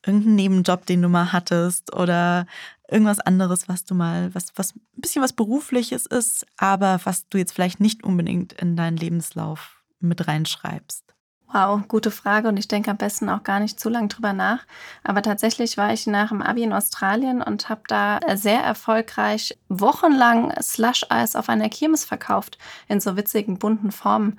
irgendeinen 0.05 0.35
Nebenjob, 0.35 0.87
den 0.87 1.03
du 1.03 1.09
mal 1.09 1.33
hattest 1.33 1.95
oder 1.95 2.47
irgendwas 2.89 3.21
anderes, 3.21 3.69
was 3.69 3.85
du 3.85 3.95
mal, 3.95 4.35
was, 4.35 4.49
was 4.57 4.75
ein 4.75 4.83
bisschen 4.97 5.23
was 5.23 5.35
Berufliches 5.35 6.07
ist, 6.07 6.47
aber 6.57 7.01
was 7.05 7.29
du 7.29 7.39
jetzt 7.39 7.53
vielleicht 7.53 7.79
nicht 7.79 8.03
unbedingt 8.03 8.55
in 8.55 8.75
deinen 8.75 8.97
Lebenslauf 8.97 9.85
mit 10.01 10.27
reinschreibst. 10.27 11.05
Wow, 11.53 11.83
gute 11.89 12.13
Frage 12.13 12.47
und 12.47 12.57
ich 12.59 12.69
denke 12.69 12.93
am 12.93 12.97
besten 12.97 13.29
auch 13.29 13.43
gar 13.43 13.59
nicht 13.59 13.81
zu 13.81 13.89
lange 13.89 14.07
drüber 14.07 14.33
nach. 14.33 14.61
Aber 15.03 15.21
tatsächlich 15.21 15.77
war 15.77 15.93
ich 15.93 16.07
nach 16.07 16.29
dem 16.29 16.43
Abi 16.43 16.63
in 16.63 16.73
Australien 16.73 17.43
und 17.43 17.69
habe 17.69 17.83
da 17.89 18.21
sehr 18.35 18.61
erfolgreich 18.63 19.59
wochenlang 19.69 20.53
Slush-Eis 20.61 21.35
auf 21.35 21.49
einer 21.49 21.69
Kirmes 21.69 22.05
verkauft 22.05 22.57
in 22.87 23.01
so 23.01 23.17
witzigen 23.17 23.59
bunten 23.59 23.91
Formen. 23.91 24.39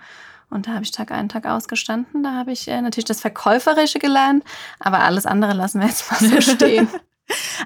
Und 0.50 0.68
da 0.68 0.72
habe 0.72 0.84
ich 0.84 0.92
Tag 0.92 1.12
ein, 1.12 1.28
Tag 1.28 1.46
ausgestanden. 1.46 2.24
Da 2.24 2.34
habe 2.34 2.54
ich 2.54 2.68
äh, 2.70 2.82
natürlich 2.82 3.06
das 3.06 3.20
Verkäuferische 3.20 4.00
gelernt, 4.00 4.46
aber 4.80 5.00
alles 5.00 5.26
andere 5.26 5.54
lassen 5.54 5.82
wir 5.82 5.88
jetzt 5.88 6.10
mal 6.12 6.30
so 6.30 6.40
stehen. 6.56 6.88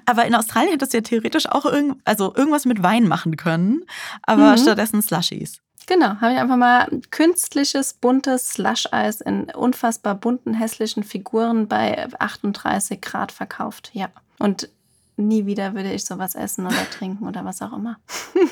aber 0.07 0.25
in 0.25 0.33
Australien 0.33 0.71
hättest 0.71 0.93
du 0.93 0.97
ja 0.97 1.01
theoretisch 1.01 1.47
auch 1.47 1.65
irgend, 1.65 2.01
also 2.03 2.33
irgendwas 2.35 2.65
mit 2.65 2.81
Wein 2.81 3.07
machen 3.07 3.37
können, 3.37 3.83
aber 4.23 4.51
mhm. 4.51 4.57
stattdessen 4.57 5.03
Slushies. 5.03 5.61
Genau, 5.87 6.19
habe 6.19 6.33
ich 6.33 6.39
einfach 6.39 6.57
mal 6.57 6.87
künstliches, 7.11 7.93
buntes 7.93 8.49
Slush-Eis 8.49 9.21
in 9.21 9.45
unfassbar 9.51 10.15
bunten, 10.15 10.53
hässlichen 10.53 11.03
Figuren 11.03 11.67
bei 11.67 12.07
38 12.19 13.01
Grad 13.01 13.31
verkauft. 13.31 13.91
Ja. 13.93 14.09
Und 14.39 14.69
nie 15.17 15.45
wieder 15.45 15.75
würde 15.75 15.93
ich 15.93 16.05
sowas 16.05 16.35
essen 16.35 16.65
oder 16.65 16.89
trinken 16.91 17.27
oder 17.27 17.45
was 17.45 17.61
auch 17.61 17.73
immer. 17.73 17.97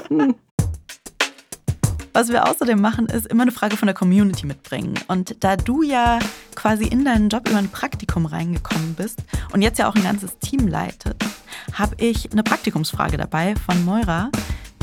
Was 2.16 2.30
wir 2.30 2.48
außerdem 2.48 2.80
machen, 2.80 3.08
ist 3.08 3.26
immer 3.26 3.42
eine 3.42 3.52
Frage 3.52 3.76
von 3.76 3.88
der 3.88 3.96
Community 3.96 4.46
mitbringen. 4.46 4.94
Und 5.08 5.44
da 5.44 5.56
du 5.56 5.82
ja 5.82 6.20
quasi 6.54 6.86
in 6.86 7.04
deinen 7.06 7.30
Job 7.30 7.50
über 7.50 7.58
ein 7.58 7.70
Praktikum 7.70 8.28
reingekommen 8.28 8.94
bist 8.94 9.18
und 9.52 9.64
jetzt 9.64 9.80
ja 9.80 9.90
auch 9.90 9.96
ein 9.96 10.04
ganzes 10.04 10.38
Team 10.38 10.68
leitet, 10.68 11.16
habe 11.74 11.96
ich 11.98 12.32
eine 12.32 12.44
Praktikumsfrage 12.44 13.18
dabei 13.18 13.56
von 13.56 13.84
Moira, 13.84 14.30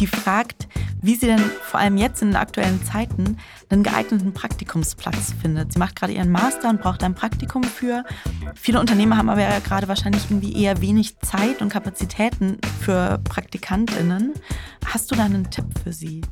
die 0.00 0.06
fragt, 0.06 0.66
wie 1.02 1.14
sie 1.14 1.26
denn 1.26 1.40
vor 1.62 1.78
allem 1.78 1.96
jetzt 1.96 2.22
in 2.22 2.28
den 2.28 2.36
aktuellen 2.36 2.82
Zeiten 2.84 3.36
einen 3.68 3.82
geeigneten 3.82 4.32
Praktikumsplatz 4.32 5.34
findet. 5.40 5.72
Sie 5.72 5.78
macht 5.78 5.96
gerade 5.96 6.12
ihren 6.12 6.30
Master 6.30 6.68
und 6.70 6.80
braucht 6.80 7.04
ein 7.04 7.14
Praktikum 7.14 7.62
für. 7.62 8.04
Viele 8.54 8.80
Unternehmer 8.80 9.16
haben 9.16 9.28
aber 9.28 9.42
ja 9.42 9.58
gerade 9.60 9.88
wahrscheinlich 9.88 10.24
irgendwie 10.30 10.60
eher 10.60 10.80
wenig 10.80 11.18
Zeit 11.20 11.62
und 11.62 11.68
Kapazitäten 11.68 12.58
für 12.80 13.20
Praktikantinnen. 13.24 14.32
Hast 14.86 15.10
du 15.10 15.14
da 15.14 15.24
einen 15.24 15.50
Tipp 15.50 15.66
für 15.84 15.92
sie? 15.92 16.22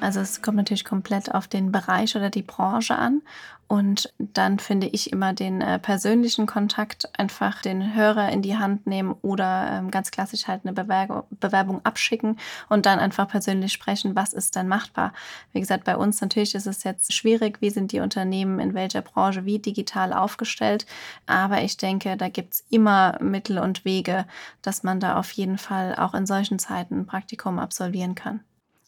Also 0.00 0.20
es 0.20 0.40
kommt 0.40 0.56
natürlich 0.56 0.84
komplett 0.84 1.34
auf 1.34 1.48
den 1.48 1.72
Bereich 1.72 2.16
oder 2.16 2.30
die 2.30 2.42
Branche 2.42 2.96
an. 2.96 3.22
Und 3.70 4.12
dann 4.18 4.58
finde 4.58 4.88
ich 4.88 5.12
immer 5.12 5.32
den 5.32 5.60
äh, 5.60 5.78
persönlichen 5.78 6.46
Kontakt, 6.46 7.08
einfach 7.16 7.62
den 7.62 7.94
Hörer 7.94 8.28
in 8.30 8.42
die 8.42 8.56
Hand 8.56 8.88
nehmen 8.88 9.14
oder 9.22 9.70
ähm, 9.70 9.92
ganz 9.92 10.10
klassisch 10.10 10.48
halt 10.48 10.62
eine 10.64 10.72
Bewerbung, 10.72 11.22
Bewerbung 11.30 11.80
abschicken 11.84 12.36
und 12.68 12.84
dann 12.84 12.98
einfach 12.98 13.28
persönlich 13.28 13.72
sprechen, 13.72 14.16
was 14.16 14.32
ist 14.32 14.56
denn 14.56 14.66
machbar. 14.66 15.12
Wie 15.52 15.60
gesagt, 15.60 15.84
bei 15.84 15.96
uns 15.96 16.20
natürlich 16.20 16.56
ist 16.56 16.66
es 16.66 16.82
jetzt 16.82 17.12
schwierig, 17.12 17.58
wie 17.60 17.70
sind 17.70 17.92
die 17.92 18.00
Unternehmen 18.00 18.58
in 18.58 18.74
welcher 18.74 19.02
Branche 19.02 19.44
wie 19.44 19.60
digital 19.60 20.12
aufgestellt. 20.12 20.84
Aber 21.26 21.62
ich 21.62 21.76
denke, 21.76 22.16
da 22.16 22.28
gibt 22.28 22.54
es 22.54 22.64
immer 22.70 23.18
Mittel 23.20 23.60
und 23.60 23.84
Wege, 23.84 24.26
dass 24.62 24.82
man 24.82 24.98
da 24.98 25.16
auf 25.16 25.30
jeden 25.30 25.58
Fall 25.58 25.94
auch 25.94 26.14
in 26.14 26.26
solchen 26.26 26.58
Zeiten 26.58 27.02
ein 27.02 27.06
Praktikum 27.06 27.60
absolvieren 27.60 28.16
kann. 28.16 28.40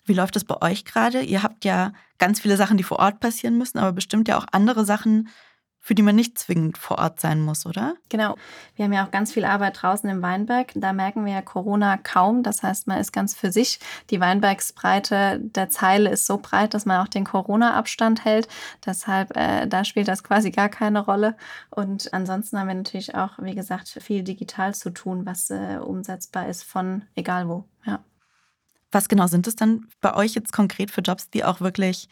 Wie 0.04 0.14
läuft 0.14 0.36
es 0.36 0.44
bei 0.44 0.60
euch 0.60 0.84
gerade? 0.84 1.22
Ihr 1.22 1.42
habt 1.42 1.64
ja 1.64 1.92
ganz 2.18 2.40
viele 2.40 2.56
Sachen, 2.56 2.76
die 2.76 2.82
vor 2.82 2.98
Ort 2.98 3.20
passieren 3.20 3.58
müssen, 3.58 3.78
aber 3.78 3.92
bestimmt 3.92 4.28
ja 4.28 4.38
auch 4.38 4.46
andere 4.50 4.84
Sachen, 4.84 5.28
für 5.84 5.96
die 5.96 6.02
man 6.02 6.14
nicht 6.14 6.38
zwingend 6.38 6.78
vor 6.78 6.98
Ort 6.98 7.20
sein 7.20 7.40
muss, 7.40 7.66
oder? 7.66 7.96
Genau. 8.08 8.36
Wir 8.76 8.84
haben 8.84 8.92
ja 8.92 9.04
auch 9.04 9.10
ganz 9.10 9.32
viel 9.32 9.44
Arbeit 9.44 9.82
draußen 9.82 10.08
im 10.08 10.22
Weinberg. 10.22 10.70
Da 10.76 10.92
merken 10.92 11.24
wir 11.26 11.32
ja 11.32 11.42
Corona 11.42 11.96
kaum. 11.96 12.44
Das 12.44 12.62
heißt, 12.62 12.86
man 12.86 12.98
ist 12.98 13.12
ganz 13.12 13.34
für 13.34 13.50
sich. 13.50 13.80
Die 14.10 14.20
Weinbergsbreite 14.20 15.40
der 15.40 15.70
Zeile 15.70 16.10
ist 16.10 16.26
so 16.26 16.38
breit, 16.38 16.74
dass 16.74 16.86
man 16.86 17.04
auch 17.04 17.08
den 17.08 17.24
Corona-Abstand 17.24 18.24
hält. 18.24 18.46
Deshalb, 18.86 19.36
äh, 19.36 19.66
da 19.66 19.84
spielt 19.84 20.06
das 20.06 20.22
quasi 20.22 20.52
gar 20.52 20.68
keine 20.68 21.00
Rolle. 21.00 21.36
Und 21.70 22.14
ansonsten 22.14 22.60
haben 22.60 22.68
wir 22.68 22.74
natürlich 22.76 23.16
auch, 23.16 23.32
wie 23.38 23.56
gesagt, 23.56 23.88
viel 23.88 24.22
digital 24.22 24.76
zu 24.76 24.90
tun, 24.90 25.26
was 25.26 25.50
äh, 25.50 25.78
umsetzbar 25.82 26.48
ist 26.48 26.62
von 26.62 27.02
egal 27.16 27.48
wo. 27.48 27.64
Ja. 27.84 28.04
Was 28.92 29.09
genau 29.09 29.26
sind 29.26 29.46
es 29.46 29.57
dann 29.57 29.88
bei 30.00 30.14
euch 30.14 30.35
jetzt 30.35 30.52
konkret 30.52 30.90
für 30.90 31.00
Jobs, 31.00 31.31
die 31.31 31.44
auch 31.44 31.61
wirklich 31.61 32.09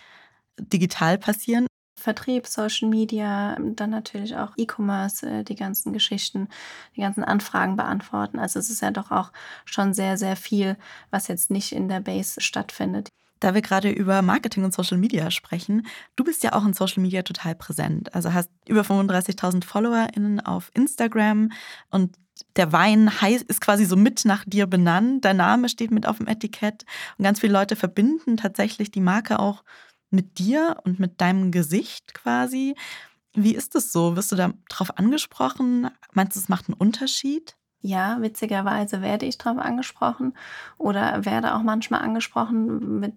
digital 0.58 1.18
passieren? 1.18 1.66
Vertrieb, 2.00 2.46
Social 2.46 2.88
Media, 2.88 3.56
dann 3.60 3.90
natürlich 3.90 4.34
auch 4.34 4.54
E-Commerce, 4.56 5.28
äh, 5.28 5.44
die 5.44 5.54
ganzen 5.54 5.92
Geschichten, 5.92 6.48
die 6.96 7.02
ganzen 7.02 7.22
Anfragen 7.22 7.76
beantworten. 7.76 8.38
Also 8.38 8.58
es 8.58 8.70
ist 8.70 8.80
ja 8.80 8.90
doch 8.90 9.10
auch 9.10 9.32
schon 9.66 9.92
sehr, 9.92 10.16
sehr 10.16 10.36
viel, 10.36 10.78
was 11.10 11.28
jetzt 11.28 11.50
nicht 11.50 11.72
in 11.72 11.88
der 11.88 12.00
Base 12.00 12.40
stattfindet. 12.40 13.10
Da 13.40 13.54
wir 13.54 13.62
gerade 13.62 13.90
über 13.90 14.22
Marketing 14.22 14.64
und 14.64 14.74
Social 14.74 14.98
Media 14.98 15.30
sprechen, 15.30 15.86
du 16.14 16.24
bist 16.24 16.44
ja 16.44 16.52
auch 16.52 16.64
in 16.64 16.74
Social 16.74 17.02
Media 17.02 17.22
total 17.22 17.54
präsent. 17.54 18.14
Also 18.14 18.32
hast 18.32 18.50
über 18.68 18.82
35.000 18.82 19.64
FollowerInnen 19.64 20.40
auf 20.40 20.70
Instagram 20.74 21.50
und 21.90 22.16
der 22.56 22.72
Wein 22.72 23.10
ist 23.48 23.60
quasi 23.60 23.84
so 23.84 23.96
mit 23.96 24.24
nach 24.24 24.44
dir 24.46 24.66
benannt. 24.66 25.24
Dein 25.24 25.36
Name 25.36 25.68
steht 25.68 25.90
mit 25.90 26.06
auf 26.06 26.18
dem 26.18 26.26
Etikett. 26.26 26.84
Und 27.18 27.24
ganz 27.24 27.40
viele 27.40 27.52
Leute 27.52 27.76
verbinden 27.76 28.36
tatsächlich 28.36 28.90
die 28.90 29.00
Marke 29.00 29.38
auch 29.38 29.62
mit 30.10 30.38
dir 30.38 30.78
und 30.84 30.98
mit 30.98 31.20
deinem 31.20 31.50
Gesicht 31.50 32.14
quasi. 32.14 32.74
Wie 33.34 33.54
ist 33.54 33.74
es 33.76 33.92
so? 33.92 34.16
Wirst 34.16 34.32
du 34.32 34.36
da 34.36 34.52
drauf 34.68 34.98
angesprochen? 34.98 35.90
Meinst 36.12 36.36
du, 36.36 36.40
es 36.40 36.48
macht 36.48 36.68
einen 36.68 36.78
Unterschied? 36.78 37.56
Ja, 37.82 38.18
witzigerweise 38.20 39.00
werde 39.00 39.24
ich 39.24 39.38
darauf 39.38 39.58
angesprochen 39.58 40.34
oder 40.76 41.24
werde 41.24 41.54
auch 41.54 41.62
manchmal 41.62 42.02
angesprochen. 42.02 43.00
Mit, 43.00 43.14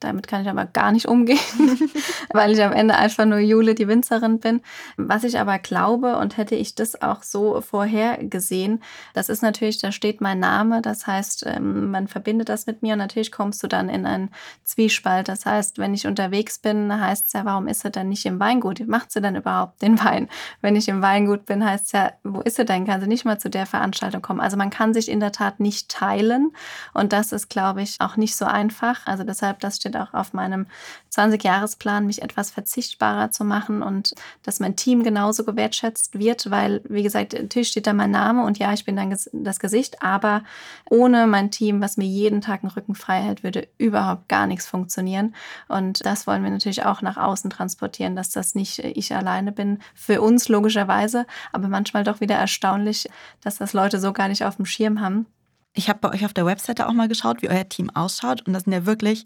damit 0.00 0.28
kann 0.28 0.42
ich 0.42 0.50
aber 0.50 0.66
gar 0.66 0.92
nicht 0.92 1.06
umgehen, 1.06 1.38
weil 2.34 2.52
ich 2.52 2.62
am 2.62 2.72
Ende 2.72 2.94
einfach 2.94 3.24
nur 3.24 3.38
Jule, 3.38 3.74
die 3.74 3.88
Winzerin 3.88 4.38
bin. 4.38 4.60
Was 4.98 5.24
ich 5.24 5.38
aber 5.38 5.58
glaube 5.58 6.18
und 6.18 6.36
hätte 6.36 6.54
ich 6.54 6.74
das 6.74 7.00
auch 7.00 7.22
so 7.22 7.62
vorher 7.62 8.18
gesehen, 8.18 8.82
das 9.14 9.30
ist 9.30 9.40
natürlich, 9.40 9.78
da 9.78 9.92
steht 9.92 10.20
mein 10.20 10.40
Name. 10.40 10.82
Das 10.82 11.06
heißt, 11.06 11.46
ähm, 11.46 11.90
man 11.90 12.06
verbindet 12.06 12.50
das 12.50 12.66
mit 12.66 12.82
mir 12.82 12.92
und 12.92 12.98
natürlich 12.98 13.32
kommst 13.32 13.62
du 13.62 13.66
dann 13.66 13.88
in 13.88 14.04
einen 14.04 14.28
Zwiespalt. 14.62 15.28
Das 15.28 15.46
heißt, 15.46 15.78
wenn 15.78 15.94
ich 15.94 16.06
unterwegs 16.06 16.58
bin, 16.58 17.00
heißt 17.00 17.28
es 17.28 17.32
ja, 17.32 17.46
warum 17.46 17.66
ist 17.66 17.80
sie 17.80 17.90
denn 17.90 18.10
nicht 18.10 18.26
im 18.26 18.38
Weingut? 18.38 18.86
Macht 18.86 19.10
sie 19.10 19.22
denn 19.22 19.36
überhaupt 19.36 19.80
den 19.80 19.98
Wein? 20.04 20.28
Wenn 20.60 20.76
ich 20.76 20.88
im 20.88 21.00
Weingut 21.00 21.46
bin, 21.46 21.64
heißt 21.64 21.86
es 21.86 21.92
ja, 21.92 22.12
wo 22.24 22.42
ist 22.42 22.56
sie 22.56 22.66
denn? 22.66 22.84
Kann 22.84 23.00
sie 23.00 23.06
nicht 23.06 23.24
mal 23.24 23.38
zu 23.38 23.48
der 23.48 23.64
Veranstaltung 23.64 24.01
Veranstaltung 24.02 24.22
kommen. 24.22 24.40
Also 24.40 24.56
man 24.56 24.70
kann 24.70 24.94
sich 24.94 25.08
in 25.08 25.20
der 25.20 25.32
Tat 25.32 25.60
nicht 25.60 25.88
teilen 25.88 26.52
und 26.92 27.12
das 27.12 27.32
ist, 27.32 27.48
glaube 27.48 27.82
ich, 27.82 28.00
auch 28.00 28.16
nicht 28.16 28.36
so 28.36 28.44
einfach. 28.44 29.06
Also 29.06 29.24
deshalb, 29.24 29.60
das 29.60 29.76
steht 29.76 29.96
auch 29.96 30.12
auf 30.12 30.32
meinem 30.32 30.66
20-Jahresplan, 31.14 32.06
mich 32.06 32.22
etwas 32.22 32.50
verzichtbarer 32.50 33.30
zu 33.30 33.44
machen 33.44 33.82
und 33.82 34.14
dass 34.42 34.60
mein 34.60 34.76
Team 34.76 35.04
genauso 35.04 35.44
gewertschätzt 35.44 36.18
wird, 36.18 36.50
weil, 36.50 36.80
wie 36.88 37.02
gesagt, 37.02 37.34
natürlich 37.34 37.68
steht 37.68 37.86
da 37.86 37.92
mein 37.92 38.10
Name 38.10 38.44
und 38.44 38.58
ja, 38.58 38.72
ich 38.72 38.84
bin 38.84 38.96
dann 38.96 39.14
das 39.32 39.60
Gesicht, 39.60 40.02
aber 40.02 40.42
ohne 40.88 41.26
mein 41.26 41.50
Team, 41.50 41.80
was 41.80 41.96
mir 41.96 42.06
jeden 42.06 42.40
Tag 42.40 42.62
den 42.62 42.70
Rücken 42.70 42.94
frei 42.94 43.20
hält, 43.20 43.42
würde 43.42 43.68
überhaupt 43.78 44.28
gar 44.28 44.46
nichts 44.46 44.66
funktionieren. 44.66 45.34
Und 45.68 46.04
das 46.04 46.26
wollen 46.26 46.42
wir 46.42 46.50
natürlich 46.50 46.84
auch 46.84 47.02
nach 47.02 47.16
außen 47.16 47.50
transportieren, 47.50 48.16
dass 48.16 48.30
das 48.30 48.54
nicht 48.54 48.78
ich 48.78 49.14
alleine 49.14 49.52
bin. 49.52 49.78
Für 49.94 50.22
uns 50.22 50.48
logischerweise, 50.48 51.26
aber 51.52 51.68
manchmal 51.68 52.04
doch 52.04 52.20
wieder 52.20 52.36
erstaunlich, 52.36 53.08
dass 53.42 53.58
das 53.58 53.72
Leute 53.72 53.91
Leute 53.92 54.00
so 54.00 54.12
gar 54.12 54.28
nicht 54.28 54.44
auf 54.44 54.56
dem 54.56 54.64
Schirm 54.64 55.00
haben. 55.00 55.26
Ich 55.74 55.88
habe 55.88 55.98
bei 56.00 56.10
euch 56.10 56.24
auf 56.24 56.32
der 56.32 56.46
Webseite 56.46 56.88
auch 56.88 56.92
mal 56.92 57.08
geschaut, 57.08 57.42
wie 57.42 57.50
euer 57.50 57.68
Team 57.68 57.90
ausschaut. 57.90 58.42
Und 58.46 58.52
das 58.52 58.64
sind 58.64 58.72
ja 58.72 58.86
wirklich, 58.86 59.24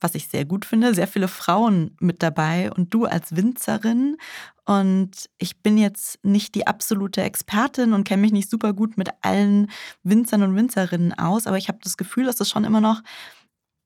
was 0.00 0.14
ich 0.14 0.28
sehr 0.28 0.44
gut 0.44 0.64
finde, 0.64 0.94
sehr 0.94 1.06
viele 1.06 1.28
Frauen 1.28 1.96
mit 2.00 2.22
dabei 2.22 2.70
und 2.72 2.92
du 2.92 3.04
als 3.04 3.36
Winzerin. 3.36 4.16
Und 4.64 5.28
ich 5.38 5.62
bin 5.62 5.78
jetzt 5.78 6.22
nicht 6.24 6.54
die 6.54 6.66
absolute 6.66 7.22
Expertin 7.22 7.92
und 7.92 8.04
kenne 8.04 8.22
mich 8.22 8.32
nicht 8.32 8.50
super 8.50 8.72
gut 8.72 8.96
mit 8.96 9.10
allen 9.22 9.70
Winzern 10.02 10.42
und 10.42 10.56
Winzerinnen 10.56 11.18
aus, 11.18 11.46
aber 11.46 11.58
ich 11.58 11.68
habe 11.68 11.78
das 11.82 11.96
Gefühl, 11.96 12.24
dass 12.24 12.40
es 12.40 12.50
schon 12.50 12.64
immer 12.64 12.80
noch 12.80 13.02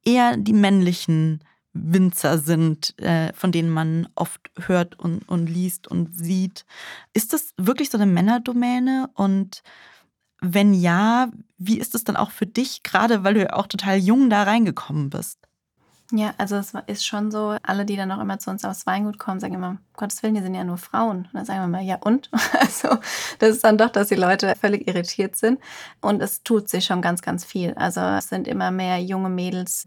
eher 0.04 0.36
die 0.36 0.54
männlichen 0.54 1.44
Winzer 1.72 2.38
sind, 2.38 2.98
äh, 2.98 3.32
von 3.34 3.52
denen 3.52 3.70
man 3.70 4.08
oft 4.14 4.50
hört 4.66 4.98
und, 4.98 5.28
und 5.28 5.48
liest 5.48 5.86
und 5.86 6.16
sieht. 6.16 6.64
Ist 7.12 7.32
das 7.32 7.52
wirklich 7.56 7.90
so 7.90 7.98
eine 7.98 8.06
Männerdomäne? 8.10 9.08
Und 9.14 9.62
wenn 10.40 10.74
ja, 10.74 11.28
wie 11.58 11.78
ist 11.78 11.94
es 11.94 12.04
dann 12.04 12.16
auch 12.16 12.30
für 12.30 12.46
dich, 12.46 12.82
gerade 12.82 13.24
weil 13.24 13.34
du 13.34 13.42
ja 13.42 13.52
auch 13.52 13.66
total 13.66 13.98
jung 13.98 14.30
da 14.30 14.42
reingekommen 14.42 15.10
bist? 15.10 15.38
Ja, 16.12 16.34
also 16.38 16.56
es 16.56 16.72
ist 16.86 17.06
schon 17.06 17.30
so, 17.30 17.56
alle, 17.62 17.84
die 17.84 17.96
dann 17.96 18.10
auch 18.10 18.20
immer 18.20 18.38
zu 18.38 18.50
uns 18.50 18.64
aufs 18.64 18.86
Weingut 18.86 19.18
kommen, 19.18 19.38
sagen 19.38 19.54
immer, 19.54 19.78
Gottes 20.00 20.22
Willen, 20.22 20.34
die 20.34 20.40
sind 20.42 20.54
ja 20.54 20.64
nur 20.64 20.78
Frauen. 20.78 21.18
Und 21.18 21.30
dann 21.34 21.44
sagen 21.44 21.60
wir 21.60 21.68
mal, 21.68 21.82
ja 21.82 21.96
und? 21.96 22.30
Also 22.60 22.98
das 23.38 23.50
ist 23.50 23.64
dann 23.64 23.78
doch, 23.78 23.90
dass 23.90 24.08
die 24.08 24.14
Leute 24.14 24.54
völlig 24.58 24.88
irritiert 24.88 25.36
sind. 25.36 25.60
Und 26.00 26.22
es 26.22 26.42
tut 26.42 26.68
sich 26.68 26.84
schon 26.86 27.02
ganz, 27.02 27.22
ganz 27.22 27.44
viel. 27.44 27.74
Also 27.74 28.00
es 28.00 28.28
sind 28.28 28.48
immer 28.48 28.70
mehr 28.70 28.98
junge 29.02 29.28
Mädels, 29.28 29.86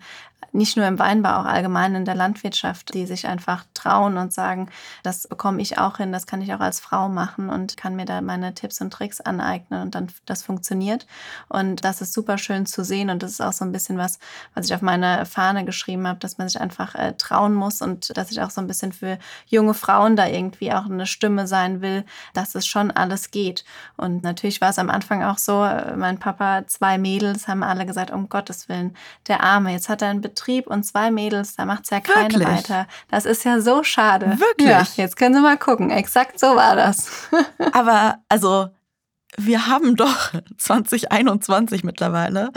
nicht 0.53 0.78
nur 0.78 0.86
im 0.86 0.99
Weinbau, 0.99 1.39
auch 1.39 1.45
allgemein 1.45 1.95
in 1.95 2.05
der 2.05 2.16
Landwirtschaft, 2.16 2.93
die 2.93 3.05
sich 3.07 3.28
einfach 3.28 3.66
trauen 3.74 4.18
und 4.18 4.32
sagen, 4.32 4.70
das 5.01 5.28
bekomme 5.28 5.61
ich 5.61 5.80
auch 5.80 5.97
hin, 5.97 6.11
das 6.11 6.28
kann 6.28 6.41
ich 6.41 6.53
auch 6.53 6.59
als 6.59 6.80
Frau 6.80 7.09
machen 7.09 7.49
und 7.49 7.76
kann 7.76 7.95
mir 7.95 8.05
da 8.05 8.22
meine 8.22 8.53
Tipps 8.53 8.80
und 8.80 8.91
Tricks 8.91 9.20
aneignen 9.20 9.82
und 9.82 9.95
dann 9.95 10.07
das 10.26 10.43
funktioniert. 10.43 11.07
Und 11.49 11.84
das 11.84 12.01
ist 12.01 12.14
super 12.14 12.38
schön 12.38 12.68
zu 12.68 12.84
sehen 12.84 13.09
und 13.09 13.24
das 13.24 13.32
ist 13.32 13.41
auch 13.41 13.53
so 13.53 13.66
ein 13.66 13.72
bisschen 13.72 13.97
was, 13.97 14.20
was 14.53 14.68
ich 14.68 14.76
auf 14.76 14.82
meine 14.82 15.26
Fahne 15.26 15.66
geschrieben 15.66 16.07
habe, 16.07 16.20
dass 16.20 16.38
man 16.38 16.47
sich 16.47 16.61
einfach 16.61 16.93
äh, 16.93 17.14
trauen 17.14 17.53
muss 17.55 17.82
und 17.82 18.16
dass 18.16 18.32
ich 18.32 18.41
auch 18.41 18.51
so 18.51 18.61
ein 18.61 18.68
bisschen 18.68 18.91
für 18.91 19.18
junge 19.47 19.74
Frauen 19.74 20.03
da 20.16 20.28
irgendwie 20.28 20.72
auch 20.72 20.86
eine 20.86 21.06
Stimme 21.06 21.47
sein 21.47 21.82
will, 21.82 22.06
dass 22.34 22.56
es 22.56 22.68
schon 22.68 22.91
alles 22.91 23.32
geht. 23.32 23.64
Und 23.97 24.24
natürlich 24.24 24.62
war 24.62 24.70
es 24.70 24.80
am 24.80 24.89
Anfang 24.89 25.24
auch 25.24 25.38
so, 25.38 25.64
äh, 25.64 25.95
mein 25.95 26.20
Papa, 26.20 26.68
zwei 26.68 26.97
Mädels 26.97 27.47
haben 27.47 27.64
alle 27.64 27.86
gesagt, 27.86 28.12
um 28.12 28.30
Gottes 28.30 28.70
Willen, 28.70 28.95
der 29.28 29.43
Arme, 29.43 29.72
jetzt 29.72 29.89
hat 29.89 30.01
er 30.01 30.10
einen 30.10 30.22
Betrieb 30.22 30.68
und 30.68 30.84
zwei 30.84 31.12
Mädels, 31.12 31.56
da 31.56 31.66
macht 31.66 31.86
es 31.86 31.89
ja 31.89 31.99
keine 31.99 32.34
Wirklich? 32.34 32.47
weiter. 32.47 32.88
Das 33.10 33.26
ist 33.26 33.43
ja 33.43 33.62
so 33.62 33.84
schade. 33.84 34.38
Wirklich? 34.39 34.70
Ja, 34.70 34.86
jetzt 34.95 35.18
können 35.18 35.36
Sie 35.36 35.41
mal 35.41 35.58
gucken. 35.58 35.89
Exakt 35.89 36.39
so 36.39 36.56
war 36.56 36.76
das. 36.76 37.30
Aber 37.72 38.20
also 38.30 38.70
wir 39.38 39.68
haben 39.68 39.95
doch 39.95 40.34
2021 40.58 41.84
mittlerweile. 41.84 42.51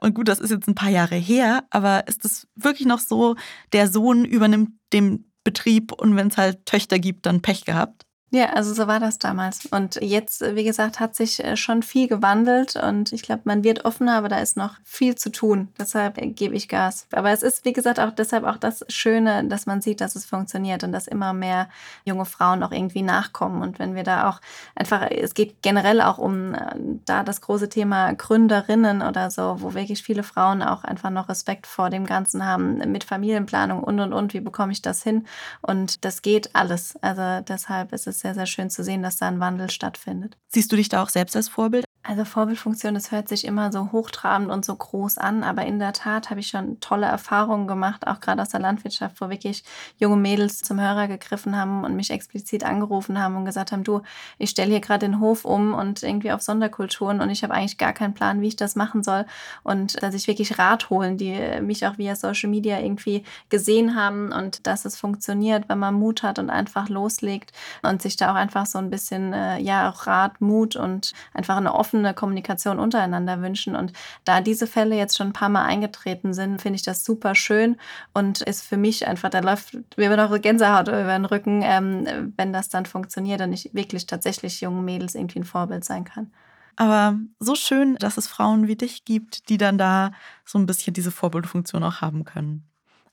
Und 0.00 0.14
gut, 0.14 0.28
das 0.28 0.40
ist 0.40 0.50
jetzt 0.50 0.68
ein 0.68 0.74
paar 0.74 0.90
Jahre 0.90 1.16
her, 1.16 1.64
aber 1.70 2.06
ist 2.08 2.24
es 2.24 2.48
wirklich 2.54 2.86
noch 2.86 3.00
so, 3.00 3.36
der 3.72 3.88
Sohn 3.88 4.24
übernimmt 4.24 4.70
den 4.92 5.31
Betrieb 5.44 5.92
und 5.92 6.16
wenn 6.16 6.28
es 6.28 6.36
halt 6.36 6.66
Töchter 6.66 6.98
gibt, 6.98 7.26
dann 7.26 7.42
Pech 7.42 7.64
gehabt? 7.64 8.06
Ja, 8.34 8.46
also 8.54 8.72
so 8.72 8.86
war 8.86 8.98
das 8.98 9.18
damals. 9.18 9.66
Und 9.66 9.96
jetzt, 9.96 10.40
wie 10.40 10.64
gesagt, 10.64 11.00
hat 11.00 11.14
sich 11.14 11.44
äh, 11.44 11.54
schon 11.54 11.82
viel 11.82 12.08
gewandelt 12.08 12.76
und 12.76 13.12
ich 13.12 13.20
glaube, 13.20 13.42
man 13.44 13.62
wird 13.62 13.84
offener, 13.84 14.16
aber 14.16 14.30
da 14.30 14.38
ist 14.38 14.56
noch 14.56 14.76
viel 14.84 15.16
zu 15.16 15.30
tun. 15.30 15.68
Deshalb 15.78 16.16
äh, 16.16 16.28
gebe 16.28 16.54
ich 16.54 16.66
Gas. 16.66 17.06
Aber 17.12 17.30
es 17.30 17.42
ist, 17.42 17.66
wie 17.66 17.74
gesagt, 17.74 18.00
auch 18.00 18.10
deshalb 18.10 18.44
auch 18.44 18.56
das 18.56 18.86
Schöne, 18.88 19.44
dass 19.48 19.66
man 19.66 19.82
sieht, 19.82 20.00
dass 20.00 20.16
es 20.16 20.24
funktioniert 20.24 20.82
und 20.82 20.92
dass 20.92 21.08
immer 21.08 21.34
mehr 21.34 21.68
junge 22.06 22.24
Frauen 22.24 22.62
auch 22.62 22.72
irgendwie 22.72 23.02
nachkommen. 23.02 23.60
Und 23.60 23.78
wenn 23.78 23.94
wir 23.94 24.02
da 24.02 24.30
auch 24.30 24.40
einfach, 24.74 25.10
es 25.10 25.34
geht 25.34 25.60
generell 25.60 26.00
auch 26.00 26.16
um 26.16 26.54
äh, 26.54 26.74
da 27.04 27.24
das 27.24 27.42
große 27.42 27.68
Thema 27.68 28.14
Gründerinnen 28.14 29.02
oder 29.02 29.30
so, 29.30 29.58
wo 29.60 29.74
wirklich 29.74 30.02
viele 30.02 30.22
Frauen 30.22 30.62
auch 30.62 30.84
einfach 30.84 31.10
noch 31.10 31.28
Respekt 31.28 31.66
vor 31.66 31.90
dem 31.90 32.06
Ganzen 32.06 32.46
haben 32.46 32.78
mit 32.90 33.04
Familienplanung 33.04 33.84
und 33.84 34.00
und 34.00 34.14
und, 34.14 34.32
wie 34.32 34.40
bekomme 34.40 34.72
ich 34.72 34.80
das 34.80 35.02
hin? 35.02 35.26
Und 35.60 36.06
das 36.06 36.22
geht 36.22 36.54
alles. 36.54 36.96
Also 37.02 37.44
deshalb 37.46 37.92
ist 37.92 38.06
es 38.06 38.21
sehr, 38.22 38.34
sehr 38.34 38.46
schön 38.46 38.70
zu 38.70 38.82
sehen, 38.82 39.02
dass 39.02 39.16
da 39.16 39.28
ein 39.28 39.40
Wandel 39.40 39.70
stattfindet. 39.70 40.38
Siehst 40.48 40.72
du 40.72 40.76
dich 40.76 40.88
da 40.88 41.02
auch 41.02 41.10
selbst 41.10 41.36
als 41.36 41.48
Vorbild? 41.48 41.84
Also 42.04 42.24
Vorbildfunktion, 42.24 42.94
das 42.94 43.12
hört 43.12 43.28
sich 43.28 43.44
immer 43.44 43.70
so 43.70 43.92
hochtrabend 43.92 44.50
und 44.50 44.64
so 44.64 44.74
groß 44.74 45.18
an, 45.18 45.44
aber 45.44 45.64
in 45.64 45.78
der 45.78 45.92
Tat 45.92 46.30
habe 46.30 46.40
ich 46.40 46.48
schon 46.48 46.80
tolle 46.80 47.06
Erfahrungen 47.06 47.68
gemacht, 47.68 48.08
auch 48.08 48.18
gerade 48.18 48.42
aus 48.42 48.48
der 48.48 48.58
Landwirtschaft, 48.58 49.20
wo 49.20 49.30
wirklich 49.30 49.62
junge 49.98 50.16
Mädels 50.16 50.62
zum 50.62 50.80
Hörer 50.80 51.06
gegriffen 51.06 51.56
haben 51.56 51.84
und 51.84 51.94
mich 51.94 52.10
explizit 52.10 52.64
angerufen 52.64 53.22
haben 53.22 53.36
und 53.36 53.44
gesagt 53.44 53.70
haben, 53.70 53.84
du, 53.84 54.02
ich 54.38 54.50
stelle 54.50 54.70
hier 54.70 54.80
gerade 54.80 55.06
den 55.06 55.20
Hof 55.20 55.44
um 55.44 55.74
und 55.74 56.02
irgendwie 56.02 56.32
auf 56.32 56.42
Sonderkulturen 56.42 57.20
und 57.20 57.30
ich 57.30 57.44
habe 57.44 57.54
eigentlich 57.54 57.78
gar 57.78 57.92
keinen 57.92 58.14
Plan, 58.14 58.40
wie 58.40 58.48
ich 58.48 58.56
das 58.56 58.74
machen 58.74 59.04
soll. 59.04 59.24
Und 59.62 60.02
dass 60.02 60.16
ich 60.16 60.26
wirklich 60.26 60.58
Rat 60.58 60.90
holen, 60.90 61.18
die 61.18 61.38
mich 61.60 61.86
auch 61.86 61.98
via 61.98 62.16
Social 62.16 62.50
Media 62.50 62.80
irgendwie 62.80 63.22
gesehen 63.48 63.94
haben 63.94 64.32
und 64.32 64.66
dass 64.66 64.84
es 64.86 64.96
funktioniert, 64.98 65.68
wenn 65.68 65.78
man 65.78 65.94
Mut 65.94 66.24
hat 66.24 66.40
und 66.40 66.50
einfach 66.50 66.88
loslegt 66.88 67.52
und 67.82 68.02
sich 68.02 68.16
da 68.16 68.32
auch 68.32 68.36
einfach 68.36 68.66
so 68.66 68.78
ein 68.78 68.90
bisschen, 68.90 69.32
äh, 69.32 69.60
ja, 69.60 69.88
auch 69.88 70.08
Rat, 70.08 70.40
Mut 70.40 70.74
und 70.74 71.12
einfach 71.32 71.56
eine 71.56 71.72
offene 71.72 71.91
offene 71.92 72.14
Kommunikation 72.14 72.78
untereinander 72.78 73.42
wünschen. 73.42 73.76
Und 73.76 73.92
da 74.24 74.40
diese 74.40 74.66
Fälle 74.66 74.96
jetzt 74.96 75.16
schon 75.16 75.28
ein 75.28 75.32
paar 75.32 75.48
Mal 75.48 75.64
eingetreten 75.64 76.34
sind, 76.34 76.60
finde 76.60 76.76
ich 76.76 76.82
das 76.82 77.04
super 77.04 77.34
schön 77.34 77.76
und 78.14 78.40
ist 78.42 78.62
für 78.62 78.76
mich 78.76 79.06
einfach, 79.06 79.30
da 79.30 79.40
läuft 79.40 79.78
mir 79.96 80.16
noch 80.16 80.40
Gänsehaut 80.40 80.88
über 80.88 81.12
den 81.12 81.24
Rücken, 81.24 81.62
ähm, 81.62 82.32
wenn 82.36 82.52
das 82.52 82.68
dann 82.68 82.86
funktioniert 82.86 83.40
und 83.40 83.52
ich 83.52 83.70
wirklich 83.74 84.06
tatsächlich 84.06 84.60
jungen 84.60 84.84
Mädels 84.84 85.14
irgendwie 85.14 85.40
ein 85.40 85.44
Vorbild 85.44 85.84
sein 85.84 86.04
kann. 86.04 86.32
Aber 86.76 87.18
so 87.38 87.54
schön, 87.54 87.96
dass 87.96 88.16
es 88.16 88.26
Frauen 88.26 88.66
wie 88.66 88.76
dich 88.76 89.04
gibt, 89.04 89.50
die 89.50 89.58
dann 89.58 89.76
da 89.76 90.12
so 90.46 90.58
ein 90.58 90.64
bisschen 90.64 90.94
diese 90.94 91.10
Vorbildfunktion 91.10 91.84
auch 91.84 92.00
haben 92.00 92.24
können 92.24 92.68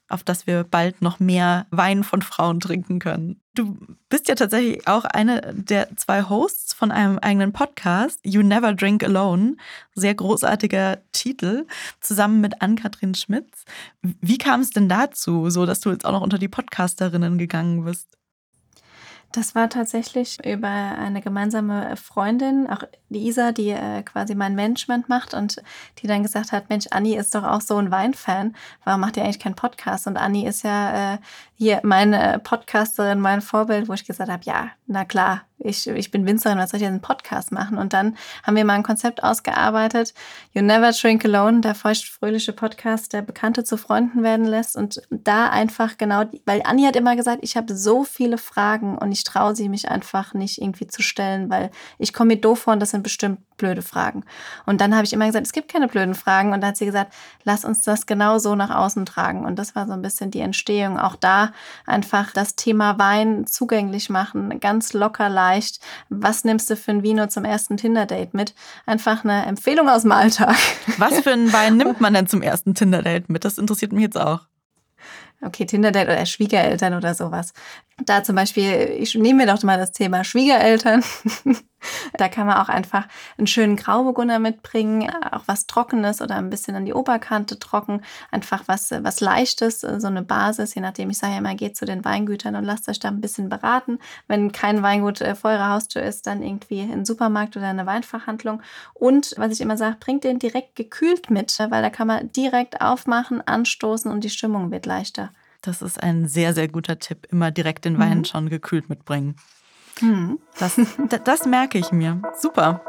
auf 0.09 0.23
das 0.23 0.47
wir 0.47 0.63
bald 0.63 1.01
noch 1.01 1.19
mehr 1.19 1.67
Wein 1.69 2.03
von 2.03 2.23
Frauen 2.23 2.59
trinken 2.59 2.97
können. 2.97 3.39
Du 3.59 3.75
bist 4.07 4.29
ja 4.29 4.35
tatsächlich 4.35 4.87
auch 4.87 5.03
eine 5.03 5.53
der 5.53 5.93
zwei 5.97 6.23
Hosts 6.23 6.71
von 6.71 6.93
einem 6.93 7.19
eigenen 7.19 7.51
Podcast, 7.51 8.21
You 8.23 8.41
Never 8.41 8.73
Drink 8.73 9.03
Alone. 9.03 9.57
Sehr 9.95 10.15
großartiger 10.15 10.99
Titel, 11.11 11.67
zusammen 11.99 12.39
mit 12.39 12.61
Ann-Kathrin 12.61 13.15
Schmitz. 13.15 13.65
Wie 14.01 14.37
kam 14.37 14.61
es 14.61 14.69
denn 14.69 14.87
dazu, 14.87 15.49
so 15.49 15.65
dass 15.65 15.81
du 15.81 15.91
jetzt 15.91 16.05
auch 16.05 16.13
noch 16.13 16.21
unter 16.21 16.37
die 16.37 16.47
Podcasterinnen 16.47 17.37
gegangen 17.37 17.83
bist? 17.83 18.19
Das 19.31 19.53
war 19.53 19.69
tatsächlich 19.69 20.43
über 20.43 20.69
eine 20.69 21.21
gemeinsame 21.21 21.95
Freundin, 21.97 22.67
auch 22.67 22.83
die 23.09 23.27
Isa, 23.27 23.51
die 23.51 23.69
äh, 23.69 24.01
quasi 24.01 24.33
mein 24.33 24.55
Management 24.55 25.07
macht 25.07 25.35
und 25.35 25.61
die 25.99 26.07
dann 26.07 26.23
gesagt 26.23 26.51
hat, 26.51 26.69
Mensch, 26.69 26.87
Anni 26.89 27.15
ist 27.15 27.35
doch 27.35 27.43
auch 27.43 27.61
so 27.61 27.77
ein 27.77 27.91
Weinfan. 27.91 28.55
Warum 28.85 29.01
macht 29.01 29.17
ihr 29.17 29.23
eigentlich 29.23 29.39
keinen 29.39 29.55
Podcast? 29.55 30.07
Und 30.07 30.17
Anni 30.17 30.47
ist 30.47 30.63
ja 30.63 31.13
äh, 31.13 31.17
hier 31.59 31.81
meine 31.83 32.39
Podcasterin, 32.41 33.19
mein 33.19 33.41
Vorbild, 33.41 33.89
wo 33.89 33.93
ich 33.93 34.05
gesagt 34.05 34.31
habe, 34.31 34.43
ja, 34.45 34.69
na 34.87 35.03
klar, 35.03 35.41
ich, 35.57 35.85
ich 35.87 36.09
bin 36.09 36.25
Winzerin, 36.25 36.57
was 36.57 36.69
soll 36.69 36.77
ich 36.77 36.83
jetzt 36.83 36.91
einen 36.91 37.01
Podcast 37.01 37.51
machen? 37.51 37.77
Und 37.77 37.91
dann 37.91 38.15
haben 38.43 38.55
wir 38.55 38.63
mal 38.63 38.75
ein 38.75 38.83
Konzept 38.83 39.23
ausgearbeitet, 39.23 40.13
You 40.53 40.61
Never 40.61 40.93
Shrink 40.93 41.25
Alone, 41.25 41.59
der 41.59 41.75
feuchtfröhliche 41.75 42.53
Podcast, 42.53 43.11
der 43.11 43.23
Bekannte 43.23 43.65
zu 43.65 43.75
Freunden 43.75 44.23
werden 44.23 44.45
lässt. 44.45 44.77
Und 44.77 45.01
da 45.09 45.49
einfach 45.49 45.97
genau, 45.97 46.23
weil 46.45 46.61
Anni 46.63 46.83
hat 46.83 46.95
immer 46.95 47.17
gesagt, 47.17 47.39
ich 47.41 47.57
habe 47.57 47.75
so 47.75 48.05
viele 48.05 48.37
Fragen 48.37 48.97
und 48.97 49.11
ich 49.11 49.25
traue 49.25 49.53
sie 49.53 49.67
mich 49.67 49.89
einfach 49.89 50.33
nicht 50.33 50.61
irgendwie 50.61 50.87
zu 50.87 51.01
stellen, 51.01 51.49
weil 51.49 51.71
ich 51.97 52.13
komme 52.13 52.35
mir 52.35 52.41
doof 52.41 52.59
vor 52.59 52.73
und 52.73 52.79
das 52.79 52.91
sind 52.91 53.03
bestimmt 53.03 53.39
blöde 53.57 53.81
Fragen. 53.81 54.23
Und 54.65 54.79
dann 54.79 54.95
habe 54.95 55.03
ich 55.03 55.11
immer 55.11 55.27
gesagt, 55.27 55.45
es 55.45 55.51
gibt 55.51 55.71
keine 55.71 55.89
blöden 55.89 56.15
Fragen. 56.15 56.53
Und 56.53 56.61
da 56.61 56.67
hat 56.67 56.77
sie 56.77 56.85
gesagt, 56.85 57.13
lass 57.43 57.65
uns 57.65 57.83
das 57.83 58.05
genau 58.05 58.39
so 58.39 58.55
nach 58.55 58.73
außen 58.73 59.05
tragen. 59.05 59.45
Und 59.45 59.59
das 59.59 59.75
war 59.75 59.85
so 59.85 59.91
ein 59.91 60.01
bisschen 60.01 60.31
die 60.31 60.39
Entstehung. 60.39 60.97
Auch 60.97 61.17
da 61.17 61.48
einfach 61.85 62.31
das 62.31 62.55
Thema 62.55 62.97
Wein 62.99 63.45
zugänglich 63.47 64.09
machen, 64.09 64.59
ganz 64.59 64.93
locker 64.93 65.29
leicht. 65.29 65.79
Was 66.09 66.43
nimmst 66.43 66.69
du 66.69 66.75
für 66.75 66.91
ein 66.91 67.03
Vino 67.03 67.27
zum 67.27 67.45
ersten 67.45 67.77
Tinder-Date 67.77 68.33
mit? 68.33 68.53
Einfach 68.85 69.23
eine 69.23 69.45
Empfehlung 69.45 69.89
aus 69.89 70.03
dem 70.03 70.11
Alltag. 70.11 70.55
Was 70.97 71.19
für 71.19 71.31
einen 71.31 71.51
Wein 71.53 71.77
nimmt 71.77 72.01
man 72.01 72.13
denn 72.13 72.27
zum 72.27 72.41
ersten 72.41 72.75
Tinder-Date 72.75 73.29
mit? 73.29 73.45
Das 73.45 73.57
interessiert 73.57 73.93
mich 73.93 74.03
jetzt 74.03 74.19
auch. 74.19 74.41
Okay, 75.41 75.65
Tinder-Date 75.65 76.09
oder 76.09 76.25
Schwiegereltern 76.25 76.93
oder 76.93 77.13
sowas. 77.13 77.53
Da 78.05 78.23
zum 78.23 78.35
Beispiel, 78.35 78.95
ich 78.99 79.15
nehme 79.15 79.45
mir 79.45 79.53
doch 79.53 79.63
mal 79.63 79.77
das 79.77 79.91
Thema 79.91 80.23
Schwiegereltern. 80.23 81.03
Da 82.17 82.27
kann 82.27 82.47
man 82.47 82.57
auch 82.57 82.69
einfach 82.69 83.07
einen 83.37 83.47
schönen 83.47 83.75
Grauburgunder 83.75 84.39
mitbringen, 84.39 85.09
auch 85.31 85.43
was 85.45 85.67
Trockenes 85.67 86.21
oder 86.21 86.35
ein 86.35 86.49
bisschen 86.49 86.75
an 86.75 86.85
die 86.85 86.93
Oberkante 86.93 87.59
trocken. 87.59 88.01
Einfach 88.31 88.63
was, 88.67 88.91
was 88.91 89.21
Leichtes, 89.21 89.81
so 89.81 90.07
eine 90.07 90.21
Basis, 90.21 90.75
je 90.75 90.81
nachdem. 90.81 91.09
Ich 91.09 91.17
sage 91.17 91.33
ja 91.33 91.39
immer, 91.39 91.55
geht 91.55 91.77
zu 91.77 91.85
den 91.85 92.03
Weingütern 92.03 92.55
und 92.55 92.63
lasst 92.63 92.89
euch 92.89 92.99
da 92.99 93.09
ein 93.09 93.21
bisschen 93.21 93.49
beraten. 93.49 93.99
Wenn 94.27 94.51
kein 94.51 94.83
Weingut 94.83 95.21
äh, 95.21 95.35
vor 95.35 95.51
eurer 95.51 95.69
Haustür 95.69 96.01
ist, 96.03 96.27
dann 96.27 96.43
irgendwie 96.43 96.81
ein 96.81 97.05
Supermarkt 97.05 97.57
oder 97.57 97.67
eine 97.67 97.85
Weinfachhandlung. 97.85 98.61
Und 98.93 99.33
was 99.37 99.51
ich 99.53 99.61
immer 99.61 99.77
sage, 99.77 99.97
bringt 99.99 100.23
den 100.23 100.39
direkt 100.39 100.75
gekühlt 100.75 101.29
mit, 101.29 101.57
weil 101.59 101.81
da 101.81 101.89
kann 101.89 102.07
man 102.07 102.31
direkt 102.31 102.81
aufmachen, 102.81 103.45
anstoßen 103.45 104.11
und 104.11 104.23
die 104.23 104.29
Stimmung 104.29 104.71
wird 104.71 104.85
leichter. 104.85 105.31
Das 105.61 105.81
ist 105.81 106.01
ein 106.01 106.27
sehr, 106.27 106.53
sehr 106.53 106.67
guter 106.67 106.99
Tipp. 106.99 107.27
Immer 107.31 107.51
direkt 107.51 107.85
den 107.85 107.97
Wein 107.99 108.19
mhm. 108.19 108.25
schon 108.25 108.49
gekühlt 108.49 108.89
mitbringen. 108.89 109.35
Hm. 109.99 110.39
Das, 110.57 110.79
das 111.25 111.45
merke 111.45 111.77
ich 111.77 111.91
mir. 111.91 112.21
Super. 112.37 112.81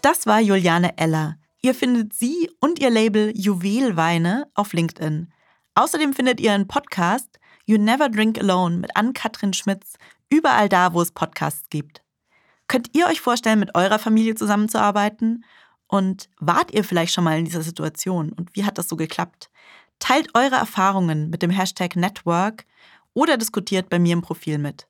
Das 0.00 0.26
war 0.26 0.40
Juliane 0.40 0.96
Eller. 0.98 1.36
Ihr 1.60 1.74
findet 1.74 2.14
sie 2.14 2.50
und 2.60 2.80
ihr 2.80 2.90
Label 2.90 3.32
Juwelweine 3.36 4.48
auf 4.54 4.72
LinkedIn. 4.72 5.32
Außerdem 5.74 6.12
findet 6.12 6.40
ihr 6.40 6.52
einen 6.52 6.66
Podcast 6.66 7.38
You 7.66 7.78
Never 7.78 8.08
Drink 8.08 8.38
Alone 8.38 8.78
mit 8.78 8.96
Ann-Kathrin 8.96 9.52
Schmitz 9.52 9.94
überall 10.28 10.68
da, 10.68 10.92
wo 10.92 11.02
es 11.02 11.12
Podcasts 11.12 11.68
gibt. 11.70 12.02
Könnt 12.66 12.96
ihr 12.96 13.06
euch 13.06 13.20
vorstellen, 13.20 13.60
mit 13.60 13.74
eurer 13.74 13.98
Familie 13.98 14.34
zusammenzuarbeiten? 14.34 15.44
Und 15.86 16.30
wart 16.40 16.72
ihr 16.72 16.84
vielleicht 16.84 17.12
schon 17.12 17.24
mal 17.24 17.38
in 17.38 17.44
dieser 17.44 17.62
Situation? 17.62 18.32
Und 18.32 18.56
wie 18.56 18.64
hat 18.64 18.78
das 18.78 18.88
so 18.88 18.96
geklappt? 18.96 19.50
Teilt 20.02 20.34
eure 20.34 20.56
Erfahrungen 20.56 21.30
mit 21.30 21.42
dem 21.42 21.50
Hashtag 21.50 21.94
Network 21.94 22.64
oder 23.14 23.36
diskutiert 23.36 23.88
bei 23.88 24.00
mir 24.00 24.14
im 24.14 24.22
Profil 24.22 24.58
mit. 24.58 24.88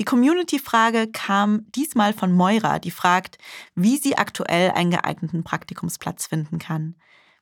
Die 0.00 0.04
Community-Frage 0.04 1.06
kam 1.12 1.70
diesmal 1.70 2.12
von 2.12 2.32
Moira, 2.32 2.80
die 2.80 2.90
fragt, 2.90 3.38
wie 3.76 3.96
sie 3.96 4.18
aktuell 4.18 4.72
einen 4.72 4.90
geeigneten 4.90 5.44
Praktikumsplatz 5.44 6.26
finden 6.26 6.58
kann. 6.58 6.96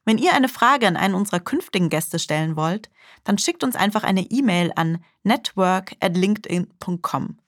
Wenn 0.04 0.18
ihr 0.18 0.34
eine 0.34 0.50
Frage 0.50 0.86
an 0.86 0.98
einen 0.98 1.14
unserer 1.14 1.40
künftigen 1.40 1.88
Gäste 1.88 2.18
stellen 2.18 2.56
wollt, 2.56 2.90
dann 3.24 3.38
schickt 3.38 3.64
uns 3.64 3.74
einfach 3.74 4.02
eine 4.02 4.30
E-Mail 4.30 4.72
an 4.76 5.02
network@linkedin.com. 5.22 7.38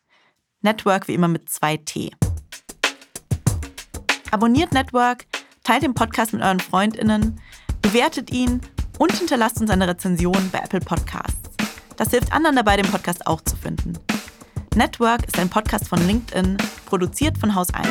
Network 0.62 1.06
wie 1.06 1.14
immer 1.14 1.28
mit 1.28 1.50
zwei 1.50 1.76
T. 1.76 2.12
Abonniert 4.30 4.72
Network, 4.72 5.26
teilt 5.64 5.82
den 5.82 5.92
Podcast 5.92 6.32
mit 6.32 6.40
euren 6.40 6.60
Freundinnen, 6.60 7.38
bewertet 7.82 8.30
ihn 8.30 8.62
und 9.00 9.16
hinterlasst 9.16 9.58
uns 9.62 9.70
eine 9.70 9.88
Rezension 9.88 10.50
bei 10.52 10.58
Apple 10.58 10.80
Podcasts. 10.80 11.50
Das 11.96 12.10
hilft 12.10 12.32
anderen 12.32 12.56
dabei, 12.56 12.76
den 12.76 12.86
Podcast 12.86 13.26
auch 13.26 13.40
zu 13.40 13.56
finden. 13.56 13.94
Network 14.76 15.26
ist 15.26 15.38
ein 15.38 15.48
Podcast 15.48 15.88
von 15.88 16.06
LinkedIn, 16.06 16.58
produziert 16.84 17.38
von 17.38 17.54
Haus 17.54 17.72
1. 17.72 17.88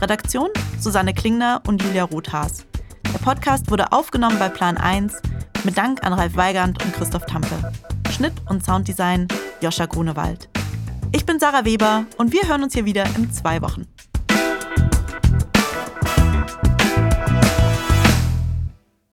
Redaktion 0.00 0.48
Susanne 0.78 1.12
Klingner 1.12 1.62
und 1.66 1.82
Julia 1.82 2.04
Rothaas. 2.04 2.64
Der 3.12 3.18
Podcast 3.18 3.72
wurde 3.72 3.90
aufgenommen 3.90 4.38
bei 4.38 4.48
Plan 4.48 4.76
1 4.76 5.20
mit 5.64 5.76
Dank 5.76 6.06
an 6.06 6.12
Ralf 6.12 6.36
Weigand 6.36 6.80
und 6.84 6.94
Christoph 6.94 7.26
Tampe. 7.26 7.72
Schnitt 8.12 8.34
und 8.48 8.64
Sounddesign 8.64 9.26
Joscha 9.60 9.86
Grunewald. 9.86 10.48
Ich 11.10 11.26
bin 11.26 11.40
Sarah 11.40 11.64
Weber 11.64 12.06
und 12.18 12.32
wir 12.32 12.46
hören 12.46 12.62
uns 12.62 12.74
hier 12.74 12.84
wieder 12.84 13.04
in 13.16 13.32
zwei 13.32 13.60
Wochen. 13.62 13.88